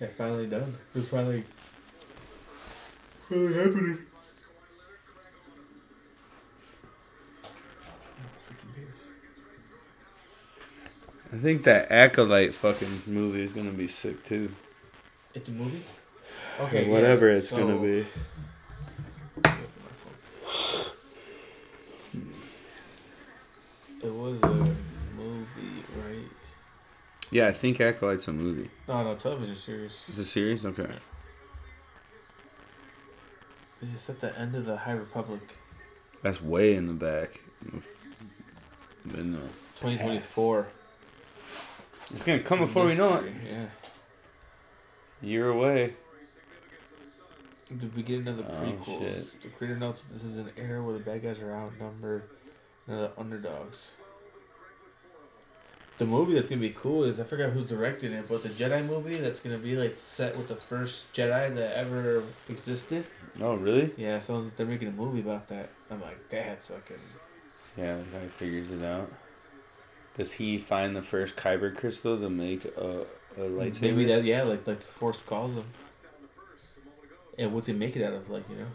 Yeah, 0.00 0.08
finally 0.08 0.48
done. 0.48 0.74
It's 0.96 1.06
finally. 1.08 1.44
Finally 3.28 3.54
happening. 3.54 3.98
I 11.32 11.36
think 11.36 11.62
that 11.64 11.90
acolyte 11.90 12.54
fucking 12.54 13.02
movie 13.06 13.42
is 13.42 13.52
gonna 13.52 13.70
be 13.70 13.88
sick 13.88 14.24
too 14.24 14.52
It's 15.34 15.48
a 15.48 15.52
movie. 15.52 15.82
or 16.60 16.66
Okay. 16.66 16.88
whatever 16.88 17.30
yeah, 17.30 17.38
it's 17.38 17.48
so- 17.48 17.56
gonna 17.56 17.76
oh. 17.76 17.82
be 17.82 18.06
It 24.02 24.12
was 24.12 24.42
a 24.42 24.46
movie, 25.16 25.84
right? 26.04 26.28
yeah 27.30 27.46
I 27.46 27.52
think 27.52 27.80
acolyte's 27.80 28.28
a 28.28 28.32
movie 28.32 28.70
No, 28.88 29.02
no, 29.04 29.14
television 29.14 29.56
series. 29.56 30.04
it's 30.08 30.18
a 30.18 30.24
series 30.24 30.64
okay 30.64 30.88
It's 33.80 34.10
at 34.10 34.20
the 34.20 34.36
end 34.38 34.54
of 34.54 34.64
the 34.66 34.76
High 34.76 34.92
Republic, 34.92 35.40
That's 36.22 36.40
way 36.40 36.74
in 36.76 36.86
the 36.86 36.92
back. 36.92 37.40
In 37.64 39.32
the, 39.32 39.38
2024. 39.80 40.68
It's 42.10 42.24
gonna 42.24 42.40
come 42.40 42.60
before 42.60 42.86
we 42.86 42.94
know 42.94 43.16
it. 43.16 43.32
Yeah. 43.48 43.66
Year 45.20 45.48
away. 45.50 45.94
The 47.70 47.86
beginning 47.86 48.28
of 48.28 48.36
the 48.36 48.44
Oh, 48.44 48.60
prequels. 48.62 48.98
shit. 49.00 49.42
The 49.42 49.48
creator 49.48 49.78
notes 49.78 50.02
that 50.02 50.12
this 50.14 50.24
is 50.24 50.36
an 50.36 50.50
era 50.56 50.82
where 50.82 50.92
the 50.94 51.00
bad 51.00 51.22
guys 51.22 51.40
are 51.40 51.52
outnumbered 51.52 52.24
and 52.86 52.98
the 52.98 53.10
underdogs. 53.18 53.92
The 55.98 56.06
movie 56.06 56.34
that's 56.34 56.50
gonna 56.50 56.60
be 56.60 56.70
cool 56.70 57.04
is 57.04 57.20
I 57.20 57.24
forgot 57.24 57.50
who's 57.50 57.64
directing 57.66 58.12
it, 58.12 58.28
but 58.28 58.42
the 58.42 58.48
Jedi 58.48 58.84
movie 58.84 59.16
that's 59.18 59.40
gonna 59.40 59.58
be 59.58 59.76
like 59.76 59.96
set 59.96 60.36
with 60.36 60.48
the 60.48 60.56
first 60.56 61.12
Jedi 61.14 61.54
that 61.54 61.76
ever 61.76 62.24
existed. 62.48 63.06
Oh 63.40 63.54
really? 63.54 63.92
Yeah, 63.96 64.18
so 64.18 64.50
they're 64.56 64.66
making 64.66 64.88
a 64.88 64.92
movie 64.92 65.20
about 65.20 65.48
that. 65.48 65.70
I'm 65.90 66.00
like, 66.00 66.28
that's 66.28 66.66
fucking. 66.66 66.96
Yeah, 67.78 67.96
the 67.96 68.18
guy 68.18 68.26
figures 68.26 68.70
it 68.72 68.82
out. 68.82 69.10
Does 70.16 70.32
he 70.32 70.58
find 70.58 70.94
the 70.94 71.02
first 71.02 71.36
Kyber 71.36 71.74
crystal 71.74 72.18
to 72.18 72.28
make 72.28 72.64
a, 72.64 73.06
a 73.36 73.40
lightsaber? 73.40 73.82
Maybe 73.82 74.04
that, 74.06 74.24
yeah, 74.24 74.42
like 74.42 74.66
like 74.66 74.80
the 74.80 74.86
Force 74.86 75.20
calls 75.22 75.54
him. 75.56 75.64
And 77.38 77.52
what's 77.54 77.66
he 77.66 77.72
make 77.72 77.96
it 77.96 78.04
out 78.04 78.12
of? 78.12 78.28
Like 78.28 78.48
you 78.50 78.56
know, 78.56 78.66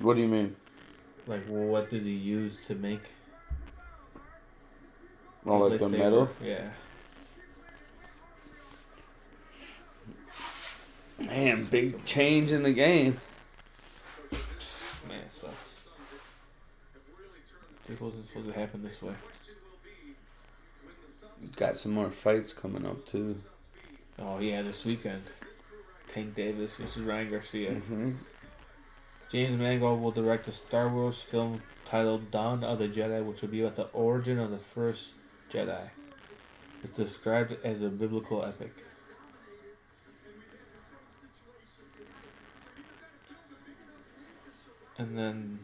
What 0.00 0.16
do 0.16 0.22
you 0.22 0.28
mean? 0.28 0.56
like 1.26 1.42
well, 1.48 1.64
what 1.66 1.90
does 1.90 2.04
he 2.04 2.12
use 2.12 2.58
to 2.66 2.74
make? 2.74 3.02
Oh, 5.46 5.58
like 5.58 5.78
the 5.78 5.88
metal? 5.88 6.28
Yeah. 6.42 6.68
Man, 11.26 11.64
big 11.64 12.04
change 12.04 12.52
in 12.52 12.62
the 12.62 12.72
game. 12.72 13.20
Man, 15.08 15.20
it 15.20 15.32
sucks. 15.32 15.84
It 17.88 18.00
wasn't 18.00 18.26
supposed 18.26 18.46
to 18.46 18.52
happen 18.52 18.82
this 18.82 19.02
way. 19.02 19.14
Got 21.56 21.76
some 21.78 21.92
more 21.92 22.10
fights 22.10 22.52
coming 22.52 22.84
up 22.84 23.06
too. 23.06 23.36
Oh 24.18 24.38
yeah, 24.38 24.62
this 24.62 24.84
weekend. 24.84 25.22
Tank 26.08 26.34
Davis 26.34 26.74
versus 26.74 27.02
Ryan 27.02 27.30
Garcia. 27.30 27.74
Mm-hmm. 27.74 28.12
James 29.30 29.56
Mangold 29.56 30.00
will 30.00 30.10
direct 30.10 30.48
a 30.48 30.52
Star 30.52 30.88
Wars 30.88 31.20
film 31.22 31.62
titled 31.84 32.30
Dawn 32.30 32.64
of 32.64 32.78
the 32.78 32.88
Jedi, 32.88 33.22
which 33.24 33.42
will 33.42 33.50
be 33.50 33.60
about 33.60 33.76
the 33.76 33.84
origin 33.92 34.38
of 34.38 34.50
the 34.50 34.58
first 34.58 35.10
Jedi. 35.50 35.90
It's 36.82 36.96
described 36.96 37.56
as 37.62 37.82
a 37.82 37.88
biblical 37.88 38.44
epic. 38.44 38.72
And 44.96 45.16
then 45.16 45.58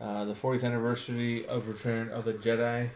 uh, 0.00 0.24
the 0.24 0.34
40th 0.34 0.64
anniversary 0.64 1.46
of 1.46 1.68
Return 1.68 2.08
of 2.08 2.24
the 2.24 2.32
Jedi 2.32 2.90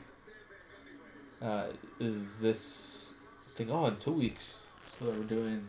uh, 1.43 1.67
is 2.01 2.37
this 2.37 3.07
thing. 3.55 3.71
Oh, 3.71 3.87
in 3.87 3.97
two 3.97 4.13
weeks. 4.13 4.59
So 4.99 5.07
we're 5.07 5.23
doing 5.25 5.69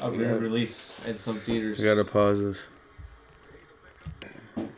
a 0.00 0.10
We 0.10 0.18
re-release 0.18 1.00
in 1.06 1.18
some 1.18 1.38
theaters. 1.38 1.78
We 1.78 1.84
gotta 1.84 2.04
pause 2.04 2.40
this. 2.40 2.66
Okay. 4.58 4.68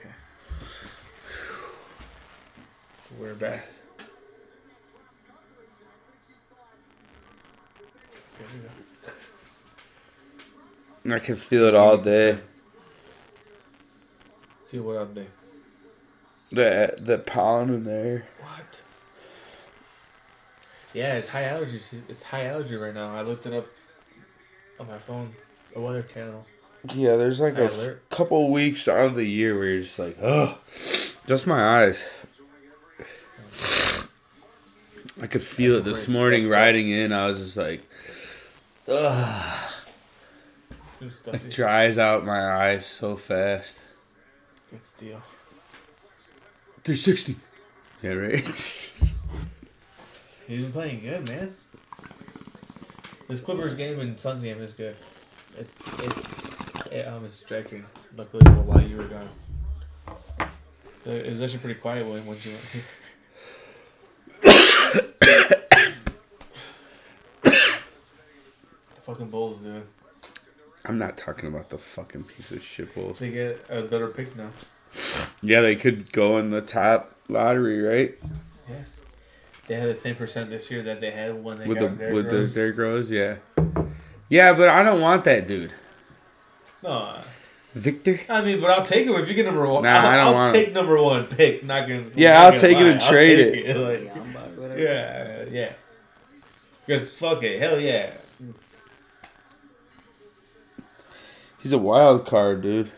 We're 3.18 3.34
back. 3.34 3.68
There 8.38 8.46
we 8.54 8.60
go. 11.10 11.16
I 11.16 11.18
can 11.18 11.36
feel 11.36 11.64
it 11.64 11.74
all 11.74 11.98
day. 11.98 12.38
See 14.70 14.78
what 14.78 15.14
there. 15.14 15.26
The 16.50 16.94
the 16.98 17.18
pollen 17.18 17.70
in 17.70 17.84
there. 17.84 18.26
What? 18.40 18.80
Yeah, 20.94 21.14
it's 21.16 21.28
high 21.28 21.44
allergy. 21.44 21.80
It's 22.08 22.22
high 22.22 22.46
allergy 22.46 22.76
right 22.76 22.94
now. 22.94 23.14
I 23.14 23.22
looked 23.22 23.46
it 23.46 23.52
up 23.52 23.66
on 24.80 24.86
my 24.88 24.98
phone, 24.98 25.34
a 25.74 25.80
weather 25.80 26.02
channel. 26.02 26.46
Yeah, 26.94 27.16
there's 27.16 27.40
like 27.40 27.56
a 27.58 27.68
Alert. 27.68 28.02
f- 28.04 28.16
couple 28.16 28.50
weeks 28.52 28.86
out 28.88 29.06
of 29.06 29.14
the 29.14 29.24
year 29.24 29.56
where 29.58 29.68
you're 29.68 29.78
just 29.78 29.98
like, 29.98 30.16
ugh, 30.22 30.56
just 31.26 31.46
my 31.46 31.82
eyes. 31.84 32.04
I 35.22 35.26
could 35.26 35.42
feel 35.42 35.76
it 35.76 35.84
this 35.84 36.08
morning 36.08 36.48
riding 36.48 36.90
in. 36.90 37.12
I 37.12 37.26
was 37.28 37.38
just 37.38 37.56
like, 37.56 37.82
ugh, 38.88 39.72
it 41.00 41.50
dries 41.50 41.98
out 41.98 42.24
my 42.24 42.52
eyes 42.70 42.84
so 42.86 43.16
fast. 43.16 43.80
Good 44.70 44.84
steal. 44.84 45.22
360. 46.82 47.36
Yeah, 48.02 48.10
right. 48.12 48.44
He's 50.46 50.60
been 50.60 50.72
playing 50.72 51.00
good, 51.00 51.28
man. 51.28 51.54
This 53.28 53.40
Clippers 53.40 53.74
game 53.74 53.98
and 54.00 54.20
Suns 54.20 54.42
game 54.42 54.60
is 54.60 54.72
good. 54.72 54.96
It's 55.56 55.74
it's 56.02 56.86
it, 56.92 57.02
um 57.08 57.24
it's 57.24 57.38
distracting. 57.38 57.86
Luckily, 58.16 58.44
while 58.50 58.82
you 58.82 58.98
were 58.98 59.04
gone, 59.04 59.28
it 61.06 61.30
was 61.30 61.40
actually 61.40 61.58
pretty 61.58 61.80
quiet 61.80 62.06
when 62.06 62.26
once 62.26 62.44
you 62.44 62.52
went. 62.52 62.84
the 67.42 69.00
fucking 69.00 69.30
Bulls, 69.30 69.58
dude. 69.58 69.86
I'm 70.84 70.98
not 70.98 71.16
talking 71.16 71.48
about 71.48 71.70
the 71.70 71.78
fucking 71.78 72.24
piece 72.24 72.52
of 72.52 72.62
shit 72.62 72.94
bulls. 72.94 73.18
They 73.18 73.30
get 73.30 73.64
a 73.70 73.82
better 73.82 74.08
pick 74.08 74.36
now. 74.36 74.50
Yeah, 75.40 75.62
they 75.62 75.76
could 75.76 76.12
go 76.12 76.36
in 76.36 76.50
the 76.50 76.60
top 76.60 77.16
lottery, 77.28 77.80
right? 77.80 78.18
Yeah. 78.68 78.84
They 79.66 79.76
had 79.76 79.88
the 79.88 79.94
same 79.94 80.14
percent 80.16 80.50
this 80.50 80.70
year 80.70 80.82
that 80.82 81.00
they 81.00 81.10
had 81.10 81.42
when 81.42 81.58
they 81.58 81.66
with 81.66 81.78
the 81.78 81.88
got 81.88 81.98
Derrick 81.98 82.14
with 82.14 82.30
the 82.30 82.46
Derrick 82.48 82.76
Rose, 82.78 83.10
yeah. 83.10 83.36
Yeah, 84.28 84.52
but 84.52 84.68
I 84.68 84.82
don't 84.82 85.00
want 85.00 85.24
that 85.24 85.46
dude. 85.46 85.72
No, 86.82 87.20
Victor? 87.72 88.20
I 88.28 88.42
mean, 88.42 88.60
but 88.60 88.70
I'll 88.70 88.84
take 88.84 89.06
him 89.06 89.14
if 89.14 89.26
you 89.28 89.34
get 89.34 89.46
number 89.46 89.66
one. 89.66 89.82
Nah, 89.82 89.90
I'll, 89.90 90.06
I 90.06 90.16
don't 90.16 90.26
I'll 90.28 90.34
want 90.34 90.54
take 90.54 90.72
number 90.72 91.00
one 91.02 91.26
pick. 91.26 91.64
Not 91.64 91.88
gonna. 91.88 92.04
Yeah, 92.14 92.34
not 92.34 92.42
I'll 92.42 92.50
gonna 92.50 92.60
take 92.60 92.76
it 92.76 92.86
and 92.86 93.00
I'll 93.00 93.10
trade 93.10 93.52
take 93.52 93.64
it. 93.64 93.76
Like, 93.76 94.04
Yeah, 94.04 94.22
I'm 94.22 94.30
about 94.30 94.50
whatever. 94.50 94.80
yeah, 94.82 95.44
yeah. 95.50 95.72
Because 96.86 97.16
fuck 97.16 97.42
it, 97.42 97.60
hell 97.60 97.80
yeah. 97.80 98.12
He's 101.62 101.72
a 101.72 101.78
wild 101.78 102.26
card, 102.26 102.60
dude. 102.60 102.90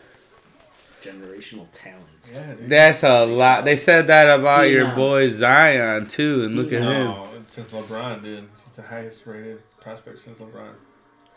Generational 1.01 1.67
talent. 1.71 2.05
Yeah, 2.31 2.53
dude. 2.55 2.69
That's 2.69 3.03
a 3.03 3.25
lot. 3.25 3.65
They 3.65 3.75
said 3.75 4.07
that 4.07 4.39
about 4.39 4.69
your 4.69 4.93
boy 4.95 5.29
Zion 5.29 6.07
too, 6.07 6.43
and 6.43 6.55
look 6.55 6.73
at 6.73 6.81
him. 6.81 7.07
Oh, 7.11 7.23
no, 7.23 7.27
since 7.47 7.71
LeBron, 7.71 8.23
dude, 8.23 8.49
he's 8.65 8.75
the 8.75 8.81
highest 8.81 9.25
rated 9.25 9.61
prospect 9.79 10.19
since 10.19 10.37
LeBron. 10.39 10.73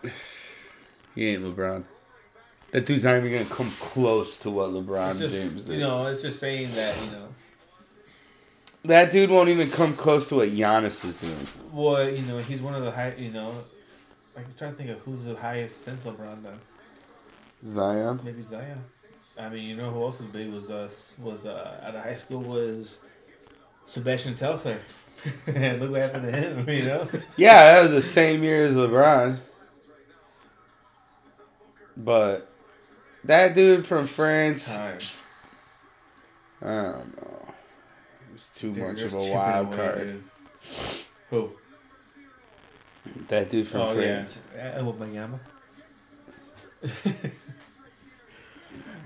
He 1.16 1.27
ain't 1.27 1.42
LeBron. 1.42 1.83
That 2.70 2.87
dude's 2.87 3.05
not 3.05 3.16
even 3.16 3.33
gonna 3.33 3.44
come 3.44 3.70
close 3.81 4.37
to 4.38 4.51
what 4.51 4.70
LeBron 4.70 5.18
just, 5.18 5.35
James 5.35 5.64
did. 5.64 5.75
you 5.75 5.81
know, 5.81 6.07
it's 6.07 6.23
just 6.23 6.38
saying 6.38 6.73
that 6.77 6.96
you 7.05 7.11
know, 7.11 7.29
that 8.85 9.11
dude 9.11 9.29
won't 9.29 9.49
even 9.49 9.68
come 9.70 9.94
close 9.94 10.29
to 10.29 10.37
what 10.37 10.51
Giannis 10.51 11.05
is 11.05 11.16
doing. 11.16 11.46
well, 11.73 12.09
you 12.09 12.23
know, 12.23 12.38
he's 12.38 12.62
one 12.62 12.75
of 12.75 12.85
the 12.85 12.92
high, 12.92 13.12
you 13.18 13.33
know, 13.33 13.53
like 14.37 14.46
I'm 14.46 14.55
trying 14.57 14.70
to 14.70 14.77
think 14.77 14.90
of 14.90 14.99
who's 15.01 15.25
the 15.25 15.35
highest 15.35 15.83
since 15.85 16.03
LeBron. 16.03 16.44
Then 16.44 16.61
Zion. 17.66 18.20
maybe 18.25 18.42
Zion. 18.42 18.85
I 19.40 19.48
mean, 19.48 19.64
you 19.64 19.76
know 19.76 19.90
who 19.90 20.03
else 20.05 20.20
was 20.20 20.29
big 20.29 20.53
was 20.53 20.70
uh 20.70 20.90
was 21.18 21.46
uh 21.46 21.81
out 21.83 21.94
of 21.94 22.03
high 22.03 22.14
school 22.14 22.40
was 22.42 23.00
Sebastian 23.87 24.35
Telfair. 24.35 24.81
and 25.46 25.81
look 25.81 25.90
what 25.90 26.00
happened 26.00 26.24
to 26.24 26.33
him, 26.33 26.68
you 26.68 26.85
know. 26.85 27.09
Yeah, 27.37 27.74
that 27.74 27.83
was 27.83 27.92
the 27.92 28.03
same 28.03 28.42
year 28.42 28.64
as 28.64 28.76
LeBron. 28.76 29.38
But 31.96 32.50
that 33.24 33.55
dude 33.55 33.87
from 33.87 34.07
France, 34.07 34.74
Time. 34.74 34.98
I 36.62 36.66
don't 36.92 37.16
know. 37.16 37.55
It's 38.35 38.48
too 38.48 38.72
Dude, 38.72 38.85
much 38.85 39.03
of 39.03 39.14
a 39.14 39.33
wild 39.33 39.72
card. 39.72 40.22
Who? 41.31 41.50
That 43.29 43.50
dude 43.50 43.66
from 43.68 43.81
oh 43.83 43.94
France. 43.94 44.38
yeah, 44.55 44.74
El 44.76 44.92
Mayama. 44.94 45.40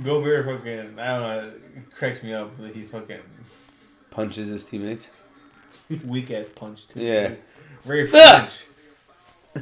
Gobert 0.02 0.44
fucking 0.46 0.98
I 0.98 1.06
don't 1.06 1.22
know. 1.22 1.52
Cracks 1.94 2.22
me 2.22 2.32
up 2.34 2.56
that 2.58 2.74
he 2.74 2.82
fucking 2.82 3.20
Punches 4.10 4.48
his 4.48 4.64
teammates. 4.64 5.10
weak 6.04 6.30
ass 6.30 6.48
punch 6.48 6.88
too. 6.88 7.00
Yeah. 7.00 7.34
Very 7.82 8.08
Ah! 8.14 8.40
French. 8.48 8.64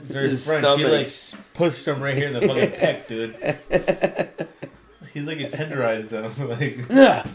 Very 0.04 0.28
His 0.30 0.46
French. 0.50 0.78
He 0.78 0.86
like 0.86 1.12
pushed 1.54 1.86
him 1.86 2.00
right 2.02 2.16
here 2.16 2.28
in 2.28 2.34
the 2.34 2.40
fucking 2.46 2.70
peck, 2.78 3.08
dude. 3.08 3.34
He's 5.12 5.26
like 5.26 5.36
he 5.38 5.46
tenderized 5.46 6.10
him, 6.10 6.48
like, 6.48 6.90
Ugh, 6.90 7.28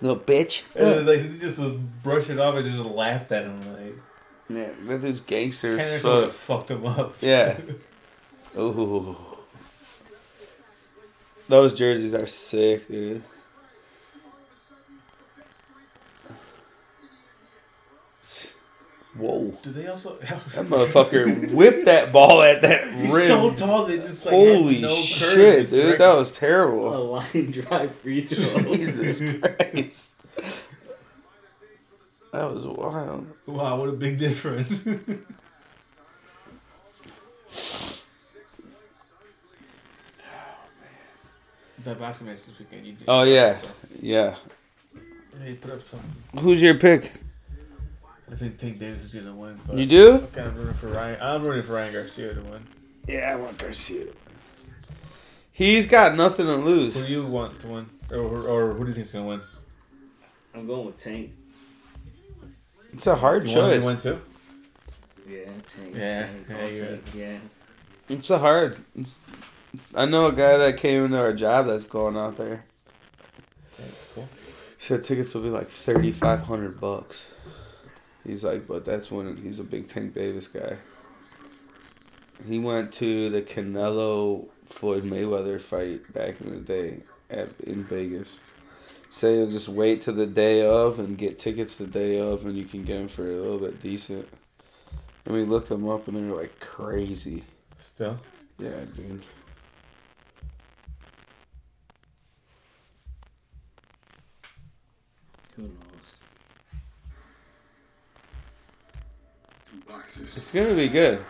Little 0.00 0.18
bitch. 0.20 0.62
and, 0.76 1.06
like 1.06 1.20
he 1.22 1.38
just 1.38 1.58
was 1.58 1.72
brushing 2.02 2.32
it 2.38 2.40
off 2.40 2.54
and 2.54 2.64
just 2.64 2.78
laughed 2.84 3.32
at 3.32 3.44
him, 3.44 3.60
like 3.74 3.94
Yeah, 4.48 4.68
that 4.86 5.00
dude's 5.00 5.20
gangster 5.20 5.72
as 5.78 5.80
Henderson 5.86 6.10
would 6.12 6.22
have 6.24 6.32
fucked 6.36 6.70
him 6.70 6.86
up. 6.86 7.16
Yeah. 7.20 7.58
Ooh. 8.58 9.16
Those 11.48 11.74
jerseys 11.74 12.14
are 12.14 12.26
sick, 12.26 12.88
dude. 12.88 13.22
Whoa. 19.16 19.56
Do 19.62 19.70
they 19.70 19.86
also? 19.86 20.16
That 20.20 20.66
motherfucker 20.66 21.52
whipped 21.52 21.84
that 21.84 22.12
ball 22.12 22.42
at 22.42 22.62
that 22.62 22.92
He's 22.94 23.12
rim. 23.12 23.28
so 23.28 23.54
tall. 23.54 23.84
They 23.86 23.96
just 23.96 24.24
like 24.26 24.34
Holy 24.34 24.80
no 24.80 24.88
curve, 24.88 25.04
shit, 25.04 25.70
dude. 25.70 25.80
direct- 25.80 25.98
That 25.98 26.16
was 26.16 26.32
terrible. 26.32 26.88
A 26.88 26.92
terrible. 26.92 27.10
line 27.44 27.50
drive 27.52 27.94
free 27.96 28.22
throw. 28.22 28.62
Jesus 28.74 29.40
Christ. 29.40 30.10
That 32.32 32.52
was 32.52 32.66
wild. 32.66 33.26
Wow, 33.46 33.78
what 33.78 33.88
a 33.88 33.92
big 33.92 34.18
difference. 34.18 34.82
That 41.84 41.98
boxing 41.98 42.26
match 42.26 42.44
this 42.46 42.58
weekend. 42.58 42.86
You 42.86 42.92
did- 42.94 43.04
Oh, 43.08 43.22
yeah. 43.22 43.58
Yeah. 44.00 44.34
They 45.42 45.54
put 45.54 45.72
up 45.72 45.82
some. 45.86 46.00
Who's 46.40 46.62
your 46.62 46.74
pick? 46.74 47.12
I 48.30 48.36
think 48.36 48.56
Tank 48.58 48.78
Davis 48.78 49.04
is 49.04 49.14
gonna 49.14 49.34
win. 49.34 49.58
But 49.66 49.76
You 49.76 49.86
do? 49.86 50.12
I'm 50.14 50.26
kind 50.28 50.46
of 50.46 50.56
rooting 50.58 50.74
for 50.74 50.88
Ryan. 50.88 51.18
I'm 51.20 51.42
rooting 51.42 51.62
for 51.64 51.74
Ryan 51.74 51.92
Garcia 51.92 52.34
to 52.34 52.40
win. 52.40 52.62
Yeah, 53.06 53.32
I 53.32 53.36
want 53.36 53.58
Garcia. 53.58 54.06
He's 55.52 55.86
got 55.86 56.16
nothing 56.16 56.46
to 56.46 56.56
lose. 56.56 56.94
Who 56.94 57.06
do 57.06 57.12
you 57.12 57.26
want 57.26 57.60
to 57.60 57.66
win, 57.68 57.90
or, 58.10 58.18
or 58.48 58.72
who 58.74 58.84
do 58.84 58.88
you 58.88 58.94
think's 58.94 59.10
gonna 59.10 59.26
win? 59.26 59.40
I'm 60.54 60.66
going 60.66 60.86
with 60.86 60.96
Tank. 60.96 61.32
It's 62.92 63.06
a 63.06 63.14
hard 63.16 63.48
You 63.48 63.56
want 63.56 63.72
choice. 63.72 63.80
to 63.80 63.86
win 63.86 63.98
too? 63.98 64.22
Yeah, 65.28 65.44
Tank. 65.66 65.94
Yeah, 65.94 66.26
Tank, 66.26 66.46
yeah, 66.48 66.56
I'll 66.56 66.70
you're- 66.70 66.98
take- 67.04 67.14
yeah. 67.14 67.38
It's 68.08 68.30
a 68.30 68.38
hard. 68.38 68.78
It's, 68.96 69.18
I 69.94 70.04
know 70.06 70.26
a 70.26 70.32
guy 70.32 70.56
that 70.58 70.76
came 70.76 71.04
into 71.04 71.18
our 71.18 71.32
job 71.32 71.66
that's 71.66 71.84
going 71.84 72.16
out 72.16 72.36
there. 72.36 72.64
That's 73.78 74.06
cool. 74.14 74.28
Said 74.78 75.02
tickets 75.02 75.34
will 75.34 75.42
be 75.42 75.48
like 75.50 75.68
thirty 75.68 76.12
five 76.12 76.42
hundred 76.42 76.80
bucks. 76.80 77.26
He's 78.26 78.44
like, 78.44 78.66
but 78.66 78.84
that's 78.84 79.10
when 79.10 79.36
he's 79.36 79.58
a 79.60 79.64
big 79.64 79.88
Tank 79.88 80.14
Davis 80.14 80.48
guy. 80.48 80.76
He 82.46 82.58
went 82.58 82.92
to 82.94 83.30
the 83.30 83.42
Canelo 83.42 84.48
Floyd 84.66 85.04
Mayweather 85.04 85.60
fight 85.60 86.12
back 86.12 86.40
in 86.40 86.50
the 86.50 86.60
day 86.60 87.00
at 87.30 87.48
in 87.60 87.84
Vegas. 87.84 88.40
Say 89.10 89.36
you'll 89.36 89.46
just 89.48 89.68
wait 89.68 90.00
to 90.02 90.12
the 90.12 90.26
day 90.26 90.66
of 90.66 90.98
and 90.98 91.16
get 91.16 91.38
tickets 91.38 91.76
the 91.76 91.86
day 91.86 92.18
of, 92.18 92.44
and 92.44 92.56
you 92.56 92.64
can 92.64 92.82
get 92.84 92.98
them 92.98 93.08
for 93.08 93.22
a 93.30 93.36
little 93.36 93.58
bit 93.58 93.80
decent. 93.80 94.28
And 95.24 95.34
we 95.34 95.44
looked 95.44 95.68
them 95.68 95.88
up, 95.88 96.08
and 96.08 96.16
they 96.16 96.22
were 96.22 96.40
like 96.42 96.58
crazy. 96.60 97.44
Still, 97.80 98.18
Yeah, 98.58 98.70
dude. 98.96 99.22
Who 105.56 105.62
knows? 105.62 105.70
Two 109.70 109.78
boxers. 109.86 110.23
It's 110.36 110.50
gonna 110.50 110.74
be 110.74 110.88
good. 110.88 111.24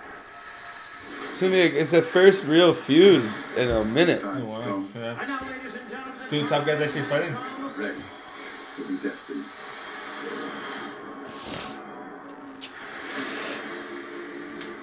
It's 1.29 1.41
gonna 1.41 1.53
be. 1.53 1.61
A, 1.61 1.67
it's 1.81 1.91
the 1.91 2.03
first 2.03 2.45
real 2.47 2.73
feud 2.73 3.23
in 3.57 3.69
a 3.71 3.85
minute. 3.85 4.21
oh, 4.25 4.45
wow. 4.45 4.85
yeah. 4.95 6.29
Two 6.31 6.47
top 6.49 6.65
guys 6.65 6.81
actually 6.81 7.03
fighting. 7.03 7.37
Ready 7.77 8.01
to 8.77 8.89
be 8.89 8.97
destinies. 9.03 9.65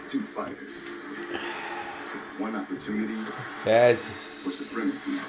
Two 0.10 0.21
fighters. 0.21 0.88
One 2.38 2.55
opportunity 2.55 3.13
Yeah, 3.65 3.88
for 3.88 3.91
it's 3.93 4.01
supremacy. 4.01 5.19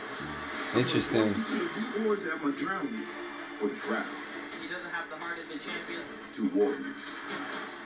interesting. 0.74 1.20
Welcome 1.20 1.44
to 1.44 1.54
the 1.54 1.70
beat 1.98 2.04
wars 2.04 2.26
at 2.26 2.42
Madrone 2.44 3.06
for 3.56 3.68
the 3.68 3.74
crowd. 3.74 4.04
He 4.60 4.68
doesn't 4.68 4.90
have 4.90 5.08
the 5.10 5.16
heart 5.24 5.38
of 5.38 5.48
the 5.48 5.58
champion. 5.58 6.00
Two 6.34 6.48
warriors. 6.48 7.14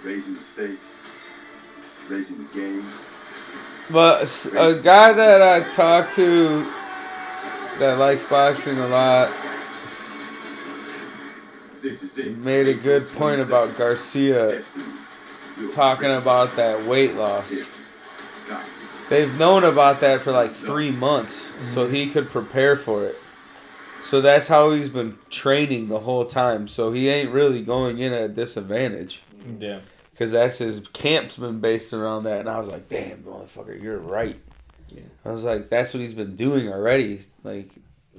Raising 0.06 0.34
the 0.34 0.40
stakes. 0.40 1.00
Raising 2.08 2.38
the 2.38 2.54
game. 2.54 2.84
But 3.90 4.22
a 4.56 4.78
guy 4.80 5.12
that 5.12 5.42
I 5.42 5.68
talked 5.70 6.14
to 6.14 6.60
that 7.80 7.98
likes 7.98 8.24
boxing 8.24 8.78
a 8.78 8.86
lot 8.86 9.32
This 11.82 12.04
is 12.04 12.16
it. 12.18 12.38
made 12.38 12.68
a 12.68 12.74
good 12.74 13.08
point 13.14 13.40
about 13.40 13.76
Garcia 13.76 14.62
talking 15.72 16.12
about 16.12 16.54
that 16.54 16.86
weight 16.86 17.14
loss. 17.14 17.50
Here. 17.50 17.66
Got 18.48 18.64
it. 18.64 18.72
They've 19.10 19.36
known 19.40 19.64
about 19.64 20.00
that 20.02 20.20
for 20.20 20.30
like 20.30 20.52
three 20.52 20.92
months, 20.92 21.50
so 21.68 21.84
mm-hmm. 21.84 21.94
he 21.94 22.10
could 22.10 22.28
prepare 22.28 22.76
for 22.76 23.04
it. 23.04 23.16
So 24.02 24.20
that's 24.20 24.46
how 24.46 24.70
he's 24.70 24.88
been 24.88 25.18
training 25.30 25.88
the 25.88 25.98
whole 25.98 26.26
time. 26.26 26.68
So 26.68 26.92
he 26.92 27.08
ain't 27.08 27.32
really 27.32 27.60
going 27.60 27.98
in 27.98 28.12
at 28.12 28.22
a 28.22 28.28
disadvantage 28.28 29.24
Yeah. 29.58 29.80
Because 30.16 30.32
that's 30.32 30.56
his 30.60 30.80
camp's 30.94 31.36
been 31.36 31.60
based 31.60 31.92
around 31.92 32.24
that. 32.24 32.40
And 32.40 32.48
I 32.48 32.58
was 32.58 32.68
like, 32.68 32.88
damn, 32.88 33.18
motherfucker, 33.18 33.78
you're 33.82 33.98
right. 33.98 34.40
Yeah. 34.88 35.02
I 35.26 35.30
was 35.30 35.44
like, 35.44 35.68
that's 35.68 35.92
what 35.92 36.00
he's 36.00 36.14
been 36.14 36.36
doing 36.36 36.72
already. 36.72 37.20
Like, 37.44 37.68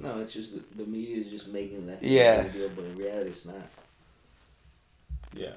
No, 0.00 0.20
it's 0.20 0.32
just 0.32 0.54
the, 0.54 0.84
the 0.84 0.88
media 0.88 1.16
is 1.16 1.26
just 1.28 1.48
making 1.48 1.88
that 1.88 2.00
Yeah. 2.00 2.44
deal, 2.44 2.68
but 2.76 2.84
in 2.84 2.96
reality, 2.96 3.30
it's 3.30 3.44
not. 3.46 3.56
Yeah. 5.34 5.54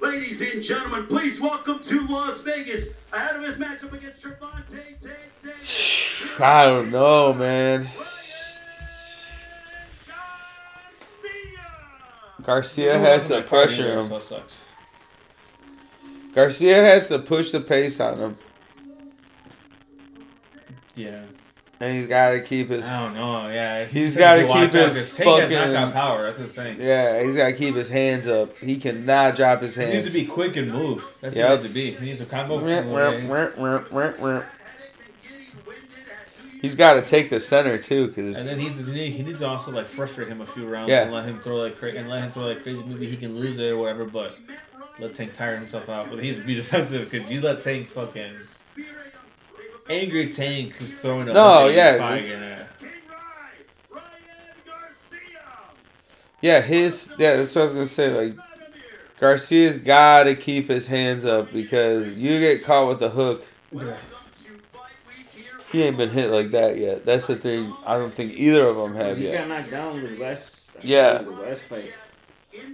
Ladies 0.00 0.40
and 0.40 0.62
gentlemen, 0.62 1.06
please 1.06 1.38
welcome 1.38 1.80
to 1.80 2.06
Las 2.06 2.40
Vegas 2.40 2.94
ahead 3.12 3.36
of 3.36 3.42
his 3.42 3.56
matchup 3.56 3.92
against 3.92 4.22
Gervonta 4.22 4.64
Tank 4.70 6.40
I 6.40 6.64
don't 6.64 6.90
know, 6.90 7.34
man. 7.34 7.90
Garcia 12.42 12.98
has 12.98 13.28
to 13.28 13.42
pressure 13.42 14.00
him. 14.00 14.10
So 16.34 16.42
it 16.42 16.50
sucks. 16.50 16.60
Garcia 16.60 16.82
has 16.82 17.08
to 17.08 17.18
push 17.18 17.50
the 17.50 17.60
pace 17.60 18.00
on 18.00 18.18
him, 18.18 18.36
Yeah. 20.96 21.22
and 21.80 21.94
he's 21.94 22.06
got 22.06 22.30
to 22.30 22.40
keep 22.40 22.70
his 22.70 22.88
I 22.88 23.04
don't 23.04 23.14
know. 23.14 23.48
Yeah. 23.48 23.86
He's 23.86 24.16
gotta 24.16 24.46
keep 24.46 24.72
his, 24.72 24.96
his 24.96 25.08
'cause 25.08 25.16
Tank 25.16 25.40
has 25.40 25.50
fucking- 25.50 25.72
knockout 25.72 25.92
power. 25.92 26.22
That's 26.24 26.38
his 26.38 26.50
thing. 26.50 26.80
Yeah, 26.80 27.22
he's 27.22 27.36
got 27.36 27.46
to 27.48 27.52
keep 27.52 27.74
his 27.74 27.90
hands 27.90 28.26
up. 28.28 28.56
He 28.58 28.76
cannot 28.76 29.36
drop 29.36 29.62
his 29.62 29.76
hands. 29.76 29.90
He 29.90 29.96
needs 29.98 30.12
to 30.14 30.20
be 30.20 30.26
quick 30.26 30.56
and 30.56 30.72
move. 30.72 31.04
That's 31.20 31.34
Yep. 31.36 31.48
what 31.48 31.50
he 31.50 31.62
needs 31.62 31.68
to 31.68 31.74
be. 31.74 31.90
He 31.92 32.04
needs 32.12 32.20
to 32.20 32.26
combo. 32.26 32.58
He's 36.60 36.74
got 36.76 36.94
to 36.94 37.02
take 37.02 37.28
the 37.28 37.38
center 37.40 37.76
too, 37.76 38.08
because 38.08 38.36
And 38.36 38.48
then 38.48 38.58
he's 38.58 38.78
he 38.78 39.22
needs 39.22 39.40
to 39.40 39.46
also 39.46 39.70
like 39.70 39.84
frustrate 39.84 40.28
him 40.28 40.40
a 40.40 40.46
few 40.46 40.66
rounds 40.66 40.88
Yeah. 40.88 41.02
and 41.02 41.12
let 41.12 41.24
him 41.26 41.40
throw 41.44 41.56
like 41.56 41.78
cra- 41.78 41.92
and 41.92 42.08
let 42.08 42.22
him 42.24 42.32
throw 42.32 42.46
like 42.46 42.62
crazy. 42.62 42.82
Maybe 42.86 43.06
he 43.06 43.18
can 43.18 43.36
lose 43.36 43.58
it 43.58 43.64
or 43.66 43.76
whatever, 43.76 44.06
but 44.06 44.34
let 44.98 45.14
Tank 45.14 45.34
tire 45.34 45.56
himself 45.56 45.88
out. 45.88 46.10
But 46.10 46.22
he's 46.22 46.38
be 46.38 46.54
defensive 46.54 47.10
because 47.10 47.30
you 47.30 47.40
let 47.40 47.62
Tank 47.62 47.88
fucking 47.88 48.34
angry 49.88 50.32
Tank 50.32 50.72
who's 50.74 50.92
throwing 50.92 51.28
a 51.28 51.32
No, 51.32 51.68
yeah, 51.68 51.96
spike 51.96 52.24
in 52.24 52.54
yeah, 56.40 56.60
his 56.60 57.14
yeah. 57.18 57.36
That's 57.36 57.54
what 57.54 57.62
I 57.62 57.64
was 57.64 57.72
gonna 57.72 57.86
say. 57.86 58.10
Like 58.10 58.36
Garcia's 59.18 59.78
got 59.78 60.24
to 60.24 60.34
keep 60.34 60.68
his 60.68 60.86
hands 60.88 61.24
up 61.24 61.50
because 61.50 62.08
you 62.12 62.38
get 62.38 62.62
caught 62.62 62.86
with 62.88 62.98
the 62.98 63.08
hook. 63.08 63.46
He 65.72 65.82
ain't 65.82 65.96
been 65.96 66.10
hit 66.10 66.30
like 66.30 66.50
that 66.50 66.76
yet. 66.76 67.06
That's 67.06 67.26
the 67.28 67.36
thing. 67.36 67.72
I 67.86 67.96
don't 67.96 68.12
think 68.12 68.34
either 68.34 68.66
of 68.66 68.76
them 68.76 68.94
have 68.94 69.16
he 69.16 69.24
yet. 69.24 69.38
got 69.38 69.48
knocked 69.48 69.70
down 69.70 69.94
with 69.94 70.10
his 70.10 70.18
last. 70.18 70.76
Yeah. 70.82 71.14
it 71.14 71.26
was 71.26 71.36
the 71.36 71.42
last 71.42 71.62
fight. 71.62 71.92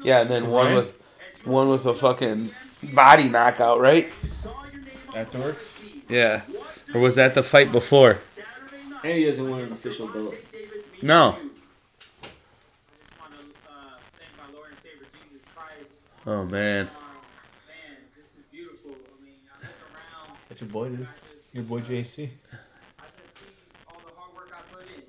Yeah, 0.03 0.21
and 0.23 0.31
then 0.31 0.51
one 0.51 0.75
with 0.75 1.00
one 1.45 1.69
with 1.69 1.87
a 1.87 1.95
fucking 1.95 2.51
body 2.95 3.29
knockout, 3.29 3.81
right? 3.81 4.09
Afterwards, 5.15 5.59
Yeah. 6.09 6.43
Or 6.95 7.01
was 7.01 7.17
that 7.17 7.35
the 7.35 7.43
fight 7.43 7.71
before? 7.73 8.19
And 9.03 9.17
he 9.19 9.25
doesn't 9.25 9.49
win 9.51 9.61
an 9.65 9.73
official 9.73 10.07
belt. 10.09 10.35
No. 11.03 11.37
Just 12.21 13.19
want 13.19 13.33
to 13.39 13.45
thank 14.19 14.33
my 14.37 14.53
Lord 14.55 14.71
and 14.71 14.79
Savior 14.83 15.07
Jesus 15.13 15.43
Christ. 15.55 15.93
Oh 16.27 16.45
man. 16.45 16.87
Man, 16.87 16.91
this 18.17 18.27
is 18.27 18.33
beautiful. 18.53 18.91
I 18.91 19.25
mean, 19.25 19.35
I 19.53 19.57
look 19.63 19.71
around. 19.71 20.37
that's 20.49 20.61
your 20.61 20.69
boy, 20.71 20.89
dude. 20.91 21.09
Your 21.53 21.65
boy 21.65 21.81
JC. 21.81 21.89
I 21.89 21.95
just 21.97 22.13
see 22.19 22.29
all 23.89 24.01
the 24.05 24.13
hard 24.17 24.35
work 24.37 24.51
I 24.55 24.61
put 24.75 24.83
in. 24.83 25.03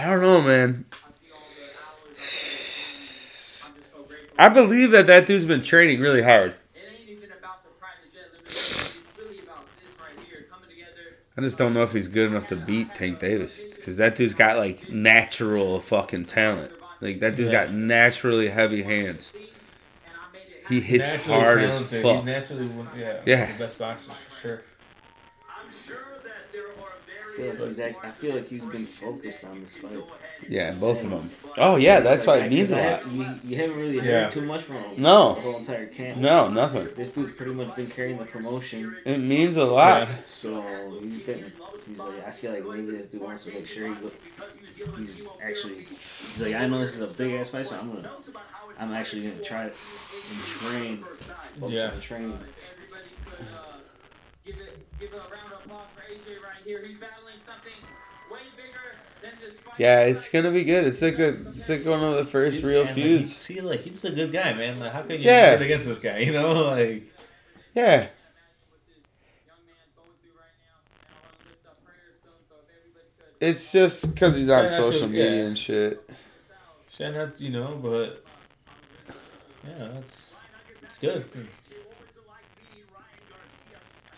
I 0.00 0.10
don't 0.10 0.22
know, 0.22 0.42
man. 0.42 0.84
I 0.92 1.12
see 1.12 1.32
all 1.32 1.40
the 1.40 1.62
hours. 1.82 1.82
I 1.82 1.90
put 1.98 2.10
in. 2.10 3.74
I'm 3.74 3.76
just 3.76 3.92
so 3.92 4.02
grateful. 4.04 4.23
I 4.38 4.48
believe 4.48 4.90
that 4.92 5.06
that 5.06 5.26
dude's 5.26 5.46
been 5.46 5.62
training 5.62 6.00
really 6.00 6.22
hard. 6.22 6.54
It 6.74 6.80
ain't 6.90 7.08
even 7.08 7.30
about 7.30 7.62
the 7.64 7.70
private 7.78 8.12
jet 8.12 8.30
limousine. 8.32 8.74
It's 9.00 9.18
really 9.18 9.38
about 9.40 9.64
this 9.76 10.00
right 10.00 10.26
here, 10.26 10.46
coming 10.50 10.68
together. 10.68 11.16
I 11.36 11.40
just 11.40 11.56
don't 11.58 11.72
know 11.74 11.82
if 11.82 11.92
he's 11.92 12.08
good 12.08 12.28
enough 12.30 12.46
to 12.48 12.56
beat 12.56 12.94
Tank 12.94 13.20
Davis 13.20 13.62
because 13.62 13.96
that 13.98 14.16
dude's 14.16 14.34
got 14.34 14.56
like 14.58 14.90
natural 14.90 15.80
fucking 15.80 16.24
talent. 16.26 16.72
Like 17.00 17.20
that 17.20 17.36
dude's 17.36 17.50
got 17.50 17.72
naturally 17.72 18.48
heavy 18.48 18.82
hands. 18.82 19.32
And 19.34 19.44
I 20.14 20.32
made 20.32 20.40
it 20.62 20.68
He 20.68 20.80
hits 20.80 21.12
Naturally 21.12 21.40
hard 21.40 21.60
as 21.60 21.90
fuck. 22.02 22.16
He's 22.16 22.24
naturally 22.24 22.66
one, 22.66 22.88
yeah, 22.96 23.20
Yeah. 23.26 23.52
the 23.52 23.58
best 23.58 23.78
boxers 23.78 24.14
for 24.14 24.40
sure. 24.40 24.62
Feel 27.36 27.48
like 27.54 27.58
he's 27.68 27.80
act, 27.80 28.04
I 28.04 28.10
feel 28.10 28.34
like 28.36 28.46
he's 28.46 28.64
been 28.64 28.86
focused 28.86 29.44
on 29.44 29.60
this 29.60 29.76
fight. 29.76 29.98
Yeah, 30.48 30.72
both 30.72 31.04
of 31.04 31.10
them. 31.10 31.30
Oh 31.58 31.76
yeah, 31.76 32.00
that's 32.00 32.26
why 32.26 32.38
it 32.38 32.50
means 32.50 32.72
a 32.72 32.76
'cause 32.76 32.84
I 32.84 32.90
lot. 32.92 33.12
You, 33.12 33.40
you 33.50 33.56
haven't 33.56 33.76
really 33.78 33.98
heard 33.98 34.06
Yeah. 34.08 34.30
too 34.30 34.42
much 34.42 34.62
from 34.62 34.76
him. 34.76 35.02
No. 35.02 35.34
The 35.34 35.40
whole 35.40 35.56
entire 35.58 35.86
camp. 35.86 36.18
No, 36.18 36.48
nothing. 36.48 36.88
This 36.96 37.10
dude's 37.10 37.32
pretty 37.32 37.52
much 37.52 37.74
been 37.76 37.88
carrying 37.88 38.18
the 38.18 38.24
promotion. 38.24 38.96
It 39.04 39.18
means 39.18 39.56
a 39.56 39.64
lot. 39.64 40.08
Yeah. 40.08 40.14
So 40.24 40.62
he's 41.02 41.22
been. 41.22 41.52
He's 41.86 41.98
like, 41.98 42.26
I 42.26 42.30
feel 42.30 42.52
like 42.52 42.64
maybe 42.64 42.96
this 42.96 43.06
dude 43.06 43.20
wants 43.20 43.44
to 43.44 43.52
make 43.52 43.66
sure 43.66 43.86
he 43.88 43.94
look. 44.02 44.14
He's 44.98 45.28
actually. 45.42 45.84
He's 45.84 46.40
like, 46.40 46.54
I 46.54 46.66
know 46.66 46.80
this 46.80 46.96
is 46.98 47.00
a 47.14 47.18
big 47.22 47.34
ass 47.34 47.50
fight, 47.50 47.66
so 47.66 47.76
I'm 47.76 47.92
gonna. 47.94 48.10
I'm 48.80 48.92
actually 48.92 49.28
gonna 49.28 49.42
try 49.44 49.64
it 49.66 49.76
and 50.30 50.40
train. 50.40 51.04
Focus 51.60 51.74
Yeah. 51.74 51.90
on 51.92 52.00
training. 52.00 52.38
Everybody 55.00 55.00
could 55.00 55.00
give 55.00 55.12
it 55.12 55.16
a 55.16 55.34
round 55.34 55.52
of 55.52 55.64
applause 55.64 55.86
for 55.94 56.02
AJ 56.12 56.42
right 56.42 56.62
here. 56.64 56.82
He's 56.86 56.96
battling 56.96 57.34
something 57.46 57.72
way 58.30 58.40
bigger 58.56 58.96
than 59.22 59.32
this 59.40 59.58
fight. 59.60 59.74
Yeah, 59.78 60.00
it's 60.04 60.28
gonna 60.28 60.50
be 60.52 60.64
good. 60.64 60.84
It's 60.84 61.02
like 61.02 61.18
a, 61.18 61.28
it's 61.50 61.68
like 61.68 61.84
one 61.84 62.02
of 62.02 62.16
the 62.16 62.24
first 62.24 62.62
real 62.62 62.80
And, 62.80 62.88
like, 62.88 62.94
feuds. 62.94 63.46
he- 63.46 63.54
see, 63.54 63.60
like 63.60 63.80
he's 63.80 64.04
a 64.04 64.10
good 64.10 64.32
guy, 64.32 64.52
man. 64.54 64.78
Like, 64.80 64.92
how 64.92 65.02
can 65.02 65.12
you 65.12 65.18
Yeah. 65.26 65.54
yeah. 65.54 65.60
against 65.60 65.86
this 65.86 65.98
guy? 65.98 66.18
You 66.24 66.32
know, 66.32 66.52
like 66.64 67.04
Yeah. 67.74 67.84
Imagine 67.84 68.10
what 68.70 68.80
this 68.86 69.02
young 69.46 69.58
man's 69.66 69.92
going 69.96 70.14
through 70.22 70.38
right 70.38 70.56
now, 70.62 70.78
and 70.84 71.10
I 71.10 71.16
want 71.22 71.34
to 71.40 71.48
lift 71.48 71.66
up 71.66 71.84
prayers 71.84 72.16
to 72.22 72.28
him. 72.28 72.42
So 72.48 72.54
if 72.62 72.70
everybody 72.70 73.08
could. 73.18 73.48
It's 73.48 73.72
just 73.72 74.14
because 74.14 74.36
he's 74.36 74.50
on 74.50 74.60
Try 74.60 74.68
to- 74.68 74.74
social 74.92 75.08
media 75.08 75.30
yeah. 75.30 75.42
and 75.46 75.58
shit. 75.58 76.10
shout 76.90 77.14
out, 77.14 77.40
you 77.40 77.50
know, 77.50 77.78
but 77.82 78.24
yeah, 79.66 79.98
it's 79.98 80.30
it's 80.82 80.98
good. 80.98 81.24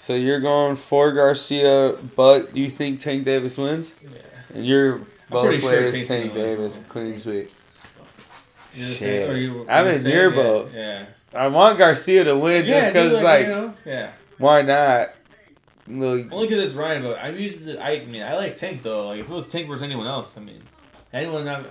So 0.07 0.15
you're 0.15 0.39
going 0.39 0.77
for 0.77 1.11
Garcia, 1.11 1.97
but 2.15 2.57
you 2.57 2.71
think 2.71 3.01
Tank 3.01 3.25
Davis 3.25 3.59
wins, 3.59 3.93
Yeah. 4.01 4.11
and 4.55 4.65
you're 4.65 5.01
both 5.29 5.61
sure 5.61 5.91
Tank 5.91 6.33
win. 6.33 6.45
Davis, 6.45 6.79
clean 6.89 7.19
sweep. 7.19 7.51
Shit. 8.73 9.29
or 9.29 9.37
you- 9.37 9.67
I'm 9.69 9.85
in 9.89 10.07
your 10.07 10.31
boat. 10.31 10.71
Yeah. 10.73 11.07
I 11.35 11.49
want 11.49 11.79
Garcia 11.79 12.23
to 12.23 12.37
win 12.37 12.67
just 12.67 12.93
because, 12.93 13.15
dude, 13.15 13.25
like, 13.25 13.47
you 13.47 13.53
know, 13.53 13.75
yeah. 13.85 14.13
why 14.39 14.63
not? 14.63 15.09
Like, 15.89 16.33
Only 16.33 16.47
because 16.47 16.67
it's 16.67 16.75
Ryan, 16.75 17.03
but 17.03 17.19
I'm 17.19 17.37
used 17.37 17.65
to. 17.65 17.83
I 17.85 18.05
mean, 18.05 18.23
I 18.23 18.37
like 18.37 18.57
Tank 18.57 18.85
though. 18.85 19.09
Like 19.09 19.19
if 19.23 19.29
it 19.29 19.33
was 19.35 19.49
Tank 19.49 19.67
versus 19.67 19.83
anyone 19.83 20.07
else, 20.07 20.35
I 20.37 20.41
mean, 20.41 20.63
anyone 21.13 21.45
not. 21.45 21.65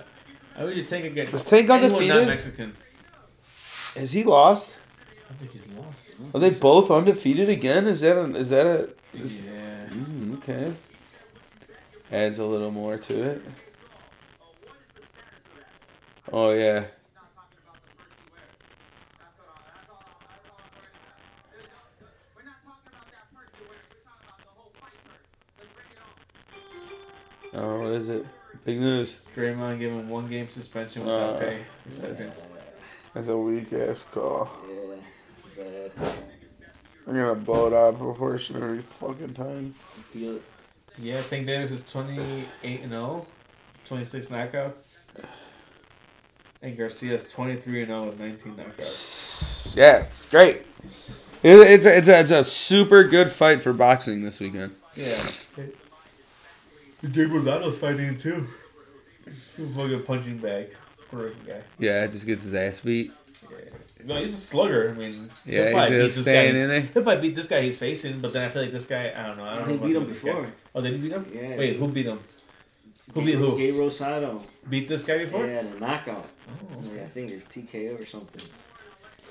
I 0.58 0.64
would 0.64 0.74
just 0.74 0.90
take 0.90 1.06
against. 1.06 1.32
Is 1.32 1.44
Tank 1.46 1.70
undefeated? 1.70 2.08
Not 2.14 2.26
Mexican. 2.26 2.76
has 3.94 4.12
he 4.12 4.24
lost? 4.24 4.76
I 5.30 5.32
think 5.34 5.52
he's 5.52 5.62
lost. 5.68 5.75
Are 6.34 6.40
they 6.40 6.50
both 6.50 6.90
undefeated 6.90 7.48
again? 7.48 7.86
Is 7.86 8.00
that 8.02 8.16
a, 8.16 8.24
is 8.36 8.50
that 8.50 8.66
a? 8.66 8.88
Is, 9.14 9.46
Yeah. 9.46 9.86
Mm, 9.90 10.38
okay. 10.38 10.72
Adds 12.12 12.38
a 12.38 12.44
little 12.44 12.70
more 12.70 12.96
to 12.98 13.22
it. 13.30 13.42
Oh 16.32 16.50
yeah. 16.50 16.84
We're 22.34 22.42
not 22.44 22.58
talking 22.64 22.90
about 22.92 23.06
that 23.10 23.26
purse 23.34 23.50
you're 23.58 23.68
wearing. 23.68 23.86
We're 23.90 24.04
talking 24.04 24.26
about 24.26 24.38
the 24.40 24.52
whole 24.56 24.72
fight 24.80 24.98
purse. 25.04 25.26
Let's 25.58 25.72
bring 25.72 25.90
it 25.92 27.62
on. 27.62 27.64
Oh, 27.64 27.84
what 27.84 27.92
is 27.92 28.08
it? 28.08 28.26
Big 28.64 28.80
news. 28.80 29.18
Draymond 29.34 29.78
gave 29.78 29.90
him 29.92 30.08
one 30.08 30.28
game 30.28 30.48
suspension 30.48 31.04
without 31.06 31.36
Uh, 31.36 31.38
pay. 31.38 31.64
that's- 31.86 32.22
Okay. 32.26 32.32
That's 33.14 33.28
a 33.28 33.36
weak 33.36 33.72
ass 33.72 34.04
call. 34.10 34.50
Yeah. 34.68 34.96
I'm 35.58 37.14
gonna 37.14 37.34
blow 37.34 37.68
it 37.68 37.72
out 37.72 37.94
of 37.94 37.98
proportion 37.98 38.56
every 38.56 38.80
fucking 38.80 39.34
time. 39.34 39.72
Feel 40.12 40.36
it. 40.36 40.42
Yeah, 40.98 41.20
Tank 41.22 41.46
Davis 41.46 41.70
is 41.70 41.82
28 41.84 42.80
and 42.82 42.90
0, 42.90 43.26
26 43.84 44.28
knockouts. 44.28 45.04
And 46.62 46.76
Garcia's 46.76 47.30
23 47.30 47.82
and 47.82 47.88
0 47.90 48.04
with 48.06 48.18
19 48.18 48.54
knockouts. 48.56 49.76
Yeah, 49.76 49.98
it's 49.98 50.26
great. 50.26 50.62
It, 51.42 51.58
it's 51.70 51.86
a, 51.86 51.96
it's 51.96 52.08
a, 52.08 52.20
it's 52.20 52.30
a 52.30 52.44
super 52.44 53.04
good 53.04 53.30
fight 53.30 53.62
for 53.62 53.72
boxing 53.72 54.22
this 54.22 54.40
weekend. 54.40 54.74
Yeah. 54.96 55.22
Gabe 57.12 57.30
Rosado's 57.30 57.78
fighting 57.78 58.16
too. 58.16 58.48
he's 59.24 59.74
Fucking 59.74 60.02
punching 60.04 60.38
bag 60.38 60.74
for 61.08 61.28
a 61.28 61.34
guy. 61.46 61.62
Yeah, 61.78 62.06
just 62.06 62.26
gets 62.26 62.42
his 62.42 62.54
ass 62.54 62.80
beat. 62.80 63.12
No, 64.06 64.16
he's 64.20 64.34
a 64.34 64.38
slugger. 64.38 64.90
I 64.90 64.92
mean, 64.94 65.28
Yeah, 65.44 65.64
he'll 65.64 65.72
probably 65.72 65.80
he's 65.82 65.90
beat 65.90 66.02
this 66.02 66.22
staying 66.22 66.54
guy. 66.54 66.60
in 66.60 66.68
there. 66.68 66.80
He'll 66.80 67.02
probably 67.02 67.28
beat 67.28 67.34
this 67.34 67.46
guy 67.48 67.60
he's 67.62 67.76
facing, 67.78 68.20
but 68.20 68.32
then 68.32 68.44
I 68.44 68.48
feel 68.50 68.62
like 68.62 68.72
this 68.72 68.86
guy, 68.86 69.12
I 69.16 69.26
don't 69.26 69.36
know. 69.36 69.44
I 69.44 69.54
don't 69.56 69.66
They 69.66 69.72
know. 69.74 69.78
what's 69.80 69.86
beat 69.88 69.96
him 69.96 70.06
with 70.08 70.24
guy. 70.24 70.28
before. 70.32 70.52
Oh, 70.76 70.80
did 70.80 70.92
he 70.92 70.98
beat 70.98 71.12
him? 71.12 71.26
Yes. 71.34 71.58
Wait, 71.58 71.76
who 71.76 71.88
beat 71.88 72.06
him? 72.06 72.20
Who 73.14 73.24
beat 73.24 73.34
who? 73.34 73.56
Gabe 73.56 73.74
Rosado. 73.74 74.42
Beat 74.70 74.86
this 74.88 75.02
guy 75.02 75.18
before? 75.24 75.46
Yeah, 75.46 75.62
the 75.62 75.80
knockout. 75.80 76.26
Oh, 76.48 76.82
Yeah, 76.94 77.02
I 77.02 77.06
think 77.06 77.32
it's 77.32 77.56
TKO 77.56 78.00
or 78.00 78.06
something. 78.06 78.42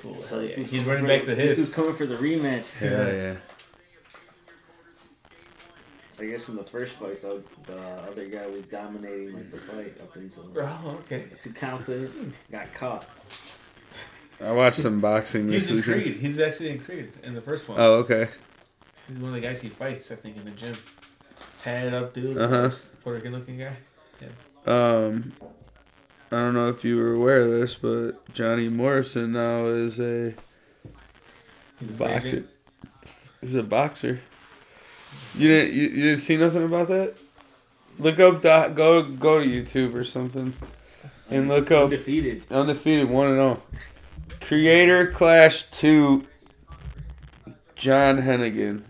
cool. 0.01 0.21
So 0.21 0.39
this 0.41 0.57
Yeah, 0.57 0.65
he's 0.65 0.83
running 0.83 1.03
for 1.03 1.07
back 1.07 1.21
to 1.21 1.27
the- 1.27 1.35
This 1.35 1.57
is 1.57 1.73
coming 1.73 1.95
for 1.95 2.05
the 2.05 2.15
rematch. 2.17 2.65
Hell 2.79 3.13
yeah. 3.13 3.35
I 6.17 6.25
guess 6.27 6.47
in 6.47 6.55
the 6.55 6.63
first 6.63 6.93
fight 6.93 7.21
though, 7.21 7.43
the 7.67 7.77
other 7.77 8.25
guy 8.25 8.47
was 8.47 8.63
dominating 8.63 9.33
like 9.33 9.51
the 9.51 9.57
fight 9.57 9.99
up 10.01 10.15
until 10.15 10.49
Oh, 10.57 10.97
okay. 11.05 11.25
too 11.41 11.51
confident, 11.51 12.33
got 12.51 12.73
caught. 12.73 13.05
I 14.43 14.51
watched 14.51 14.79
some 14.79 14.99
boxing 15.01 15.47
this 15.47 15.55
He's 15.55 15.69
in 15.69 15.75
weekend. 15.77 16.01
Creed. 16.03 16.15
He's 16.17 16.39
actually 16.39 16.71
in 16.71 16.79
Creed 16.79 17.11
in 17.23 17.33
the 17.35 17.41
first 17.41 17.67
one. 17.69 17.79
Oh, 17.79 17.93
okay. 17.95 18.27
He's 19.07 19.17
one 19.17 19.33
of 19.33 19.41
the 19.41 19.47
guys 19.47 19.61
he 19.61 19.69
fights, 19.69 20.11
I 20.11 20.15
think, 20.15 20.37
in 20.37 20.45
the 20.45 20.51
gym. 20.51 20.75
Tatted 21.59 21.93
up 21.93 22.13
dude. 22.13 22.37
Uh 22.37 22.47
huh. 22.47 22.69
Puerto 23.03 23.17
Rican 23.19 23.31
looking 23.33 23.57
guy. 23.59 23.75
Yeah. 24.21 24.27
Um, 25.05 25.31
I 26.31 26.35
don't 26.37 26.53
know 26.53 26.69
if 26.69 26.83
you 26.83 26.97
were 26.97 27.13
aware 27.13 27.41
of 27.41 27.51
this, 27.51 27.75
but 27.75 28.33
Johnny 28.33 28.67
Morrison 28.67 29.31
now 29.33 29.65
is 29.67 29.99
a 29.99 30.33
He's 31.79 31.89
boxer. 31.91 32.45
He's 33.41 33.55
a 33.55 33.63
boxer. 33.63 34.19
You 35.37 35.47
didn't 35.47 35.73
you, 35.73 35.83
you 35.83 36.03
didn't 36.03 36.19
see 36.19 36.37
nothing 36.37 36.63
about 36.63 36.87
that? 36.89 37.13
Look 37.99 38.19
up 38.19 38.41
the, 38.41 38.71
go 38.73 39.03
go 39.03 39.39
to 39.39 39.45
YouTube 39.45 39.93
or 39.93 40.03
something 40.03 40.53
and 41.29 41.47
look 41.47 41.71
up 41.71 41.85
Undefeated. 41.85 42.43
undefeated 42.51 43.09
one 43.09 43.27
and 43.27 43.35
zero. 43.37 43.61
Creator 44.47 45.07
Clash 45.07 45.63
two. 45.71 46.27
John 47.75 48.21
Hennigan. 48.21 48.83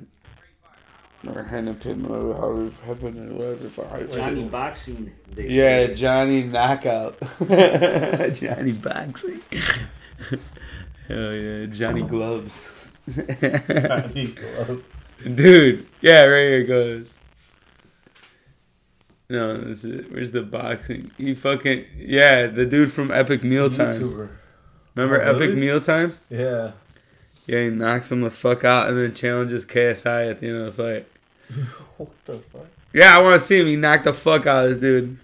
Or 1.28 1.42
Hennepin, 1.44 2.08
whatever, 2.08 2.34
however, 2.36 2.72
Hennepin, 2.86 3.30
or 3.32 3.34
whatever. 3.34 3.66
if 3.66 3.80
I- 3.80 4.18
Johnny 4.18 4.44
Boxing. 4.44 5.12
They 5.34 5.48
Yeah, 5.50 5.88
say. 5.88 5.96
Johnny 5.96 6.44
Knockout. 6.44 7.18
Johnny 8.36 8.74
Boxing. 8.74 9.42
Hell 11.08 11.34
yeah, 11.34 11.66
Johnny 11.68 12.04
Gloves. 12.04 12.70
Johnny 13.10 14.26
Gloves. 14.36 14.84
Dude, 15.34 15.88
yeah, 16.02 16.22
right 16.26 16.42
here 16.44 16.60
it 16.60 16.68
goes. 16.68 17.18
No, 19.30 19.58
this 19.58 19.84
is 19.84 20.06
where's 20.12 20.32
the 20.32 20.44
boxing? 20.44 21.10
He 21.18 21.34
fucking 21.34 21.86
yeah, 21.98 22.46
the 22.46 22.66
dude 22.68 22.92
from 22.92 23.10
Epic 23.10 23.44
Mealtime. 23.44 23.96
YouTuber. 24.00 24.30
Remember 24.96 25.22
Oh, 25.22 25.30
Epic 25.36 25.50
really? 25.50 25.56
Mealtime? 25.62 26.18
Yeah. 26.30 26.72
Yeah, 27.46 27.64
he 27.66 27.70
knocks 27.70 28.12
him 28.12 28.22
the 28.22 28.30
fuck 28.30 28.64
out 28.64 28.88
and 28.90 28.98
then 28.98 29.14
challenges 29.14 29.66
KSI 29.66 30.30
at 30.32 30.40
the 30.40 30.48
end 30.48 30.58
of 30.58 30.76
the 30.76 30.84
fight. 30.84 31.08
What 31.98 32.26
the 32.26 32.40
fuck? 32.40 32.66
Yeah, 32.92 33.18
I 33.18 33.22
want 33.22 33.40
to 33.40 33.46
see 33.46 33.60
him. 33.60 33.68
He 33.68 33.76
knocked 33.76 34.06
the 34.06 34.14
fuck 34.14 34.48
out 34.48 34.66
of 34.66 34.70
this 34.72 34.80
dude. 34.80 35.18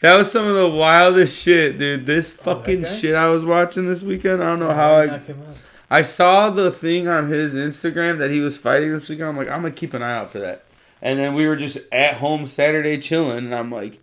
That 0.00 0.16
was 0.16 0.30
some 0.30 0.46
of 0.46 0.54
the 0.54 0.68
wildest 0.68 1.40
shit, 1.42 1.78
dude. 1.78 2.06
This 2.06 2.38
Oh, 2.40 2.54
fucking 2.54 2.82
guy? 2.82 2.88
shit 2.88 3.14
I 3.16 3.28
was 3.30 3.44
watching 3.44 3.86
this 3.86 4.02
weekend. 4.02 4.42
I 4.42 4.46
don't 4.46 4.60
know 4.60 4.72
how 4.74 4.94
I. 4.94 5.06
Knock 5.06 5.26
him 5.26 5.42
out. 5.48 5.56
I 5.90 6.02
saw 6.02 6.50
the 6.50 6.70
thing 6.70 7.08
on 7.08 7.28
his 7.28 7.56
Instagram 7.56 8.18
that 8.18 8.30
he 8.30 8.40
was 8.40 8.58
fighting 8.58 8.92
this 8.92 9.08
weekend. 9.08 9.28
I'm 9.28 9.36
like, 9.36 9.48
I'm 9.48 9.62
gonna 9.62 9.72
keep 9.72 9.94
an 9.94 10.02
eye 10.02 10.16
out 10.18 10.30
for 10.30 10.38
that. 10.38 10.64
And 11.00 11.18
then 11.18 11.34
we 11.34 11.46
were 11.48 11.56
just 11.56 11.78
at 11.90 12.14
home 12.18 12.46
Saturday 12.46 12.98
chilling, 12.98 13.38
and 13.38 13.54
I'm 13.54 13.70
like, 13.72 13.98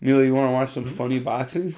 Amelia, 0.00 0.26
you 0.26 0.34
want 0.34 0.48
to 0.48 0.52
watch 0.52 0.70
some 0.70 0.84
hmm? 0.84 0.90
funny 0.90 1.18
boxing? 1.20 1.76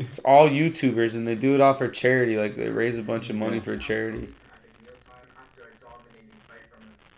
It's 0.00 0.18
all 0.20 0.48
YouTubers, 0.48 1.14
and 1.14 1.28
they 1.28 1.34
do 1.34 1.54
it 1.54 1.60
all 1.60 1.74
for 1.74 1.86
charity. 1.86 2.38
Like 2.38 2.56
they 2.56 2.70
raise 2.70 2.96
a 2.96 3.02
bunch 3.02 3.28
of 3.28 3.36
money 3.36 3.60
for 3.60 3.76
charity. 3.76 4.32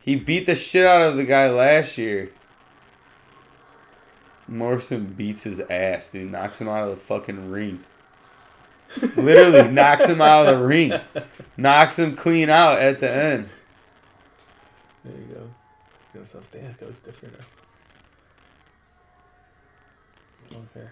He 0.00 0.16
beat 0.16 0.46
the 0.46 0.56
shit 0.56 0.84
out 0.84 1.10
of 1.10 1.16
the 1.16 1.22
guy 1.22 1.48
last 1.48 1.96
year. 1.96 2.32
Morrison 4.48 5.04
beats 5.04 5.44
his 5.44 5.60
ass, 5.60 6.08
dude. 6.08 6.32
Knocks 6.32 6.60
him 6.60 6.68
out 6.68 6.82
of 6.82 6.90
the 6.90 6.96
fucking 6.96 7.52
ring. 7.52 7.84
Literally 9.16 9.68
knocks 9.70 10.06
him 10.06 10.20
out 10.20 10.48
of 10.48 10.58
the 10.58 10.66
ring. 10.66 10.92
Knocks 11.56 12.00
him 12.00 12.16
clean 12.16 12.50
out 12.50 12.80
at 12.80 12.98
the 12.98 13.08
end. 13.08 13.48
There 15.04 15.14
you 15.14 15.34
go. 15.34 15.48
Doing 16.12 16.26
something. 16.26 16.60
Damn, 16.60 16.72
that 16.72 16.86
looks 16.86 16.98
different 16.98 17.36
now. 20.50 20.58
Okay. 20.74 20.88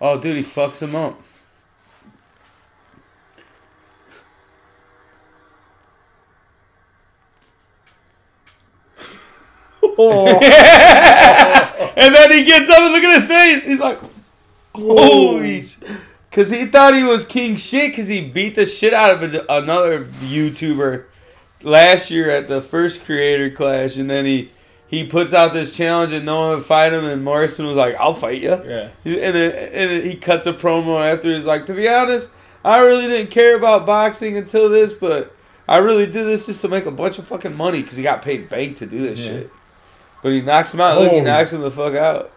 Oh, 0.00 0.18
dude, 0.18 0.36
he 0.36 0.42
fucks 0.42 0.80
him 0.80 0.94
up. 0.94 1.20
Oh. 10.00 10.26
and 11.96 12.14
then 12.14 12.30
he 12.30 12.44
gets 12.44 12.70
up 12.70 12.78
and 12.78 12.92
look 12.92 13.02
at 13.02 13.16
his 13.16 13.26
face. 13.26 13.66
He's 13.66 13.80
like, 13.80 13.98
holy 14.74 15.62
sh-" 15.62 15.78
Because 16.30 16.50
he 16.50 16.66
thought 16.66 16.94
he 16.94 17.02
was 17.02 17.24
king 17.24 17.56
shit 17.56 17.90
because 17.90 18.06
he 18.06 18.20
beat 18.20 18.54
the 18.54 18.64
shit 18.64 18.94
out 18.94 19.22
of 19.22 19.46
another 19.48 20.04
YouTuber 20.04 21.06
last 21.62 22.12
year 22.12 22.30
at 22.30 22.46
the 22.46 22.62
first 22.62 23.04
creator 23.04 23.50
clash. 23.50 23.96
And 23.96 24.08
then 24.08 24.24
he, 24.24 24.52
he 24.88 25.06
puts 25.06 25.32
out 25.34 25.52
this 25.52 25.76
challenge 25.76 26.12
and 26.12 26.24
no 26.26 26.40
one 26.40 26.56
would 26.56 26.64
fight 26.64 26.92
him. 26.92 27.04
And 27.04 27.22
Morrison 27.24 27.66
was 27.66 27.76
like, 27.76 27.94
I'll 27.96 28.14
fight 28.14 28.40
you. 28.42 28.50
Yeah. 28.50 28.88
And 29.04 29.34
then, 29.34 29.52
and 29.52 29.90
then 29.90 30.02
he 30.04 30.16
cuts 30.16 30.46
a 30.46 30.52
promo 30.52 31.00
after. 31.12 31.28
He's 31.34 31.44
like, 31.46 31.66
to 31.66 31.74
be 31.74 31.88
honest, 31.88 32.34
I 32.64 32.80
really 32.80 33.06
didn't 33.06 33.30
care 33.30 33.56
about 33.56 33.86
boxing 33.86 34.36
until 34.36 34.68
this, 34.68 34.92
but 34.92 35.34
I 35.68 35.76
really 35.78 36.06
did 36.06 36.26
this 36.26 36.46
just 36.46 36.60
to 36.62 36.68
make 36.68 36.86
a 36.86 36.90
bunch 36.90 37.18
of 37.18 37.26
fucking 37.26 37.54
money 37.54 37.82
because 37.82 37.96
he 37.96 38.02
got 38.02 38.22
paid 38.22 38.48
bank 38.48 38.76
to 38.78 38.86
do 38.86 39.00
this 39.02 39.18
Yeah. 39.20 39.26
shit. 39.26 39.50
But 40.22 40.32
he 40.32 40.40
knocks 40.40 40.72
him 40.74 40.80
out. 40.80 40.98
Look, 41.00 41.12
he 41.12 41.20
Oh. 41.20 41.22
knocks 41.22 41.52
him 41.52 41.60
the 41.60 41.70
fuck 41.70 41.94
out. 41.94 42.32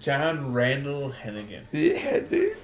John 0.00 0.52
Randall 0.52 1.10
Hennigan. 1.12 1.62
Yeah, 1.72 2.20
dude. 2.20 2.56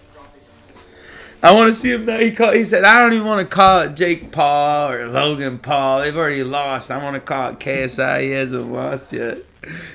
I 1.45 1.53
want 1.53 1.69
to 1.69 1.75
see 1.75 1.93
him 1.93 2.07
now. 2.07 2.19
He 2.19 2.31
called, 2.31 2.55
He 2.55 2.65
said, 2.65 2.85
"I 2.85 2.99
don't 3.01 3.13
even 3.13 3.27
want 3.27 3.47
to 3.49 3.55
call 3.55 3.83
it 3.83 3.97
Jake 3.97 4.33
Paul 4.33 4.91
or 4.91 5.09
Logan 5.09 5.59
Paul. 5.59 6.01
They've 6.01 6.17
already 6.17 6.43
lost. 6.43 6.91
I 6.91 7.03
want 7.03 7.17
to 7.17 7.21
call 7.21 7.51
it 7.51 7.61
KSI. 7.61 8.23
He 8.23 8.31
hasn't 8.31 8.73
lost 8.73 9.13
yet." 9.13 9.39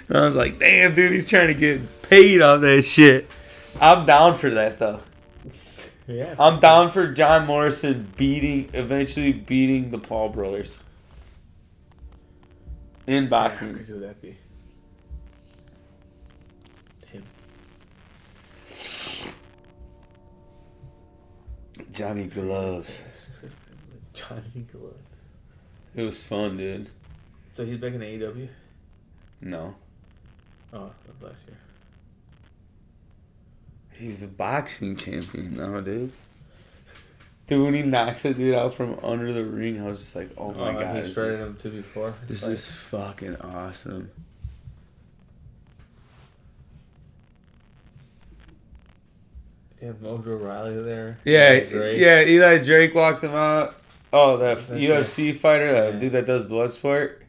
And 0.07 0.17
I 0.17 0.25
was 0.25 0.35
like, 0.35 0.59
"Damn, 0.59 0.93
dude, 0.93 1.11
he's 1.11 1.27
trying 1.27 1.47
to 1.47 1.55
get 1.55 2.03
paid 2.03 2.43
on 2.43 2.61
that 2.61 2.83
shit." 2.83 3.31
I'm 3.81 4.05
down 4.05 4.35
for 4.35 4.51
that 4.51 4.77
though. 4.77 4.99
Yeah. 6.05 6.35
I'm 6.37 6.59
down 6.59 6.91
for 6.91 7.11
John 7.11 7.47
Morrison 7.47 8.13
beating, 8.15 8.69
eventually 8.73 9.31
beating 9.31 9.89
the 9.89 9.99
Paul 9.99 10.29
brothers 10.29 10.79
in 13.07 13.27
boxing. 13.27 13.73
that 13.73 14.21
be? 14.21 14.37
Johnny 21.99 22.27
Gloves. 22.27 23.01
Johnny 24.13 24.65
Gloves. 24.71 24.95
It 25.93 26.03
was 26.03 26.23
fun, 26.23 26.55
dude. 26.55 26.89
So 27.57 27.65
he's 27.65 27.77
back 27.77 27.91
in 27.93 27.99
AEW? 27.99 28.47
No, 29.41 29.75
Oh, 30.71 30.91
that 31.05 31.21
was 31.21 31.31
last 31.31 31.47
year. 31.47 31.57
he's 33.93 34.23
a 34.23 34.27
boxing 34.27 34.95
champion 34.95 35.57
now, 35.57 35.81
dude. 35.81 36.13
Dude, 37.47 37.65
when 37.65 37.73
he 37.73 37.81
knocks 37.81 38.23
a 38.23 38.33
dude 38.33 38.55
out 38.55 38.73
from 38.75 38.97
under 39.03 39.33
the 39.33 39.43
ring, 39.43 39.81
I 39.81 39.89
was 39.89 39.99
just 39.99 40.15
like, 40.15 40.29
"Oh 40.37 40.53
my 40.53 40.69
Oh, 40.69 40.79
god, 40.79 40.95
he 40.95 41.01
this 41.01 41.13
shredded 41.15 41.39
him 41.41 41.55
to 41.57 41.69
before. 41.69 42.13
this 42.27 42.43
Like, 42.43 42.51
is 42.53 42.71
fucking 42.71 43.35
awesome." 43.37 44.09
Yeah, 49.82 49.91
Mojo 49.93 50.43
Rawley 50.43 50.82
there. 50.84 51.19
Yeah, 51.23 51.53
yeah. 51.91 52.21
Eli 52.21 52.57
Drake 52.57 52.93
walked 52.93 53.23
him 53.23 53.34
out. 53.34 53.75
Oh, 54.11 54.38
that 54.38 54.57
UFC 54.57 55.34
fighter, 55.34 55.71
that 55.71 55.93
Yeah. 55.93 55.99
dude 55.99 56.11
that 56.13 56.25
does 56.25 56.43
blood 56.43 56.71
sport. 56.73 57.23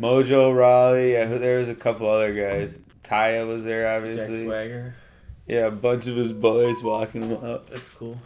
Mojo 0.00 0.56
Rawley. 0.56 1.12
Yeah, 1.12 1.26
there 1.26 1.58
was 1.58 1.68
a 1.68 1.74
couple 1.74 2.08
other 2.08 2.32
guys. 2.32 2.82
Taya 3.02 3.46
was 3.46 3.64
there, 3.64 3.96
obviously. 3.96 4.38
Jack. 4.44 4.46
Swagger. 4.46 4.94
Yeah, 5.46 5.66
a 5.66 5.70
bunch 5.70 6.06
of 6.06 6.16
his 6.16 6.32
boys 6.32 6.82
walking 6.82 7.22
him 7.22 7.44
out. 7.44 7.66
That's 7.68 7.88
cool. 7.90 8.18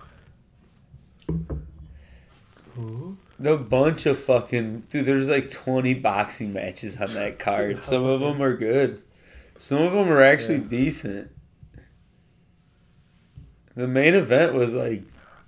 Who? 2.74 3.16
The 3.38 3.57
bunch 3.57 4.07
of 4.07 4.18
fucking 4.18 4.84
dude. 4.90 5.05
There's 5.07 5.28
like 5.28 5.51
20 5.51 5.95
boxing 5.95 6.53
matches 6.53 7.01
on 7.01 7.12
that 7.14 7.38
card. 7.38 7.84
Some 7.84 8.05
of 8.05 8.20
them 8.20 8.40
are 8.40 8.57
good. 8.57 9.03
Some 9.59 9.82
of 9.82 9.93
them 9.93 10.09
are 10.11 10.22
actually 10.22 10.59
Yeah. 10.59 10.68
decent. 10.68 11.30
The 13.75 13.89
main 13.89 14.14
event 14.14 14.55
was 14.55 14.75
like 14.75 15.03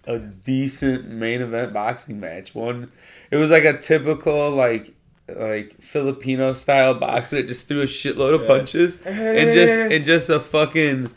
a 0.07 0.19
decent 0.19 1.09
main 1.09 1.41
event 1.41 1.73
boxing 1.73 2.21
match. 2.21 2.55
One, 2.55 2.91
it 3.31 3.37
was 3.37 3.51
like 3.51 3.65
a 3.65 3.77
typical 3.79 4.51
like 4.51 4.93
like 5.35 5.73
Filipino 5.81 6.53
style 6.53 6.95
boxer 6.95 7.37
that 7.37 7.49
just 7.49 7.67
threw 7.69 7.81
a 7.81 7.85
shitload 7.87 8.35
of 8.35 8.43
Yeah. 8.43 8.49
punches 8.49 9.05
and 9.07 9.55
just 9.55 9.79
and 9.93 10.05
just 10.05 10.29
a 10.29 10.39
fucking 10.41 11.11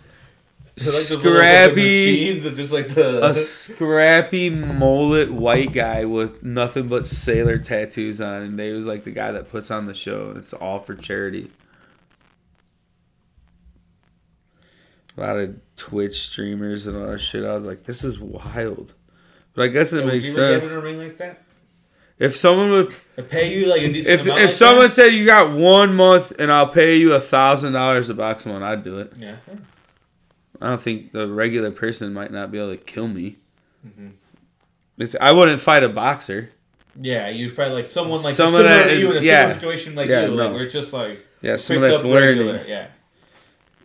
So, 0.77 0.91
like, 0.91 1.07
those 1.07 1.09
little 1.15 1.33
fucking 1.33 1.33
scrappy 1.33 2.39
just 2.39 2.71
like 2.73 2.87
the 2.89 3.25
a 3.25 3.33
scrappy 3.33 4.49
mullet 4.49 5.31
white 5.31 5.73
guy 5.73 6.05
with 6.05 6.43
nothing 6.43 6.87
but 6.87 7.05
sailor 7.05 7.57
tattoos 7.57 8.21
on, 8.21 8.43
and 8.43 8.59
they 8.59 8.71
was 8.71 8.85
like 8.87 9.03
the 9.03 9.11
guy 9.11 9.31
that 9.31 9.49
puts 9.49 9.71
on 9.71 9.87
the 9.87 9.93
show, 9.93 10.29
and 10.29 10.37
it's 10.37 10.53
all 10.53 10.79
for 10.79 10.95
charity. 10.95 11.49
A 15.17 15.21
lot 15.21 15.37
of 15.37 15.55
Twitch 15.75 16.19
streamers 16.21 16.85
and 16.87 16.95
all 16.95 17.07
that 17.07 17.19
shit. 17.19 17.43
I 17.43 17.55
was 17.55 17.65
like, 17.65 17.83
this 17.83 18.03
is 18.03 18.19
wild, 18.19 18.93
but 19.53 19.63
I 19.65 19.67
guess 19.67 19.91
it 19.93 20.03
Would 20.05 20.13
makes 20.13 20.27
you 20.27 20.33
sense. 20.33 20.63
get 20.65 20.71
in 20.73 20.77
a 20.77 20.81
ring 20.81 20.97
like 20.99 21.17
that? 21.17 21.41
If 22.19 22.35
someone 22.35 22.71
would, 22.71 22.93
They 23.15 23.23
pay 23.23 23.53
you 23.59 23.67
like 23.67 23.81
a 23.81 23.91
decent 23.93 24.13
if 24.21 24.25
amount. 24.25 24.39
if 24.41 24.45
like 24.49 24.55
someone 24.55 24.85
that? 24.85 24.91
said 24.91 25.09
you 25.13 25.25
got 25.25 25.55
one 25.55 25.93
month 25.95 26.33
and 26.39 26.51
I'll 26.51 26.67
pay 26.67 26.97
you 26.97 27.13
a 27.13 27.19
thousand 27.19 27.73
dollars 27.73 28.07
to 28.07 28.13
box 28.15 28.45
one, 28.45 28.63
I'd 28.63 28.83
do 28.83 28.99
it. 28.99 29.13
yeah, 29.17 29.35
I 30.61 30.69
don't 30.69 30.81
think 30.81 31.11
the 31.11 31.27
regular 31.27 31.69
person 31.71 32.13
might 32.13 32.31
not 32.31 32.51
be 32.51 32.57
able 32.57 32.71
to 32.71 32.77
kill 32.77 33.07
me. 33.07 33.37
Mhm. 33.87 34.13
If 34.97 35.15
I 35.21 35.31
wouldn't 35.31 35.61
fight 35.61 35.83
a 35.83 35.89
boxer. 35.89 36.51
yeah, 36.99 37.29
you'd 37.29 37.53
fight 37.55 37.71
like 37.71 37.85
someone 37.85 38.21
like 38.23 38.33
Some 38.33 38.55
of 38.55 38.63
that 38.63 38.89
is- 38.89 39.03
you 39.03 39.11
in 39.11 39.17
a 39.17 39.21
yeah. 39.21 39.53
situation 39.53 39.93
like 39.93 40.09
Yeah, 40.09 40.25
you, 40.25 40.29
like 40.29 40.49
no. 40.49 40.53
where 40.55 40.63
it's 40.63 40.73
just 40.73 40.93
like 40.93 41.23
Yeah, 41.41 41.53
picked 41.53 41.61
someone 41.65 41.89
that's 41.89 42.03
learning. 42.03 42.47
regular, 42.47 42.65
yeah, 42.67 42.87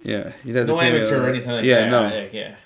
Yeah, 0.03 0.33
you'd 0.45 0.57
have 0.57 0.67
to 0.67 0.73
no 0.73 0.79
pay 0.79 0.89
amateur 0.89 1.25
or 1.25 1.29
anything 1.29 1.51
like 1.51 1.65
yeah, 1.65 1.81
that. 1.81 1.91
no, 1.91 2.03
like, 2.03 2.33
yeah. 2.33 2.57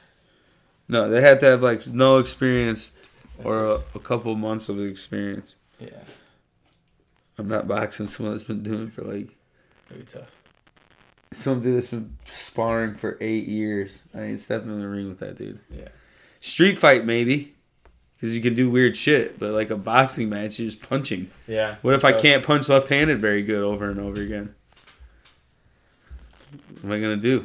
no, 0.88 1.08
they 1.08 1.20
had 1.20 1.40
to 1.40 1.46
have 1.46 1.62
like 1.62 1.86
no 1.88 2.18
experience 2.18 2.98
or 3.44 3.66
a, 3.66 3.80
a 3.94 3.98
couple 3.98 4.34
months 4.34 4.68
of 4.68 4.80
experience. 4.80 5.54
Yeah, 5.78 5.90
I'm 7.38 7.48
not 7.48 7.68
boxing 7.68 8.06
someone 8.06 8.34
that's 8.34 8.44
been 8.44 8.62
doing 8.62 8.88
it 8.88 8.92
for 8.92 9.02
like 9.02 9.36
that'd 9.88 10.06
be 10.06 10.10
tough. 10.10 10.34
some 11.32 11.60
dude 11.60 11.76
that's 11.76 11.88
been 11.88 12.16
sparring 12.24 12.94
for 12.94 13.18
eight 13.20 13.46
years. 13.46 14.04
I 14.14 14.22
ain't 14.22 14.40
stepping 14.40 14.70
in 14.70 14.80
the 14.80 14.88
ring 14.88 15.08
with 15.08 15.18
that 15.18 15.36
dude. 15.36 15.60
Yeah. 15.70 15.88
Street 16.40 16.78
fight 16.78 17.04
maybe, 17.04 17.54
because 18.16 18.34
you 18.34 18.40
can 18.40 18.54
do 18.54 18.70
weird 18.70 18.96
shit, 18.96 19.38
but 19.38 19.52
like 19.52 19.70
a 19.70 19.76
boxing 19.76 20.28
match, 20.30 20.58
you're 20.58 20.68
just 20.68 20.82
punching. 20.82 21.30
Yeah. 21.46 21.76
What 21.82 21.94
if 21.94 22.04
I 22.04 22.12
can't 22.12 22.44
punch 22.44 22.68
left-handed 22.68 23.20
very 23.20 23.42
good 23.42 23.62
over 23.62 23.90
and 23.90 24.00
over 24.00 24.20
again? 24.20 24.54
Am 26.86 26.92
I 26.92 27.00
gonna 27.00 27.16
do? 27.16 27.44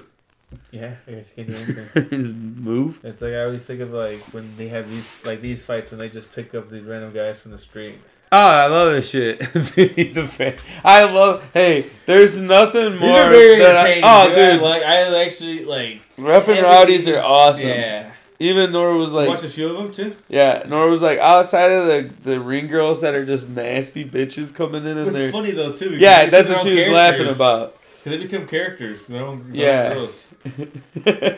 Yeah, 0.71 0.93
I 1.07 1.11
guess 1.11 1.31
you 1.35 1.45
can 1.45 1.53
do 1.53 1.59
anything. 1.95 2.09
Just 2.11 2.35
move? 2.35 2.99
It's 3.03 3.23
like 3.23 3.33
I 3.33 3.43
always 3.45 3.63
think 3.63 3.81
of 3.81 3.91
like 3.91 4.19
when 4.33 4.55
they 4.55 4.67
have 4.67 4.87
these 4.87 5.25
like 5.25 5.41
these 5.41 5.65
fights 5.65 5.89
when 5.89 5.99
they 5.99 6.09
just 6.09 6.31
pick 6.33 6.53
up 6.53 6.69
these 6.69 6.83
random 6.83 7.11
guys 7.11 7.39
from 7.39 7.51
the 7.51 7.57
street. 7.57 7.95
Oh, 8.31 8.37
I 8.37 8.67
love 8.67 8.91
this 8.93 9.09
shit. 9.09 9.39
the 9.53 10.27
fan. 10.29 10.57
I 10.85 11.05
love. 11.05 11.49
Hey, 11.53 11.87
there's 12.05 12.39
nothing 12.39 12.97
more. 12.97 13.09
These 13.09 13.17
are 13.17 13.29
very 13.31 13.59
that 13.59 13.75
I- 13.77 13.79
entertaining. 13.79 14.03
oh, 14.05 14.29
dude. 14.29 14.59
I 14.59 14.61
like 14.61 14.83
I 14.83 15.23
actually 15.25 15.65
like. 15.65 16.01
Rough 16.19 16.47
and 16.49 16.61
Rowdies 16.61 17.07
are 17.07 17.17
awesome. 17.19 17.69
Yeah, 17.69 18.11
Even 18.37 18.71
Nora 18.73 18.95
was 18.95 19.11
like, 19.11 19.27
watch 19.27 19.43
a 19.43 19.49
few 19.49 19.75
of 19.75 19.83
them 19.83 19.91
too. 19.91 20.15
yeah, 20.29 20.63
Nora 20.67 20.87
was 20.91 21.01
like, 21.01 21.17
outside 21.17 21.71
of 21.71 21.87
the 21.87 22.29
the 22.29 22.39
ring 22.39 22.67
girls 22.67 23.01
that 23.01 23.15
are 23.15 23.25
just 23.25 23.49
nasty 23.49 24.05
bitches 24.05 24.53
coming 24.53 24.85
in 24.85 24.97
and 24.99 25.15
they're. 25.15 25.31
funny 25.31 25.49
though 25.51 25.71
too. 25.73 25.97
Yeah, 25.97 26.27
that's 26.27 26.47
what 26.47 26.61
she 26.61 26.75
was 26.75 26.87
characters. 26.87 26.93
laughing 26.93 27.27
about. 27.35 27.77
They 28.03 28.17
become 28.17 28.47
characters. 28.47 29.07
No, 29.09 29.27
own, 29.27 29.49
Yeah. 29.51 30.07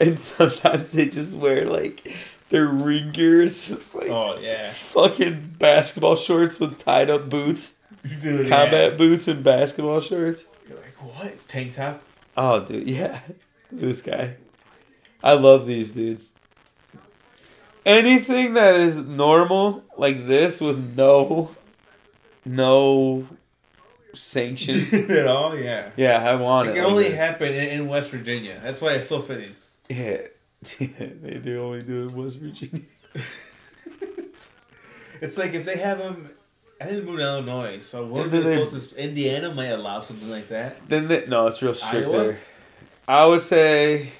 and 0.00 0.18
sometimes 0.18 0.92
they 0.92 1.06
just 1.06 1.36
wear 1.36 1.64
like 1.64 2.14
their 2.50 2.66
ring 2.66 3.12
gears, 3.12 3.64
just 3.66 3.94
like 3.94 4.08
Oh 4.08 4.38
yeah. 4.40 4.70
fucking 4.70 5.54
basketball 5.58 6.16
shorts 6.16 6.60
with 6.60 6.78
tied 6.78 7.10
up 7.10 7.28
boots, 7.30 7.82
Dude, 8.22 8.48
combat 8.48 8.96
boots, 8.98 9.28
and 9.28 9.42
basketball 9.42 10.00
shorts. 10.00 10.46
You're 10.68 10.78
like 10.78 11.16
what? 11.16 11.48
Tank 11.48 11.74
top. 11.74 12.02
Oh, 12.36 12.60
dude, 12.64 12.86
yeah, 12.88 13.20
this 13.72 14.02
guy. 14.02 14.36
I 15.22 15.32
love 15.32 15.66
these, 15.66 15.92
dude. 15.92 16.20
Anything 17.84 18.54
that 18.54 18.74
is 18.76 18.98
normal 18.98 19.84
like 19.96 20.26
this 20.26 20.60
with 20.60 20.96
no, 20.96 21.52
no 22.44 23.26
sanction. 24.16 24.86
At 25.10 25.26
all, 25.26 25.56
yeah. 25.56 25.90
Yeah, 25.96 26.28
I 26.28 26.34
want 26.36 26.68
It 26.68 26.76
it. 26.76 26.80
like 26.82 26.90
only 26.90 27.04
this. 27.08 27.20
happen 27.20 27.52
in, 27.54 27.68
in 27.80 27.88
West 27.88 28.10
Virginia. 28.10 28.58
That's 28.62 28.80
why 28.80 28.92
it's 28.94 29.08
so 29.08 29.20
fitting. 29.22 29.54
Yeah, 29.88 30.18
they 30.78 31.40
do 31.42 31.62
only 31.62 31.82
do 31.82 32.04
it 32.04 32.08
in 32.10 32.16
West 32.16 32.38
Virginia. 32.40 32.82
It's 35.20 35.38
like 35.38 35.54
if 35.54 35.64
they 35.64 35.78
have 35.78 35.98
them. 35.98 36.28
I 36.78 36.84
didn't 36.84 37.06
move 37.06 37.16
to 37.16 37.22
Illinois, 37.22 37.80
so 37.80 38.04
of 38.18 38.30
the 38.30 38.40
they- 38.40 38.56
closest 38.56 38.92
Indiana 38.92 39.54
might 39.54 39.68
allow 39.68 40.02
something 40.02 40.28
like 40.30 40.48
that. 40.48 40.86
Then 40.90 41.08
they, 41.08 41.24
no, 41.26 41.46
it's 41.46 41.62
real 41.62 41.72
strict 41.72 42.08
Iowa? 42.08 42.18
there. 42.18 42.38
I 43.08 43.24
would 43.24 43.40
say. 43.40 44.10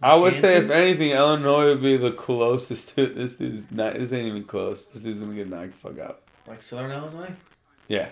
I 0.00 0.14
would 0.14 0.34
say, 0.34 0.58
if 0.58 0.70
anything, 0.70 1.10
Illinois 1.10 1.64
would 1.64 1.82
be 1.82 1.96
the 1.96 2.12
closest 2.12 2.94
to 2.94 3.08
this. 3.08 3.34
Dude's 3.36 3.72
not. 3.72 3.94
This 3.94 4.12
ain't 4.12 4.28
even 4.28 4.44
close. 4.44 4.86
This 4.90 5.02
dude's 5.02 5.18
gonna 5.18 5.34
get 5.34 5.48
knocked 5.50 5.72
the 5.72 5.78
fuck 5.80 5.98
out. 5.98 6.20
Like 6.46 6.62
Southern 6.62 6.92
Illinois. 6.92 7.32
Yeah, 7.88 8.10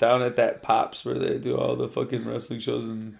down 0.00 0.22
at 0.22 0.36
that 0.36 0.62
Pops 0.62 1.04
where 1.04 1.18
they 1.18 1.38
do 1.38 1.56
all 1.56 1.76
the 1.76 1.86
fucking 1.88 2.24
wrestling 2.24 2.58
shows 2.58 2.88
in 2.88 3.18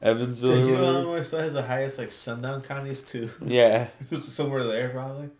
Evansville. 0.00 0.54
Did 0.54 0.66
you 0.66 0.76
know. 0.76 0.84
Illinois 0.84 1.22
still 1.22 1.40
has 1.40 1.54
the 1.54 1.62
highest 1.62 1.98
like 1.98 2.12
sundown 2.12 2.60
counties 2.60 3.00
too? 3.00 3.30
Yeah. 3.44 3.88
Somewhere 4.22 4.64
there 4.64 4.90
probably. 4.90 5.30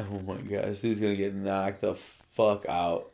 Oh 0.00 0.20
my 0.26 0.36
this 0.36 0.80
dude's 0.80 0.98
gonna 0.98 1.14
get 1.14 1.34
knocked 1.34 1.82
the 1.82 1.94
fuck 1.94 2.66
out. 2.68 3.10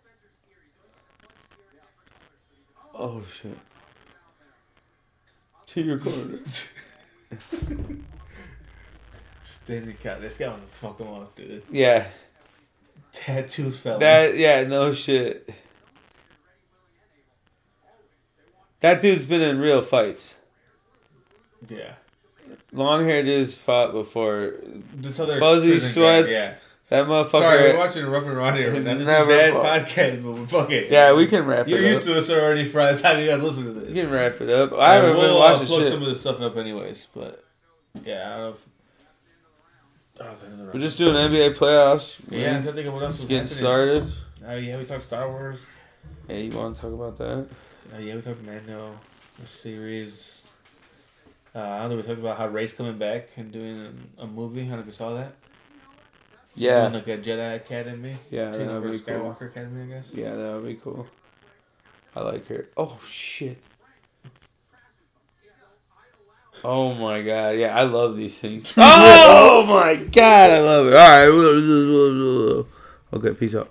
Oh 2.94 3.22
shit. 3.40 3.58
To 5.66 5.80
your 5.80 5.98
corner. 5.98 6.38
Standing 9.44 9.96
cat. 9.96 10.20
This 10.20 10.36
guy 10.36 10.48
wanna 10.48 10.62
fuck 10.66 11.00
him 11.00 11.08
up, 11.08 11.34
dude. 11.34 11.62
Yeah. 11.70 12.06
Tattoo 13.12 13.70
fella. 13.70 13.98
That 14.00 14.36
yeah, 14.36 14.64
no 14.64 14.92
shit. 14.92 15.54
That 18.80 19.00
dude's 19.00 19.26
been 19.26 19.40
in 19.42 19.58
real 19.58 19.82
fights. 19.82 20.34
yeah. 21.68 21.94
Long 22.72 23.04
hair 23.04 23.22
dudes 23.22 23.54
fought 23.54 23.92
before. 23.92 24.54
This 24.94 25.20
other 25.20 25.38
Fuzzy 25.38 25.70
prison 25.70 25.88
guy, 25.88 26.22
sweats. 26.22 26.32
Yeah. 26.32 26.54
That 26.88 27.06
motherfucker. 27.06 27.30
Sorry, 27.30 27.72
we're 27.72 27.78
watching 27.78 28.06
Rough 28.06 28.24
and 28.24 28.36
Rowdy 28.36 28.64
now. 28.64 28.70
This 28.72 28.84
is 28.84 29.06
never 29.06 29.26
bad 29.26 29.52
fought. 29.52 29.86
podcast, 29.86 30.22
but 30.22 30.50
fuck 30.50 30.70
it. 30.70 30.90
yeah, 30.90 31.14
we 31.14 31.26
can 31.26 31.46
wrap 31.46 31.66
You're 31.68 31.78
it 31.78 31.84
used 31.84 32.00
up. 32.00 32.04
to 32.04 32.14
this 32.14 32.28
already 32.28 32.70
by 32.70 32.92
the 32.92 33.00
time 33.00 33.20
you 33.20 33.26
guys 33.26 33.42
listen 33.42 33.64
to 33.64 33.72
this. 33.72 33.88
We 33.88 33.94
can 33.94 34.10
wrap 34.10 34.40
it 34.40 34.50
up. 34.50 34.72
I 34.74 34.94
haven't 34.94 35.12
we'll, 35.12 35.20
been 35.22 35.30
uh, 35.30 35.38
watching 35.38 35.66
plug 35.66 35.80
shit. 35.80 35.92
some 35.92 36.02
of 36.02 36.08
this 36.08 36.20
stuff 36.20 36.40
up 36.40 36.56
anyways, 36.56 37.08
but 37.14 37.44
yeah, 38.04 38.26
I 38.26 38.36
don't 38.36 38.40
know. 38.40 38.48
If... 38.50 38.68
Oh, 40.24 40.70
We're 40.72 40.80
just 40.80 40.98
doing 40.98 41.14
NBA 41.14 41.56
playoffs. 41.56 42.18
yeah, 42.30 42.56
I'm 42.56 42.62
trying 42.62 42.62
to 42.62 42.72
think 42.72 42.86
of 42.88 42.94
what 42.94 43.02
else 43.02 43.16
Just 43.16 43.28
getting 43.28 43.42
happening. 43.46 43.56
started. 43.58 44.12
Oh 44.46 44.54
yeah, 44.56 44.78
we 44.78 44.84
talked 44.84 45.02
Star 45.02 45.28
Wars. 45.28 45.66
Yeah, 46.28 46.36
you 46.36 46.50
want 46.56 46.76
to 46.76 46.82
talk 46.82 46.92
about 46.92 47.16
that? 47.18 47.46
Uh, 47.94 47.98
yeah, 47.98 48.14
we 48.14 48.22
talked 48.22 48.42
Mando, 48.44 48.98
the 49.38 49.46
series. 49.46 50.42
Uh, 51.54 51.58
I 51.60 51.80
don't 51.80 51.90
know. 51.90 51.96
We 51.96 52.02
talked 52.02 52.20
about 52.20 52.38
how 52.38 52.48
Rey's 52.48 52.72
coming 52.72 52.96
back 52.98 53.28
and 53.36 53.52
doing 53.52 53.94
a, 54.18 54.22
a 54.22 54.26
movie. 54.26 54.62
I 54.62 54.64
don't 54.64 54.72
know 54.74 54.80
if 54.80 54.86
you 54.86 54.92
saw 54.92 55.14
that. 55.14 55.34
Yeah. 56.54 56.82
Doing, 56.88 56.92
like 56.94 57.08
a 57.08 57.18
Jedi 57.18 57.56
Academy. 57.56 58.16
Yeah, 58.30 58.50
that 58.50 58.80
would 58.82 58.92
be 58.92 58.98
cool. 59.00 59.14
Skywalker 59.14 59.46
Academy, 59.50 59.82
I 59.84 59.96
guess. 59.98 60.04
Yeah, 60.12 60.34
that 60.34 60.54
would 60.54 60.66
be 60.66 60.74
cool. 60.74 61.06
I 62.14 62.20
like 62.20 62.46
her. 62.48 62.68
Oh 62.76 62.98
shit. 63.06 63.58
Oh 66.64 66.94
my 66.94 67.22
god, 67.22 67.56
yeah, 67.58 67.76
I 67.76 67.82
love 67.82 68.16
these 68.16 68.38
things. 68.38 68.72
Oh 68.78 69.64
my 69.68 69.96
god, 69.96 70.50
I 70.50 70.60
love 70.60 70.86
it. 70.86 70.94
All 70.94 71.08
right, 72.60 72.66
okay, 73.14 73.34
peace 73.34 73.54
out. 73.54 73.70